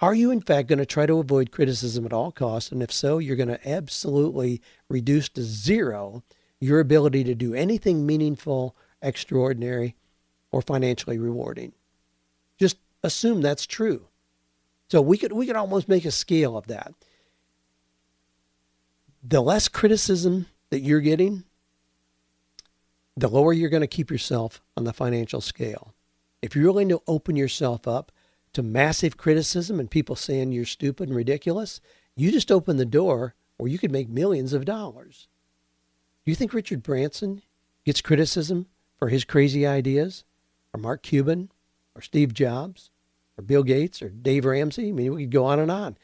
Are 0.00 0.14
you, 0.14 0.30
in 0.30 0.40
fact, 0.40 0.68
going 0.68 0.78
to 0.78 0.86
try 0.86 1.06
to 1.06 1.18
avoid 1.18 1.50
criticism 1.50 2.06
at 2.06 2.12
all 2.12 2.30
costs? 2.30 2.70
And 2.70 2.82
if 2.82 2.92
so, 2.92 3.18
you're 3.18 3.36
going 3.36 3.48
to 3.48 3.68
absolutely 3.68 4.62
reduce 4.88 5.28
to 5.30 5.42
zero 5.42 6.22
your 6.60 6.80
ability 6.80 7.24
to 7.24 7.34
do 7.34 7.52
anything 7.52 8.06
meaningful, 8.06 8.76
extraordinary, 9.02 9.96
or 10.52 10.62
financially 10.62 11.18
rewarding. 11.18 11.72
Just 12.58 12.78
assume 13.02 13.42
that's 13.42 13.66
true. 13.66 14.06
So 14.90 15.02
we 15.02 15.18
could 15.18 15.32
we 15.32 15.46
could 15.46 15.56
almost 15.56 15.88
make 15.88 16.04
a 16.04 16.10
scale 16.10 16.56
of 16.56 16.66
that. 16.68 16.94
The 19.22 19.40
less 19.40 19.68
criticism 19.68 20.46
that 20.70 20.80
you're 20.80 21.00
getting, 21.00 21.44
the 23.16 23.28
lower 23.28 23.52
you're 23.52 23.68
going 23.68 23.82
to 23.82 23.86
keep 23.86 24.10
yourself 24.10 24.62
on 24.76 24.84
the 24.84 24.92
financial 24.92 25.40
scale. 25.40 25.94
If 26.40 26.54
you're 26.54 26.66
willing 26.66 26.88
to 26.90 27.02
open 27.06 27.36
yourself 27.36 27.86
up 27.86 28.12
to 28.52 28.62
massive 28.62 29.16
criticism 29.16 29.78
and 29.80 29.90
people 29.90 30.16
saying 30.16 30.52
you're 30.52 30.64
stupid 30.64 31.08
and 31.08 31.16
ridiculous, 31.16 31.80
you 32.16 32.30
just 32.30 32.50
open 32.50 32.76
the 32.76 32.86
door 32.86 33.34
or 33.58 33.68
you 33.68 33.78
could 33.78 33.90
make 33.90 34.08
millions 34.08 34.52
of 34.52 34.64
dollars. 34.64 35.28
Do 36.24 36.30
you 36.30 36.36
think 36.36 36.54
Richard 36.54 36.82
Branson 36.82 37.42
gets 37.84 38.00
criticism 38.00 38.66
for 38.98 39.08
his 39.08 39.24
crazy 39.24 39.66
ideas? 39.66 40.24
Or 40.72 40.80
Mark 40.80 41.02
Cuban? 41.02 41.50
Or 41.94 42.02
Steve 42.02 42.32
Jobs? 42.32 42.90
Or 43.38 43.42
Bill 43.42 43.62
Gates? 43.62 44.02
Or 44.02 44.08
Dave 44.08 44.44
Ramsey? 44.44 44.88
I 44.88 44.92
mean, 44.92 45.14
we 45.14 45.22
could 45.22 45.32
go 45.32 45.44
on 45.44 45.58
and 45.58 45.70
on. 45.70 45.96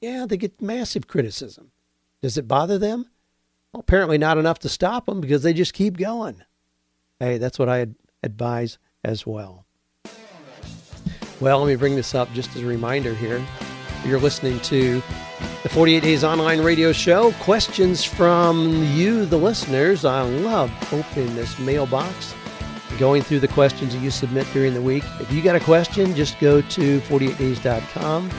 Yeah, 0.00 0.26
they 0.28 0.36
get 0.36 0.60
massive 0.60 1.06
criticism. 1.08 1.72
Does 2.22 2.36
it 2.36 2.46
bother 2.46 2.78
them? 2.78 3.08
Well, 3.72 3.80
apparently 3.80 4.18
not 4.18 4.38
enough 4.38 4.58
to 4.60 4.68
stop 4.68 5.06
them 5.06 5.20
because 5.20 5.42
they 5.42 5.52
just 5.52 5.74
keep 5.74 5.96
going. 5.96 6.42
Hey, 7.18 7.38
that's 7.38 7.58
what 7.58 7.68
I 7.68 7.86
advise 8.22 8.78
as 9.02 9.26
well. 9.26 9.64
Well, 11.40 11.60
let 11.60 11.66
me 11.66 11.76
bring 11.76 11.96
this 11.96 12.14
up 12.14 12.32
just 12.32 12.54
as 12.56 12.62
a 12.62 12.66
reminder 12.66 13.14
here. 13.14 13.44
You're 14.04 14.20
listening 14.20 14.60
to 14.60 15.02
the 15.62 15.68
48 15.68 16.02
Days 16.02 16.24
Online 16.24 16.62
Radio 16.62 16.92
Show. 16.92 17.32
Questions 17.32 18.04
from 18.04 18.84
you, 18.94 19.26
the 19.26 19.36
listeners. 19.36 20.04
I 20.04 20.22
love 20.22 20.70
opening 20.92 21.34
this 21.34 21.58
mailbox, 21.58 22.34
going 22.98 23.22
through 23.22 23.40
the 23.40 23.48
questions 23.48 23.94
that 23.94 24.00
you 24.00 24.10
submit 24.10 24.46
during 24.52 24.74
the 24.74 24.82
week. 24.82 25.04
If 25.20 25.32
you 25.32 25.42
got 25.42 25.56
a 25.56 25.60
question, 25.60 26.14
just 26.14 26.38
go 26.38 26.60
to 26.60 27.00
48days.com. 27.00 28.30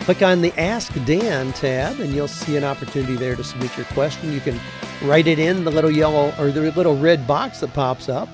Click 0.00 0.22
on 0.22 0.40
the 0.40 0.58
Ask 0.58 0.92
Dan 1.04 1.52
tab, 1.52 1.98
and 2.00 2.14
you'll 2.14 2.28
see 2.28 2.56
an 2.56 2.64
opportunity 2.64 3.16
there 3.16 3.34
to 3.34 3.42
submit 3.42 3.76
your 3.76 3.86
question. 3.86 4.32
You 4.32 4.40
can 4.40 4.60
write 5.02 5.26
it 5.26 5.38
in 5.38 5.64
the 5.64 5.70
little 5.70 5.90
yellow 5.90 6.32
or 6.38 6.50
the 6.50 6.70
little 6.72 6.96
red 6.96 7.26
box 7.26 7.60
that 7.60 7.74
pops 7.74 8.08
up, 8.08 8.28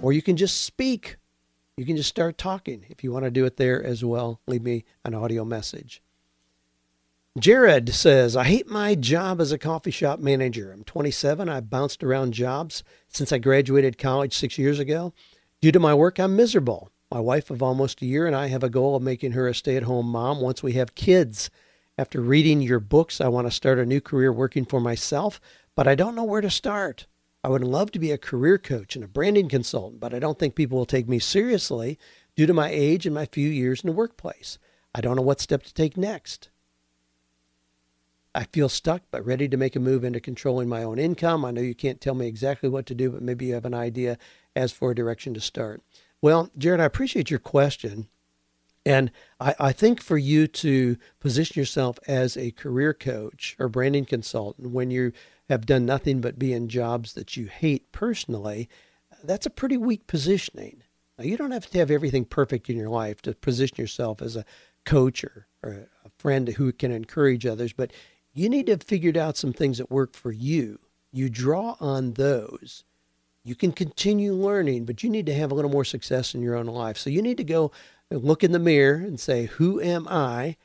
or 0.00 0.12
you 0.12 0.22
can 0.22 0.36
just 0.36 0.62
speak 0.62 1.18
you 1.78 1.86
can 1.86 1.96
just 1.96 2.08
start 2.08 2.38
talking. 2.38 2.84
If 2.88 3.04
you 3.04 3.12
want 3.12 3.24
to 3.24 3.30
do 3.30 3.44
it 3.44 3.56
there 3.56 3.80
as 3.80 4.04
well, 4.04 4.40
leave 4.48 4.62
me 4.62 4.84
an 5.04 5.14
audio 5.14 5.44
message. 5.44 6.02
Jared 7.38 7.94
says, 7.94 8.34
I 8.36 8.44
hate 8.44 8.68
my 8.68 8.96
job 8.96 9.40
as 9.40 9.52
a 9.52 9.58
coffee 9.58 9.92
shop 9.92 10.18
manager. 10.18 10.72
I'm 10.72 10.82
27. 10.82 11.48
I've 11.48 11.70
bounced 11.70 12.02
around 12.02 12.32
jobs 12.32 12.82
since 13.06 13.30
I 13.30 13.38
graduated 13.38 13.96
college 13.96 14.34
six 14.34 14.58
years 14.58 14.80
ago. 14.80 15.12
Due 15.60 15.70
to 15.70 15.78
my 15.78 15.94
work, 15.94 16.18
I'm 16.18 16.34
miserable. 16.34 16.90
My 17.12 17.20
wife 17.20 17.50
of 17.50 17.62
almost 17.62 18.02
a 18.02 18.06
year 18.06 18.26
and 18.26 18.34
I 18.34 18.48
have 18.48 18.64
a 18.64 18.70
goal 18.70 18.96
of 18.96 19.02
making 19.02 19.32
her 19.32 19.46
a 19.46 19.54
stay 19.54 19.76
at 19.76 19.84
home 19.84 20.06
mom 20.06 20.40
once 20.40 20.62
we 20.62 20.72
have 20.72 20.96
kids. 20.96 21.48
After 21.96 22.20
reading 22.20 22.60
your 22.60 22.80
books, 22.80 23.20
I 23.20 23.28
want 23.28 23.46
to 23.46 23.52
start 23.52 23.78
a 23.78 23.86
new 23.86 24.00
career 24.00 24.32
working 24.32 24.64
for 24.64 24.80
myself, 24.80 25.40
but 25.76 25.86
I 25.86 25.94
don't 25.94 26.16
know 26.16 26.24
where 26.24 26.40
to 26.40 26.50
start. 26.50 27.06
I 27.44 27.48
would 27.50 27.62
love 27.62 27.92
to 27.92 28.00
be 28.00 28.10
a 28.10 28.18
career 28.18 28.58
coach 28.58 28.96
and 28.96 29.04
a 29.04 29.08
branding 29.08 29.48
consultant, 29.48 30.00
but 30.00 30.12
I 30.12 30.18
don't 30.18 30.38
think 30.38 30.54
people 30.54 30.78
will 30.78 30.86
take 30.86 31.08
me 31.08 31.20
seriously 31.20 31.98
due 32.34 32.46
to 32.46 32.54
my 32.54 32.68
age 32.68 33.06
and 33.06 33.14
my 33.14 33.26
few 33.26 33.48
years 33.48 33.82
in 33.82 33.86
the 33.86 33.96
workplace. 33.96 34.58
I 34.94 35.00
don't 35.00 35.14
know 35.14 35.22
what 35.22 35.40
step 35.40 35.62
to 35.62 35.74
take 35.74 35.96
next. 35.96 36.48
I 38.38 38.44
feel 38.44 38.68
stuck 38.68 39.02
but 39.10 39.26
ready 39.26 39.48
to 39.48 39.56
make 39.56 39.74
a 39.74 39.80
move 39.80 40.04
into 40.04 40.20
controlling 40.20 40.68
my 40.68 40.84
own 40.84 41.00
income. 41.00 41.44
I 41.44 41.50
know 41.50 41.60
you 41.60 41.74
can't 41.74 42.00
tell 42.00 42.14
me 42.14 42.28
exactly 42.28 42.68
what 42.68 42.86
to 42.86 42.94
do, 42.94 43.10
but 43.10 43.20
maybe 43.20 43.46
you 43.46 43.54
have 43.54 43.64
an 43.64 43.74
idea 43.74 44.16
as 44.54 44.70
for 44.70 44.92
a 44.92 44.94
direction 44.94 45.34
to 45.34 45.40
start. 45.40 45.82
Well, 46.22 46.48
Jared, 46.56 46.78
I 46.78 46.84
appreciate 46.84 47.30
your 47.30 47.40
question. 47.40 48.06
And 48.86 49.10
I, 49.40 49.56
I, 49.58 49.72
think 49.72 50.00
for 50.00 50.16
you 50.16 50.46
to 50.46 50.96
position 51.18 51.58
yourself 51.58 51.98
as 52.06 52.36
a 52.36 52.52
career 52.52 52.94
coach 52.94 53.56
or 53.58 53.68
branding 53.68 54.04
consultant 54.04 54.70
when 54.70 54.92
you 54.92 55.10
have 55.48 55.66
done 55.66 55.84
nothing 55.84 56.20
but 56.20 56.38
be 56.38 56.52
in 56.52 56.68
jobs 56.68 57.14
that 57.14 57.36
you 57.36 57.46
hate 57.46 57.90
personally, 57.90 58.68
that's 59.24 59.46
a 59.46 59.50
pretty 59.50 59.76
weak 59.76 60.06
positioning. 60.06 60.84
Now, 61.18 61.24
you 61.24 61.36
don't 61.36 61.50
have 61.50 61.68
to 61.70 61.78
have 61.78 61.90
everything 61.90 62.24
perfect 62.24 62.70
in 62.70 62.76
your 62.76 62.88
life 62.88 63.20
to 63.22 63.34
position 63.34 63.78
yourself 63.78 64.22
as 64.22 64.36
a 64.36 64.44
coach 64.84 65.24
or, 65.24 65.48
or 65.60 65.88
a 66.04 66.10
friend 66.20 66.48
who 66.50 66.72
can 66.72 66.92
encourage 66.92 67.44
others, 67.44 67.72
but 67.72 67.90
you 68.32 68.48
need 68.48 68.66
to 68.66 68.72
have 68.72 68.82
figured 68.82 69.16
out 69.16 69.36
some 69.36 69.52
things 69.52 69.78
that 69.78 69.90
work 69.90 70.14
for 70.14 70.32
you. 70.32 70.78
You 71.12 71.28
draw 71.28 71.76
on 71.80 72.12
those. 72.12 72.84
You 73.44 73.54
can 73.54 73.72
continue 73.72 74.32
learning, 74.32 74.84
but 74.84 75.02
you 75.02 75.10
need 75.10 75.26
to 75.26 75.34
have 75.34 75.50
a 75.50 75.54
little 75.54 75.70
more 75.70 75.84
success 75.84 76.34
in 76.34 76.42
your 76.42 76.54
own 76.54 76.66
life. 76.66 76.98
So 76.98 77.10
you 77.10 77.22
need 77.22 77.38
to 77.38 77.44
go 77.44 77.72
look 78.10 78.44
in 78.44 78.52
the 78.52 78.58
mirror 78.58 78.96
and 78.96 79.18
say, 79.18 79.46
Who 79.46 79.80
am 79.80 80.06
I? 80.08 80.56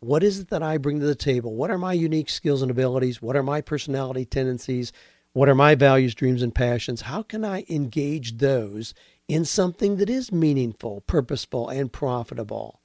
What 0.00 0.22
is 0.22 0.38
it 0.38 0.48
that 0.50 0.62
I 0.62 0.78
bring 0.78 1.00
to 1.00 1.06
the 1.06 1.14
table? 1.14 1.54
What 1.54 1.70
are 1.70 1.78
my 1.78 1.92
unique 1.92 2.30
skills 2.30 2.62
and 2.62 2.70
abilities? 2.70 3.20
What 3.20 3.34
are 3.34 3.42
my 3.42 3.60
personality 3.60 4.24
tendencies? 4.24 4.92
What 5.32 5.48
are 5.48 5.54
my 5.54 5.74
values, 5.74 6.14
dreams, 6.14 6.42
and 6.42 6.54
passions? 6.54 7.02
How 7.02 7.22
can 7.22 7.44
I 7.44 7.64
engage 7.68 8.38
those 8.38 8.94
in 9.26 9.44
something 9.44 9.96
that 9.96 10.08
is 10.08 10.30
meaningful, 10.32 11.02
purposeful, 11.02 11.68
and 11.68 11.92
profitable? 11.92 12.80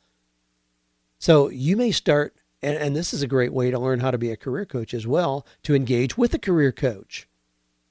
So 1.19 1.49
you 1.49 1.77
may 1.77 1.91
start, 1.91 2.35
and, 2.63 2.77
and 2.77 2.95
this 2.95 3.13
is 3.13 3.21
a 3.21 3.27
great 3.27 3.53
way 3.53 3.69
to 3.69 3.77
learn 3.77 3.99
how 3.99 4.11
to 4.11 4.17
be 4.17 4.31
a 4.31 4.37
career 4.37 4.65
coach 4.65 4.93
as 4.93 5.05
well, 5.05 5.45
to 5.63 5.75
engage 5.75 6.17
with 6.17 6.33
a 6.33 6.39
career 6.39 6.71
coach. 6.71 7.27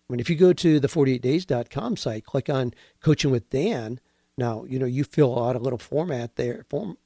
I 0.09 0.13
mean, 0.13 0.21
if 0.21 0.29
you 0.29 0.37
go 0.37 0.53
to 0.53 0.81
the 0.81 0.89
48days.com 0.89 1.97
site, 1.97 2.25
click 2.25 2.51
on 2.51 2.75
Coaching 3.01 3.31
with 3.31 3.49
Dan. 3.51 4.01
Now, 4.37 4.65
you 4.65 4.79
know, 4.79 4.87
you 4.87 5.05
fill 5.05 5.43
out 5.43 5.57
a 5.57 5.61
little 5.61 5.79
format 5.79 6.37
there, 6.37 6.65
form, 6.69 6.97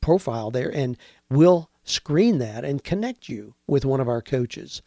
profile 0.00 0.50
there, 0.50 0.74
and 0.74 0.96
we'll 1.28 1.70
screen 1.84 2.38
that 2.38 2.64
and 2.64 2.82
connect 2.82 3.28
you 3.28 3.54
with 3.66 3.84
one 3.84 4.00
of 4.00 4.08
our 4.08 4.22
coaches. 4.22 4.82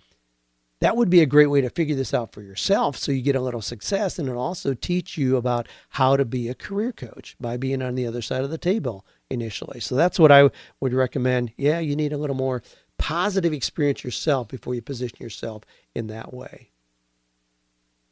That 0.79 0.97
would 0.97 1.09
be 1.09 1.21
a 1.21 1.25
great 1.25 1.47
way 1.47 1.61
to 1.61 1.69
figure 1.69 1.95
this 1.95 2.13
out 2.13 2.33
for 2.33 2.41
yourself 2.41 2.97
so 2.97 3.13
you 3.13 3.21
get 3.21 3.37
a 3.37 3.41
little 3.41 3.61
success 3.61 4.19
and 4.19 4.27
it'll 4.27 4.41
also 4.41 4.73
teach 4.73 5.17
you 5.17 5.37
about 5.37 5.67
how 5.89 6.17
to 6.17 6.25
be 6.25 6.49
a 6.49 6.55
career 6.55 6.91
coach 6.91 7.37
by 7.39 7.55
being 7.55 7.81
on 7.81 7.95
the 7.95 8.05
other 8.05 8.21
side 8.21 8.43
of 8.43 8.49
the 8.49 8.57
table 8.57 9.05
initially. 9.33 9.79
So 9.79 9.95
that's 9.95 10.19
what 10.19 10.31
I 10.31 10.49
would 10.79 10.93
recommend. 10.93 11.51
Yeah, 11.57 11.79
you 11.79 11.95
need 11.95 12.13
a 12.13 12.17
little 12.17 12.35
more 12.35 12.61
positive 12.97 13.51
experience 13.51 14.03
yourself 14.03 14.47
before 14.47 14.75
you 14.75 14.81
position 14.81 15.17
yourself 15.19 15.63
in 15.93 16.07
that 16.07 16.33
way. 16.33 16.69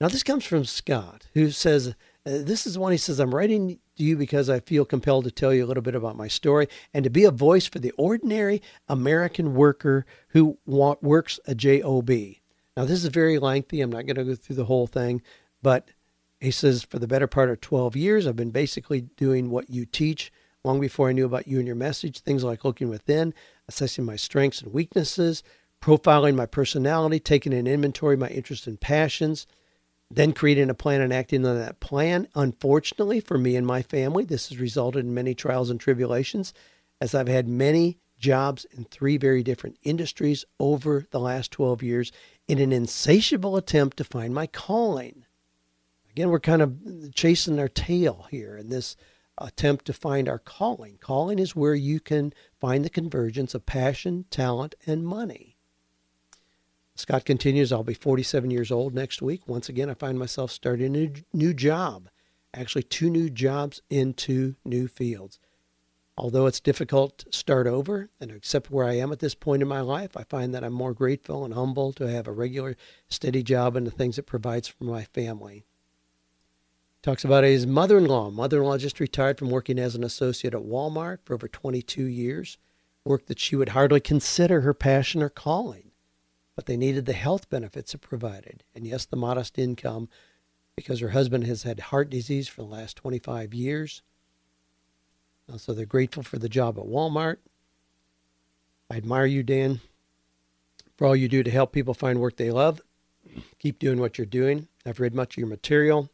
Now, 0.02 0.08
this 0.08 0.24
comes 0.24 0.44
from 0.44 0.66
Scott, 0.66 1.28
who 1.36 1.52
says, 1.52 1.90
uh, 1.90 1.94
This 2.24 2.66
is 2.66 2.78
one 2.78 2.92
he 2.92 2.98
says, 2.98 3.20
I'm 3.20 3.36
writing 3.36 3.78
to 3.98 4.04
you 4.04 4.18
because 4.18 4.50
I 4.50 4.60
feel 4.60 4.84
compelled 4.84 5.26
to 5.26 5.32
tell 5.32 5.54
you 5.54 5.64
a 5.64 5.68
little 5.68 5.84
bit 5.84 5.94
about 5.94 6.18
my 6.18 6.28
story 6.28 6.68
and 6.92 7.04
to 7.04 7.12
be 7.12 7.24
a 7.24 7.32
voice 7.32 7.68
for 7.68 7.78
the 7.78 7.92
ordinary 7.92 8.64
American 8.90 9.54
worker 9.54 10.08
who 10.30 10.58
want, 10.66 11.04
works 11.04 11.40
a 11.46 11.54
job. 11.54 12.10
Now, 12.10 12.86
this 12.86 13.04
is 13.04 13.06
very 13.06 13.38
lengthy. 13.38 13.80
I'm 13.80 13.92
not 13.92 14.08
going 14.08 14.16
to 14.16 14.24
go 14.24 14.34
through 14.34 14.56
the 14.56 14.66
whole 14.66 14.88
thing, 14.88 15.22
but 15.62 15.90
he 16.40 16.50
says, 16.50 16.82
for 16.84 16.98
the 16.98 17.08
better 17.08 17.28
part 17.28 17.52
of 17.52 17.62
12 17.62 17.96
years, 17.96 18.26
I've 18.26 18.36
been 18.36 18.50
basically 18.50 19.02
doing 19.02 19.52
what 19.52 19.70
you 19.70 19.86
teach 19.86 20.34
long 20.64 20.80
before 20.80 21.10
I 21.10 21.14
knew 21.14 21.26
about 21.26 21.48
you 21.48 21.58
and 21.58 21.68
your 21.68 21.76
message. 21.76 22.20
Things 22.20 22.44
like 22.44 22.64
looking 22.64 22.90
within, 22.90 23.34
assessing 23.68 24.06
my 24.06 24.16
strengths 24.16 24.62
and 24.62 24.74
weaknesses, 24.74 25.44
profiling 25.82 26.36
my 26.36 26.46
personality, 26.46 27.20
taking 27.20 27.54
an 27.54 27.68
inventory 27.68 28.14
of 28.14 28.20
my 28.20 28.30
interests 28.30 28.68
and 28.68 28.80
passions 28.80 29.48
then 30.14 30.34
creating 30.34 30.70
a 30.70 30.74
plan 30.74 31.02
and 31.02 31.14
acting 31.14 31.46
on 31.46 31.58
that 31.58 31.80
plan. 31.80 32.28
Unfortunately 32.36 33.20
for 33.20 33.38
me 33.38 33.56
and 33.56 33.66
my 33.66 33.82
family, 33.82 34.26
this 34.26 34.50
has 34.50 34.60
resulted 34.60 35.06
in 35.06 35.14
many 35.14 35.34
trials 35.34 35.70
and 35.70 35.80
tribulations 35.80 36.54
as 37.00 37.16
I've 37.16 37.28
had 37.28 37.48
many 37.48 37.98
jobs 38.20 38.66
in 38.66 38.84
three 38.84 39.18
very 39.18 39.42
different 39.42 39.78
industries 39.84 40.46
over 40.60 41.08
the 41.10 41.20
last 41.20 41.52
12 41.52 41.82
years 41.82 42.12
in 42.48 42.60
an 42.60 42.72
insatiable 42.72 43.58
attempt 43.58 43.98
to 43.98 44.04
find 44.04 44.34
my 44.34 44.48
calling. 44.48 45.26
Again, 46.12 46.30
we're 46.30 46.40
kind 46.40 46.62
of 46.62 47.16
chasing 47.16 47.58
our 47.58 47.70
tail 47.70 48.28
here 48.30 48.58
in 48.58 48.70
this 48.70 48.96
attempt 49.44 49.86
to 49.86 49.94
find 49.94 50.30
our 50.30 50.40
calling. 50.40 50.98
Calling 51.00 51.40
is 51.40 51.56
where 51.56 51.76
you 51.76 52.00
can 52.00 52.34
find 52.60 52.86
the 52.86 52.90
convergence 52.90 53.54
of 53.54 53.66
passion, 53.66 54.26
talent, 54.30 54.76
and 54.86 55.06
money. 55.06 55.58
Scott 56.96 57.26
continues, 57.26 57.72
I'll 57.72 57.84
be 57.84 57.94
47 57.94 58.52
years 58.52 58.72
old 58.72 58.94
next 58.94 59.22
week. 59.22 59.48
Once 59.48 59.70
again, 59.70 59.90
I 59.90 59.96
find 59.96 60.20
myself 60.20 60.52
starting 60.52 60.96
a 60.96 61.12
new, 61.34 61.54
job, 61.54 62.10
actually, 62.54 62.84
two 62.84 63.10
new 63.10 63.30
jobs 63.30 63.82
in 63.90 64.14
two 64.14 64.56
new 64.64 64.88
fields. 64.88 65.40
Although 66.18 66.46
it's 66.46 66.60
difficult 66.60 67.20
to 67.20 67.34
start 67.36 67.66
over 67.66 68.10
and 68.20 68.30
accept 68.30 68.70
where 68.70 68.86
I 68.86 68.98
am 68.98 69.12
at 69.12 69.20
this 69.20 69.34
point 69.34 69.62
in 69.62 69.68
my 69.68 69.82
life, 69.82 70.16
I 70.16 70.24
find 70.24 70.54
that 70.54 70.64
I'm 70.64 70.74
more 70.74 70.94
grateful 70.94 71.44
and 71.46 71.54
humble 71.54 71.94
to 71.94 72.12
have 72.12 72.28
a 72.28 72.32
regular, 72.32 72.76
steady 73.10 73.42
job 73.42 73.76
and 73.76 73.88
the 73.88 73.92
things 73.92 74.20
it 74.20 74.28
provides 74.28 74.68
for 74.68 74.84
my 74.84 75.06
family. 75.06 75.66
Talks 77.04 77.26
about 77.26 77.44
his 77.44 77.66
mother 77.66 77.98
in 77.98 78.06
law. 78.06 78.30
Mother 78.30 78.60
in 78.60 78.66
law 78.66 78.78
just 78.78 79.00
retired 79.00 79.40
from 79.40 79.50
working 79.50 79.80
as 79.80 79.96
an 79.96 80.04
associate 80.04 80.54
at 80.54 80.62
Walmart 80.62 81.18
for 81.24 81.34
over 81.34 81.48
22 81.48 82.04
years, 82.04 82.60
work 83.04 83.26
that 83.26 83.40
she 83.40 83.56
would 83.56 83.70
hardly 83.70 84.00
consider 84.00 84.62
her 84.62 84.76
passion 84.76 85.24
or 85.24 85.30
calling. 85.30 85.92
But 86.56 86.68
they 86.68 86.78
needed 86.78 87.08
the 87.08 87.14
health 87.14 87.50
benefits 87.50 87.96
it 87.96 88.02
provided, 88.02 88.64
and 88.76 88.86
yes, 88.86 89.06
the 89.06 89.16
modest 89.16 89.58
income 89.58 90.10
because 90.76 91.00
her 91.00 91.10
husband 91.10 91.46
has 91.46 91.64
had 91.64 91.80
heart 91.80 92.10
disease 92.10 92.48
for 92.48 92.62
the 92.62 92.68
last 92.68 92.98
25 92.98 93.54
years. 93.54 94.04
Uh, 95.52 95.58
so 95.58 95.74
they're 95.74 95.86
grateful 95.86 96.24
for 96.24 96.38
the 96.38 96.50
job 96.50 96.78
at 96.78 96.86
Walmart. 96.86 97.38
I 98.92 98.98
admire 98.98 99.26
you, 99.26 99.42
Dan, 99.42 99.82
for 100.98 101.08
all 101.08 101.16
you 101.16 101.28
do 101.28 101.42
to 101.42 101.52
help 101.52 101.72
people 101.72 101.94
find 101.94 102.20
work 102.20 102.38
they 102.38 102.52
love. 102.52 102.80
Keep 103.60 103.80
doing 103.80 104.00
what 104.00 104.18
you're 104.18 104.26
doing. 104.26 104.68
I've 104.86 105.00
read 105.00 105.16
much 105.16 105.34
of 105.34 105.38
your 105.38 105.48
material 105.48 106.10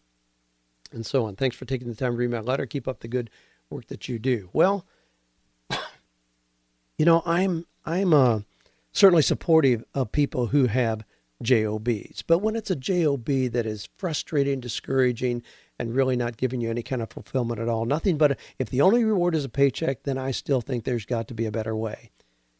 and 0.93 1.05
so 1.05 1.25
on. 1.25 1.35
Thanks 1.35 1.55
for 1.55 1.65
taking 1.65 1.87
the 1.87 1.95
time 1.95 2.13
to 2.13 2.17
read 2.17 2.31
my 2.31 2.39
letter. 2.39 2.65
Keep 2.65 2.87
up 2.87 2.99
the 2.99 3.07
good 3.07 3.29
work 3.69 3.87
that 3.87 4.07
you 4.07 4.19
do. 4.19 4.49
Well, 4.53 4.85
you 6.97 7.05
know, 7.05 7.21
I'm 7.25 7.65
I'm 7.85 8.13
uh, 8.13 8.39
certainly 8.91 9.21
supportive 9.21 9.83
of 9.93 10.11
people 10.11 10.47
who 10.47 10.67
have 10.67 11.03
jobs, 11.41 12.23
but 12.23 12.39
when 12.39 12.55
it's 12.55 12.71
a 12.71 12.75
job 12.75 13.25
that 13.25 13.65
is 13.65 13.89
frustrating, 13.97 14.59
discouraging, 14.59 15.43
and 15.79 15.95
really 15.95 16.15
not 16.15 16.37
giving 16.37 16.61
you 16.61 16.69
any 16.69 16.81
kind 16.81 17.01
of 17.01 17.11
fulfillment 17.11 17.59
at 17.59 17.69
all, 17.69 17.85
nothing 17.85 18.17
but 18.17 18.31
a, 18.31 18.37
if 18.57 18.69
the 18.69 18.81
only 18.81 19.03
reward 19.03 19.35
is 19.35 19.45
a 19.45 19.49
paycheck, 19.49 20.03
then 20.03 20.17
I 20.17 20.31
still 20.31 20.61
think 20.61 20.83
there's 20.83 21.05
got 21.05 21.27
to 21.27 21.33
be 21.33 21.45
a 21.45 21.51
better 21.51 21.75
way. 21.75 22.11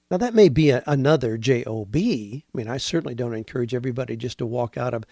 Now 0.10 0.18
that 0.18 0.36
may 0.36 0.50
be 0.50 0.70
a, 0.70 0.84
another 0.86 1.38
job. 1.38 1.96
I 1.96 2.44
mean, 2.54 2.68
I 2.68 2.78
certainly 2.78 3.16
don't 3.16 3.34
encourage 3.34 3.74
everybody 3.74 4.16
just 4.16 4.38
to 4.38 4.46
walk 4.46 4.78
out 4.78 4.94
of 4.94 5.04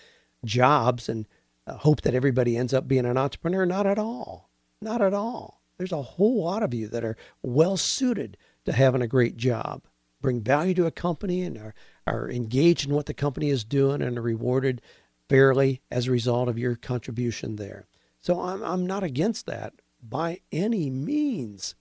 jobs 0.45 1.09
and 1.09 1.27
uh, 1.67 1.77
hope 1.77 2.01
that 2.01 2.15
everybody 2.15 2.57
ends 2.57 2.73
up 2.73 2.87
being 2.87 3.05
an 3.05 3.17
entrepreneur. 3.17 3.65
Not 3.65 3.85
at 3.85 3.99
all. 3.99 4.49
Not 4.81 5.01
at 5.01 5.13
all. 5.13 5.61
There's 5.77 5.91
a 5.91 6.01
whole 6.01 6.43
lot 6.43 6.63
of 6.63 6.73
you 6.73 6.87
that 6.89 7.03
are 7.03 7.17
well 7.41 7.77
suited 7.77 8.37
to 8.65 8.71
having 8.71 9.01
a 9.01 9.07
great 9.07 9.37
job, 9.37 9.83
bring 10.21 10.41
value 10.41 10.73
to 10.75 10.85
a 10.85 10.91
company, 10.91 11.41
and 11.43 11.57
are, 11.57 11.73
are 12.07 12.29
engaged 12.29 12.87
in 12.87 12.95
what 12.95 13.05
the 13.05 13.13
company 13.13 13.49
is 13.49 13.63
doing 13.63 14.01
and 14.01 14.17
are 14.17 14.21
rewarded 14.21 14.81
fairly 15.27 15.81
as 15.91 16.07
a 16.07 16.11
result 16.11 16.47
of 16.47 16.57
your 16.57 16.75
contribution 16.75 17.55
there. 17.55 17.87
So 18.21 18.41
I'm, 18.41 18.63
I'm 18.63 18.85
not 18.85 19.03
against 19.03 19.45
that 19.47 19.73
by 20.01 20.39
any 20.51 20.89
means. 20.89 21.75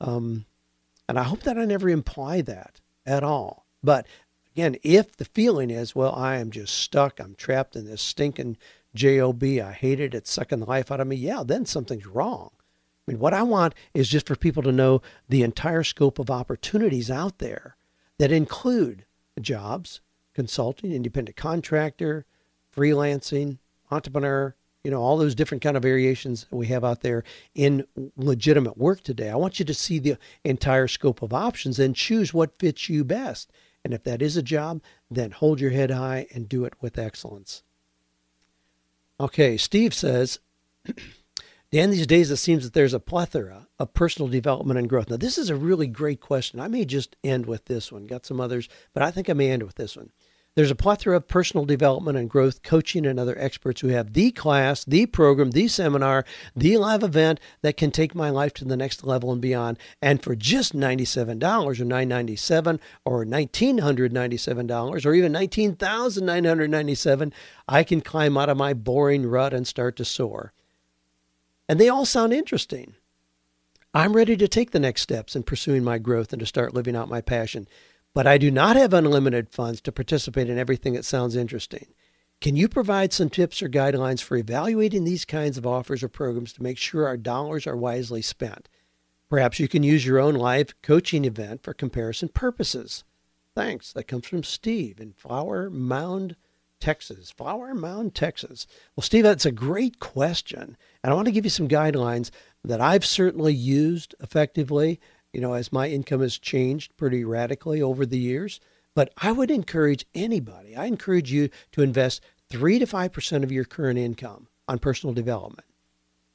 Um, 0.00 0.46
and 1.08 1.18
I 1.18 1.24
hope 1.24 1.42
that 1.42 1.58
I 1.58 1.64
never 1.64 1.88
imply 1.88 2.40
that 2.42 2.80
at 3.06 3.22
all. 3.22 3.66
But 3.82 4.06
again, 4.54 4.76
if 4.82 5.16
the 5.16 5.24
feeling 5.24 5.70
is, 5.70 5.94
well, 5.94 6.14
I 6.14 6.36
am 6.36 6.50
just 6.50 6.74
stuck, 6.74 7.20
I'm 7.20 7.34
trapped 7.34 7.76
in 7.76 7.86
this 7.86 8.02
stinking 8.02 8.56
job, 8.94 9.42
I 9.42 9.72
hate 9.72 10.00
it, 10.00 10.14
it's 10.14 10.30
sucking 10.30 10.60
the 10.60 10.66
life 10.66 10.90
out 10.90 11.00
of 11.00 11.06
me, 11.06 11.16
yeah, 11.16 11.42
then 11.44 11.66
something's 11.66 12.06
wrong. 12.06 12.50
I 13.06 13.12
mean, 13.12 13.20
what 13.20 13.34
I 13.34 13.42
want 13.42 13.74
is 13.92 14.08
just 14.08 14.26
for 14.26 14.36
people 14.36 14.62
to 14.62 14.72
know 14.72 15.02
the 15.28 15.42
entire 15.42 15.82
scope 15.82 16.18
of 16.18 16.30
opportunities 16.30 17.10
out 17.10 17.38
there 17.38 17.76
that 18.18 18.32
include 18.32 19.04
jobs, 19.40 20.00
consulting, 20.32 20.92
independent 20.92 21.36
contractor, 21.36 22.24
freelancing, 22.74 23.58
entrepreneur, 23.90 24.54
you 24.82 24.90
know, 24.90 25.00
all 25.00 25.16
those 25.16 25.34
different 25.34 25.62
kind 25.62 25.76
of 25.76 25.82
variations 25.82 26.46
we 26.50 26.66
have 26.66 26.84
out 26.84 27.00
there 27.00 27.24
in 27.54 27.86
legitimate 28.16 28.76
work 28.76 29.02
today. 29.02 29.30
I 29.30 29.36
want 29.36 29.58
you 29.58 29.64
to 29.64 29.74
see 29.74 29.98
the 29.98 30.18
entire 30.44 30.88
scope 30.88 31.22
of 31.22 31.32
options 31.32 31.78
and 31.78 31.96
choose 31.96 32.34
what 32.34 32.58
fits 32.58 32.88
you 32.88 33.04
best. 33.04 33.50
And 33.82 33.94
if 33.94 34.02
that 34.04 34.22
is 34.22 34.36
a 34.36 34.42
job, 34.42 34.82
then 35.10 35.30
hold 35.30 35.60
your 35.60 35.70
head 35.70 35.90
high 35.90 36.26
and 36.34 36.48
do 36.48 36.64
it 36.64 36.74
with 36.80 36.98
excellence. 36.98 37.62
Okay, 39.20 39.56
Steve 39.56 39.94
says, 39.94 40.40
Dan, 41.70 41.90
these 41.90 42.06
days 42.06 42.30
it 42.30 42.36
seems 42.36 42.64
that 42.64 42.72
there's 42.72 42.94
a 42.94 43.00
plethora 43.00 43.68
of 43.78 43.94
personal 43.94 44.28
development 44.28 44.78
and 44.78 44.88
growth. 44.88 45.10
Now, 45.10 45.16
this 45.16 45.38
is 45.38 45.50
a 45.50 45.56
really 45.56 45.86
great 45.86 46.20
question. 46.20 46.60
I 46.60 46.68
may 46.68 46.84
just 46.84 47.16
end 47.22 47.46
with 47.46 47.64
this 47.66 47.92
one. 47.92 48.06
Got 48.06 48.26
some 48.26 48.40
others, 48.40 48.68
but 48.92 49.02
I 49.02 49.10
think 49.10 49.30
I 49.30 49.32
may 49.32 49.50
end 49.50 49.62
with 49.62 49.76
this 49.76 49.96
one. 49.96 50.10
There's 50.56 50.70
a 50.70 50.76
plethora 50.76 51.16
of 51.16 51.26
personal 51.26 51.64
development 51.64 52.16
and 52.16 52.30
growth 52.30 52.62
coaching 52.62 53.06
and 53.06 53.18
other 53.18 53.36
experts 53.36 53.80
who 53.80 53.88
have 53.88 54.12
the 54.12 54.30
class, 54.30 54.84
the 54.84 55.06
program, 55.06 55.50
the 55.50 55.66
seminar, 55.66 56.24
the 56.54 56.76
live 56.76 57.02
event 57.02 57.40
that 57.62 57.76
can 57.76 57.90
take 57.90 58.14
my 58.14 58.30
life 58.30 58.54
to 58.54 58.64
the 58.64 58.76
next 58.76 59.02
level 59.02 59.32
and 59.32 59.40
beyond. 59.40 59.78
And 60.00 60.22
for 60.22 60.36
just 60.36 60.72
$97 60.72 61.42
or 61.42 61.84
997 61.84 62.78
or 63.04 63.24
$1,997 63.24 65.04
or 65.04 65.14
even 65.14 65.32
19,997, 65.32 67.32
I 67.68 67.82
can 67.82 68.00
climb 68.00 68.38
out 68.38 68.48
of 68.48 68.56
my 68.56 68.74
boring 68.74 69.26
rut 69.26 69.52
and 69.52 69.66
start 69.66 69.96
to 69.96 70.04
soar. 70.04 70.52
And 71.68 71.80
they 71.80 71.88
all 71.88 72.06
sound 72.06 72.32
interesting. 72.32 72.94
I'm 73.92 74.12
ready 74.12 74.36
to 74.36 74.46
take 74.46 74.70
the 74.70 74.78
next 74.78 75.02
steps 75.02 75.34
in 75.34 75.42
pursuing 75.42 75.82
my 75.82 75.98
growth 75.98 76.32
and 76.32 76.38
to 76.38 76.46
start 76.46 76.74
living 76.74 76.94
out 76.94 77.08
my 77.08 77.20
passion 77.20 77.66
but 78.14 78.26
I 78.26 78.38
do 78.38 78.50
not 78.50 78.76
have 78.76 78.94
unlimited 78.94 79.50
funds 79.50 79.80
to 79.82 79.92
participate 79.92 80.48
in 80.48 80.56
everything 80.56 80.94
that 80.94 81.04
sounds 81.04 81.36
interesting. 81.36 81.88
Can 82.40 82.56
you 82.56 82.68
provide 82.68 83.12
some 83.12 83.30
tips 83.30 83.62
or 83.62 83.68
guidelines 83.68 84.22
for 84.22 84.36
evaluating 84.36 85.04
these 85.04 85.24
kinds 85.24 85.58
of 85.58 85.66
offers 85.66 86.02
or 86.02 86.08
programs 86.08 86.52
to 86.54 86.62
make 86.62 86.78
sure 86.78 87.06
our 87.06 87.16
dollars 87.16 87.66
are 87.66 87.76
wisely 87.76 88.22
spent? 88.22 88.68
Perhaps 89.28 89.58
you 89.58 89.66
can 89.66 89.82
use 89.82 90.06
your 90.06 90.18
own 90.18 90.34
live 90.34 90.80
coaching 90.82 91.24
event 91.24 91.62
for 91.62 91.74
comparison 91.74 92.28
purposes. 92.28 93.02
Thanks. 93.54 93.92
That 93.92 94.08
comes 94.08 94.26
from 94.26 94.44
Steve 94.44 95.00
in 95.00 95.12
Flower 95.12 95.70
Mound, 95.70 96.36
Texas. 96.80 97.30
Flower 97.30 97.74
Mound, 97.74 98.14
Texas. 98.14 98.66
Well, 98.94 99.02
Steve, 99.02 99.24
that's 99.24 99.46
a 99.46 99.52
great 99.52 99.98
question. 99.98 100.76
And 101.02 101.12
I 101.12 101.14
want 101.14 101.26
to 101.26 101.32
give 101.32 101.44
you 101.44 101.50
some 101.50 101.68
guidelines 101.68 102.30
that 102.62 102.80
I've 102.80 103.06
certainly 103.06 103.54
used 103.54 104.14
effectively 104.20 105.00
you 105.34 105.40
know, 105.40 105.54
as 105.54 105.72
my 105.72 105.88
income 105.88 106.20
has 106.20 106.38
changed 106.38 106.96
pretty 106.96 107.24
radically 107.24 107.82
over 107.82 108.06
the 108.06 108.18
years. 108.18 108.60
But 108.94 109.12
I 109.18 109.32
would 109.32 109.50
encourage 109.50 110.06
anybody, 110.14 110.76
I 110.76 110.86
encourage 110.86 111.32
you 111.32 111.50
to 111.72 111.82
invest 111.82 112.22
3 112.50 112.78
to 112.78 112.86
5% 112.86 113.42
of 113.42 113.50
your 113.50 113.64
current 113.64 113.98
income 113.98 114.46
on 114.68 114.78
personal 114.78 115.12
development. 115.12 115.66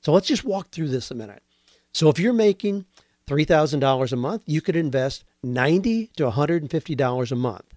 So 0.02 0.12
let's 0.12 0.28
just 0.28 0.44
walk 0.44 0.70
through 0.70 0.90
this 0.90 1.10
a 1.10 1.16
minute. 1.16 1.42
So 1.94 2.10
if 2.10 2.20
you're 2.20 2.34
making 2.34 2.86
$3,000 3.28 4.12
a 4.12 4.16
month, 4.18 4.44
you 4.46 4.60
could 4.60 4.76
invest 4.76 5.24
90 5.44 6.08
to 6.18 6.30
$150 6.30 7.32
a 7.32 7.36
month. 7.36 7.74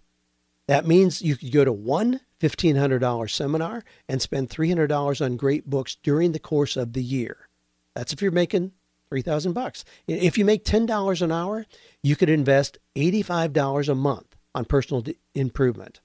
That 0.66 0.86
means 0.86 1.22
you 1.22 1.36
could 1.36 1.52
go 1.52 1.64
to 1.64 1.72
one 1.72 2.20
$1,500 2.40 3.30
seminar 3.30 3.84
and 4.08 4.20
spend 4.20 4.50
$300 4.50 5.24
on 5.24 5.36
great 5.36 5.70
books 5.70 5.96
during 6.02 6.32
the 6.32 6.40
course 6.40 6.76
of 6.76 6.92
the 6.92 7.02
year. 7.02 7.48
That's 7.94 8.12
if 8.12 8.20
you're 8.20 8.32
making 8.32 8.72
3000 9.12 9.52
bucks. 9.52 9.84
If 10.08 10.38
you 10.38 10.44
make 10.46 10.64
$10 10.64 11.20
an 11.20 11.30
hour, 11.30 11.66
you 12.02 12.16
could 12.16 12.30
invest 12.30 12.78
$85 12.96 13.90
a 13.90 13.94
month 13.94 14.36
on 14.54 14.64
personal 14.64 15.04
improvement. 15.34 16.00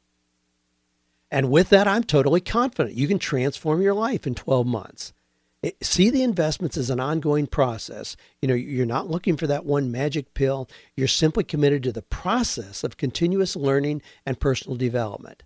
And 1.31 1.49
with 1.49 1.69
that, 1.69 1.87
I'm 1.87 2.03
totally 2.03 2.41
confident 2.41 2.97
you 2.97 3.07
can 3.07 3.17
transform 3.17 3.81
your 3.81 3.93
life 3.93 4.27
in 4.27 4.35
12 4.35 4.67
months. 4.67 5.13
See 5.81 6.09
the 6.09 6.21
investments 6.21 6.75
as 6.75 6.89
an 6.89 6.99
ongoing 6.99 7.47
process. 7.47 8.17
You 8.41 8.49
know, 8.49 8.55
you're 8.55 8.85
not 8.85 9.09
looking 9.09 9.37
for 9.37 9.47
that 9.47 9.65
one 9.65 9.89
magic 9.89 10.33
pill. 10.33 10.69
You're 10.97 11.07
simply 11.07 11.45
committed 11.45 11.83
to 11.83 11.93
the 11.93 12.01
process 12.01 12.83
of 12.83 12.97
continuous 12.97 13.55
learning 13.55 14.01
and 14.25 14.37
personal 14.37 14.75
development. 14.75 15.43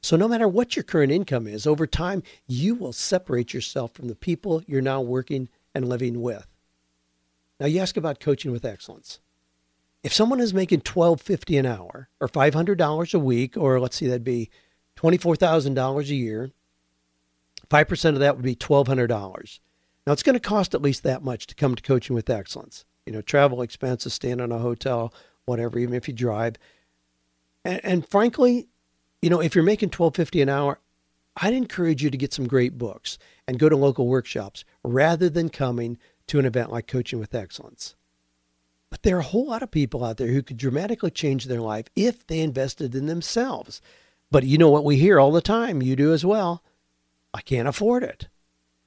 So, 0.00 0.16
no 0.16 0.28
matter 0.28 0.46
what 0.46 0.76
your 0.76 0.84
current 0.84 1.10
income 1.10 1.48
is, 1.48 1.66
over 1.66 1.88
time, 1.88 2.22
you 2.46 2.76
will 2.76 2.92
separate 2.92 3.52
yourself 3.52 3.94
from 3.94 4.06
the 4.06 4.14
people 4.14 4.62
you're 4.66 4.80
now 4.80 5.00
working 5.00 5.48
and 5.74 5.88
living 5.88 6.22
with. 6.22 6.53
Now 7.60 7.66
you 7.66 7.80
ask 7.80 7.96
about 7.96 8.20
coaching 8.20 8.52
with 8.52 8.64
excellence. 8.64 9.20
If 10.02 10.12
someone 10.12 10.40
is 10.40 10.52
making 10.52 10.82
twelve 10.82 11.20
fifty 11.20 11.56
an 11.56 11.66
hour, 11.66 12.08
or 12.20 12.28
five 12.28 12.54
hundred 12.54 12.78
dollars 12.78 13.14
a 13.14 13.18
week, 13.18 13.56
or 13.56 13.80
let's 13.80 13.96
see, 13.96 14.06
that'd 14.06 14.24
be 14.24 14.50
twenty 14.96 15.16
four 15.16 15.36
thousand 15.36 15.74
dollars 15.74 16.10
a 16.10 16.14
year, 16.14 16.50
5% 17.68 18.08
of 18.10 18.18
that 18.20 18.36
would 18.36 18.44
be 18.44 18.56
$1,200. 18.56 19.60
Now, 20.06 20.12
it's 20.12 20.22
going 20.22 20.34
to 20.34 20.40
cost 20.40 20.74
at 20.74 20.82
least 20.82 21.02
that 21.02 21.24
much 21.24 21.46
to 21.46 21.54
come 21.54 21.74
to 21.74 21.82
Coaching 21.82 22.14
with 22.14 22.30
Excellence. 22.30 22.84
You 23.06 23.12
know, 23.12 23.22
travel 23.22 23.62
expenses, 23.62 24.14
staying 24.14 24.40
in 24.40 24.52
a 24.52 24.58
hotel, 24.58 25.12
whatever, 25.46 25.78
even 25.78 25.94
if 25.94 26.08
you 26.08 26.14
drive. 26.14 26.56
And, 27.64 27.80
and 27.84 28.08
frankly, 28.08 28.68
you 29.22 29.30
know, 29.30 29.40
if 29.40 29.54
you're 29.54 29.64
making 29.64 29.88
1250 29.88 30.42
an 30.42 30.48
hour, 30.48 30.78
I'd 31.36 31.54
encourage 31.54 32.02
you 32.02 32.10
to 32.10 32.16
get 32.16 32.32
some 32.32 32.46
great 32.46 32.78
books 32.78 33.18
and 33.48 33.58
go 33.58 33.68
to 33.68 33.76
local 33.76 34.06
workshops 34.06 34.64
rather 34.84 35.28
than 35.28 35.48
coming 35.48 35.98
to 36.28 36.38
an 36.38 36.46
event 36.46 36.72
like 36.72 36.86
Coaching 36.86 37.18
with 37.18 37.34
Excellence. 37.34 37.94
But 38.90 39.02
there 39.02 39.16
are 39.16 39.20
a 39.20 39.24
whole 39.24 39.48
lot 39.48 39.62
of 39.62 39.70
people 39.70 40.04
out 40.04 40.18
there 40.18 40.28
who 40.28 40.42
could 40.42 40.56
dramatically 40.56 41.10
change 41.10 41.46
their 41.46 41.60
life 41.60 41.86
if 41.96 42.26
they 42.26 42.40
invested 42.40 42.94
in 42.94 43.06
themselves. 43.06 43.80
But 44.30 44.44
you 44.44 44.56
know 44.56 44.70
what 44.70 44.84
we 44.84 44.96
hear 44.96 45.18
all 45.18 45.32
the 45.32 45.40
time, 45.40 45.82
you 45.82 45.96
do 45.96 46.12
as 46.12 46.24
well. 46.24 46.62
I 47.32 47.40
can't 47.40 47.68
afford 47.68 48.04
it. 48.04 48.28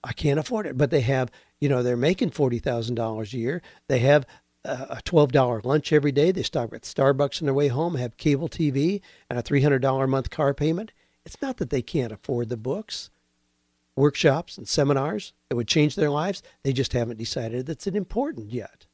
I 0.04 0.14
can't 0.14 0.40
afford 0.40 0.66
it. 0.66 0.78
But 0.78 0.92
they 0.92 1.02
have, 1.02 1.30
you 1.60 1.68
know, 1.68 1.84
they're 1.84 1.98
making 1.98 2.32
$40,000 2.32 3.34
a 3.34 3.38
year. 3.38 3.62
They 3.88 4.00
have 4.00 4.26
a 4.64 5.02
$12 5.06 5.66
lunch 5.66 5.94
every 5.94 6.12
day. 6.12 6.32
They 6.32 6.44
stop 6.44 6.74
at 6.74 6.84
Starbucks 6.84 7.42
on 7.42 7.46
their 7.46 7.54
way 7.54 7.68
home, 7.68 7.96
have 7.96 8.18
cable 8.18 8.50
TV, 8.50 9.02
and 9.30 9.38
a 9.38 9.44
$300 9.44 10.04
a 10.04 10.08
month 10.08 10.30
car 10.30 10.54
payment. 10.54 10.92
It's 11.26 11.42
not 11.42 11.58
that 11.58 11.70
they 11.70 11.82
can't 11.82 12.12
afford 12.14 12.50
the 12.50 12.58
books, 12.58 13.10
workshops, 13.98 14.58
and 14.58 14.68
seminars 14.68 15.34
that 15.50 15.56
would 15.56 15.68
change 15.68 15.96
their 15.96 16.10
lives. 16.10 16.42
They 16.64 16.72
just 16.72 16.94
haven't 16.94 17.18
decided 17.18 17.66
that's 17.66 17.88
important 17.88 18.52
yet. 18.52 18.86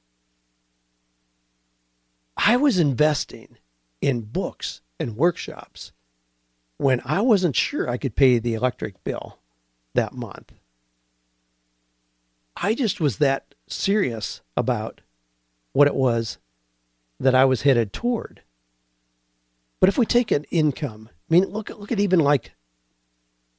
I 2.36 2.58
was 2.58 2.80
investing 2.80 3.58
in 4.02 4.22
books 4.22 4.82
and 5.00 5.16
workshops 5.16 5.92
when 6.78 7.02
I 7.06 7.22
wasn't 7.22 7.56
sure 7.56 7.90
I 7.90 7.98
could 7.98 8.16
pay 8.16 8.40
the 8.40 8.56
electric 8.56 9.04
bill 9.04 9.38
that 9.94 10.14
month. 10.14 10.54
I 12.58 12.74
just 12.74 13.00
was 13.00 13.18
that 13.18 13.54
serious 13.68 14.42
about 14.58 15.02
what 15.74 15.88
it 15.88 15.96
was 15.96 16.38
that 17.20 17.36
I 17.36 17.46
was 17.46 17.62
headed 17.62 17.94
toward. 17.94 18.42
But 19.80 19.90
if 19.90 19.98
we 19.98 20.06
take 20.06 20.32
an 20.32 20.46
income, 20.46 21.10
I 21.12 21.34
mean, 21.34 21.46
look 21.46 21.70
at 21.70 21.80
look 21.80 21.92
at 21.92 22.00
even 22.00 22.20
like 22.20 22.54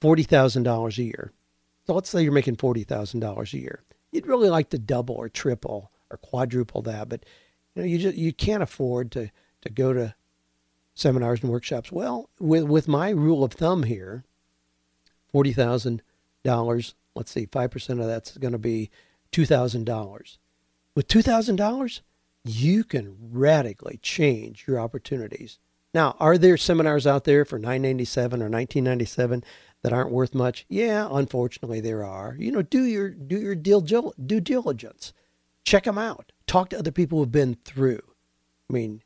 forty 0.01 0.22
thousand 0.22 0.62
dollars 0.64 0.99
a 0.99 1.05
year. 1.05 1.32
So 1.86 1.95
let's 1.95 2.09
say 2.09 2.22
you're 2.22 2.32
making 2.32 2.57
forty 2.57 2.84
thousand 2.84 3.20
dollars 3.20 3.53
a 3.55 3.59
year. 3.59 3.82
You'd 4.12 4.26
really 4.26 4.49
like 4.49 4.70
to 4.70 4.78
double 4.78 5.14
or 5.14 5.28
triple 5.28 5.90
or 6.11 6.16
quadruple 6.18 6.82
that, 6.82 7.09
but 7.09 7.24
you 7.74 7.82
know, 7.82 7.88
you 7.88 7.99
just 7.99 8.16
you 8.16 8.32
can't 8.32 8.62
afford 8.62 9.11
to 9.12 9.30
to 9.62 9.70
go 9.70 9.92
to 9.92 10.14
seminars 10.95 11.42
and 11.42 11.51
workshops. 11.51 11.90
Well, 11.90 12.30
with 12.38 12.64
with 12.64 12.88
my 12.88 13.11
rule 13.11 13.45
of 13.45 13.53
thumb 13.53 13.84
here, 13.84 14.24
forty 15.30 15.53
thousand 15.53 16.03
dollars. 16.42 16.95
Let's 17.14 17.30
see, 17.30 17.47
five 17.47 17.70
percent 17.70 18.01
of 18.01 18.07
that's 18.07 18.36
going 18.36 18.53
to 18.53 18.59
be 18.59 18.90
two 19.30 19.47
thousand 19.47 19.84
dollars. 19.84 20.38
With 20.95 21.09
two 21.09 21.22
thousand 21.22 21.57
dollars, 21.57 22.03
you 22.45 22.84
can 22.84 23.16
radically 23.32 23.99
change 24.03 24.64
your 24.66 24.78
opportunities. 24.78 25.59
Now, 25.92 26.16
are 26.18 26.36
there 26.36 26.57
seminars 26.57 27.07
out 27.07 27.22
there 27.22 27.45
for 27.45 27.57
997 27.57 28.40
or 28.40 28.51
1997 28.51 29.45
that 29.85 29.93
aren't 29.93 30.11
worth 30.11 30.35
much? 30.35 30.64
Yeah, 30.70 31.07
unfortunately 31.11 31.80
there 31.80 32.03
are. 32.03 32.35
You 32.39 32.51
know, 32.51 32.62
do 32.62 32.85
your 32.85 33.11
do 33.11 33.39
your 33.39 33.55
due 33.55 34.41
diligence. 34.41 35.12
Check 35.62 35.85
them 35.85 35.99
out. 35.99 36.32
Talk 36.47 36.70
to 36.70 36.78
other 36.78 36.91
people 36.91 37.18
who've 37.18 37.30
been 37.30 37.59
through. 37.66 38.01
I 38.70 38.72
mean, 38.72 39.03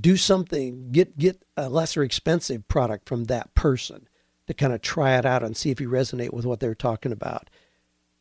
do 0.00 0.16
something, 0.16 0.92
get 0.92 1.18
get 1.18 1.44
a 1.56 1.68
lesser 1.68 2.04
expensive 2.04 2.68
product 2.68 3.08
from 3.08 3.24
that 3.24 3.52
person 3.54 4.08
to 4.46 4.54
kind 4.54 4.72
of 4.72 4.80
try 4.80 5.18
it 5.18 5.26
out 5.26 5.42
and 5.42 5.56
see 5.56 5.72
if 5.72 5.80
you 5.80 5.88
resonate 5.88 6.32
with 6.32 6.46
what 6.46 6.60
they're 6.60 6.76
talking 6.76 7.10
about. 7.10 7.50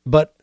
But 0.03 0.35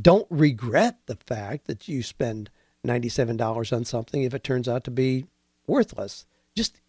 don't 0.00 0.26
regret 0.30 0.96
the 1.04 1.16
fact 1.16 1.66
that 1.66 1.88
you 1.88 2.02
spend 2.02 2.48
$97 2.86 3.76
on 3.76 3.84
something 3.84 4.22
if 4.22 4.32
it 4.32 4.42
turns 4.42 4.66
out 4.66 4.84
to 4.84 4.90
be 4.90 5.26
worthless. 5.66 6.24
Just 6.56 6.79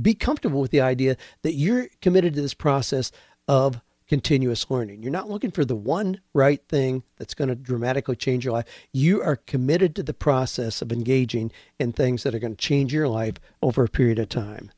be 0.00 0.14
comfortable 0.14 0.60
with 0.60 0.70
the 0.70 0.80
idea 0.80 1.16
that 1.42 1.54
you're 1.54 1.88
committed 2.00 2.34
to 2.34 2.42
this 2.42 2.54
process 2.54 3.12
of 3.46 3.80
continuous 4.06 4.70
learning. 4.70 5.02
You're 5.02 5.12
not 5.12 5.30
looking 5.30 5.50
for 5.50 5.64
the 5.64 5.76
one 5.76 6.20
right 6.34 6.62
thing 6.68 7.04
that's 7.16 7.34
going 7.34 7.48
to 7.48 7.54
dramatically 7.54 8.16
change 8.16 8.44
your 8.44 8.52
life. 8.52 8.66
You 8.92 9.22
are 9.22 9.36
committed 9.36 9.96
to 9.96 10.02
the 10.02 10.12
process 10.14 10.82
of 10.82 10.92
engaging 10.92 11.52
in 11.78 11.92
things 11.92 12.22
that 12.22 12.34
are 12.34 12.38
going 12.38 12.56
to 12.56 12.62
change 12.62 12.92
your 12.92 13.08
life 13.08 13.34
over 13.62 13.84
a 13.84 13.88
period 13.88 14.18
of 14.18 14.28
time. 14.28 14.70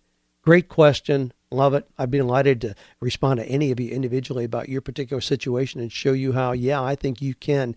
Great 0.42 0.68
question. 0.68 1.32
Love 1.50 1.74
it. 1.74 1.88
I'd 1.98 2.10
be 2.10 2.18
delighted 2.18 2.60
to 2.60 2.74
respond 3.00 3.40
to 3.40 3.46
any 3.46 3.72
of 3.72 3.80
you 3.80 3.90
individually 3.90 4.44
about 4.44 4.68
your 4.68 4.80
particular 4.80 5.20
situation 5.20 5.80
and 5.80 5.90
show 5.90 6.12
you 6.12 6.32
how, 6.32 6.52
yeah, 6.52 6.80
I 6.80 6.94
think 6.94 7.20
you 7.20 7.34
can 7.34 7.74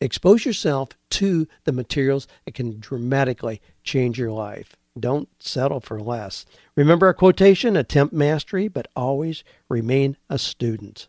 expose 0.00 0.44
yourself 0.44 0.90
to 1.10 1.48
the 1.64 1.72
materials 1.72 2.28
that 2.44 2.54
can 2.54 2.78
dramatically 2.80 3.62
change 3.82 4.18
your 4.18 4.30
life. 4.30 4.76
Don't 4.98 5.28
settle 5.38 5.80
for 5.80 6.00
less. 6.00 6.46
Remember 6.74 7.06
our 7.06 7.14
quotation 7.14 7.76
attempt 7.76 8.14
mastery, 8.14 8.68
but 8.68 8.88
always 8.96 9.44
remain 9.68 10.16
a 10.30 10.38
student. 10.38 11.08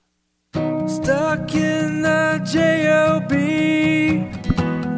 Stuck 0.54 1.54
in 1.56 2.02
the 2.02 2.42
JOB. 2.52 3.32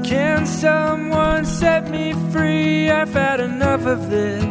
Can 0.05 0.45
someone 0.45 1.45
set 1.45 1.89
me 1.89 2.13
free? 2.31 2.89
I've 2.89 3.13
had 3.13 3.39
enough 3.39 3.85
of 3.85 4.09
this. 4.09 4.43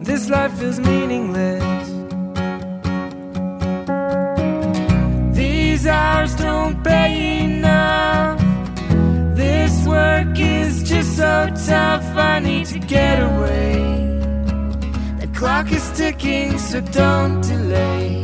This 0.00 0.30
life 0.30 0.62
is 0.62 0.80
meaningless. 0.80 1.88
These 5.36 5.86
hours 5.86 6.34
don't 6.34 6.82
pay 6.82 7.44
enough. 7.44 8.40
This 9.36 9.86
work 9.86 10.38
is 10.38 10.67
so 11.18 11.48
tough. 11.66 12.16
I 12.16 12.38
need 12.38 12.66
to 12.66 12.78
get 12.78 13.18
away. 13.30 13.72
The 15.20 15.28
clock 15.34 15.72
is 15.72 15.86
ticking, 15.98 16.56
so 16.58 16.80
don't 16.80 17.40
delay. 17.40 18.22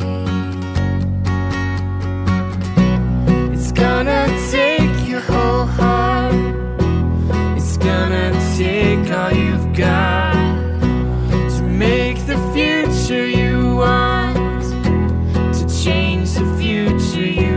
It's 3.54 3.72
gonna 3.72 4.24
take 4.52 4.96
your 5.08 5.24
whole 5.30 5.66
heart. 5.78 6.34
It's 7.58 7.76
gonna 7.78 8.30
take 8.56 9.06
all 9.18 9.32
you've 9.42 9.70
got 9.72 10.34
to 11.56 11.62
make 11.86 12.18
the 12.30 12.38
future 12.54 13.26
you 13.26 13.74
want, 13.84 14.62
to 15.58 15.64
change 15.84 16.28
the 16.40 16.46
future 16.60 17.28
you've 17.40 17.53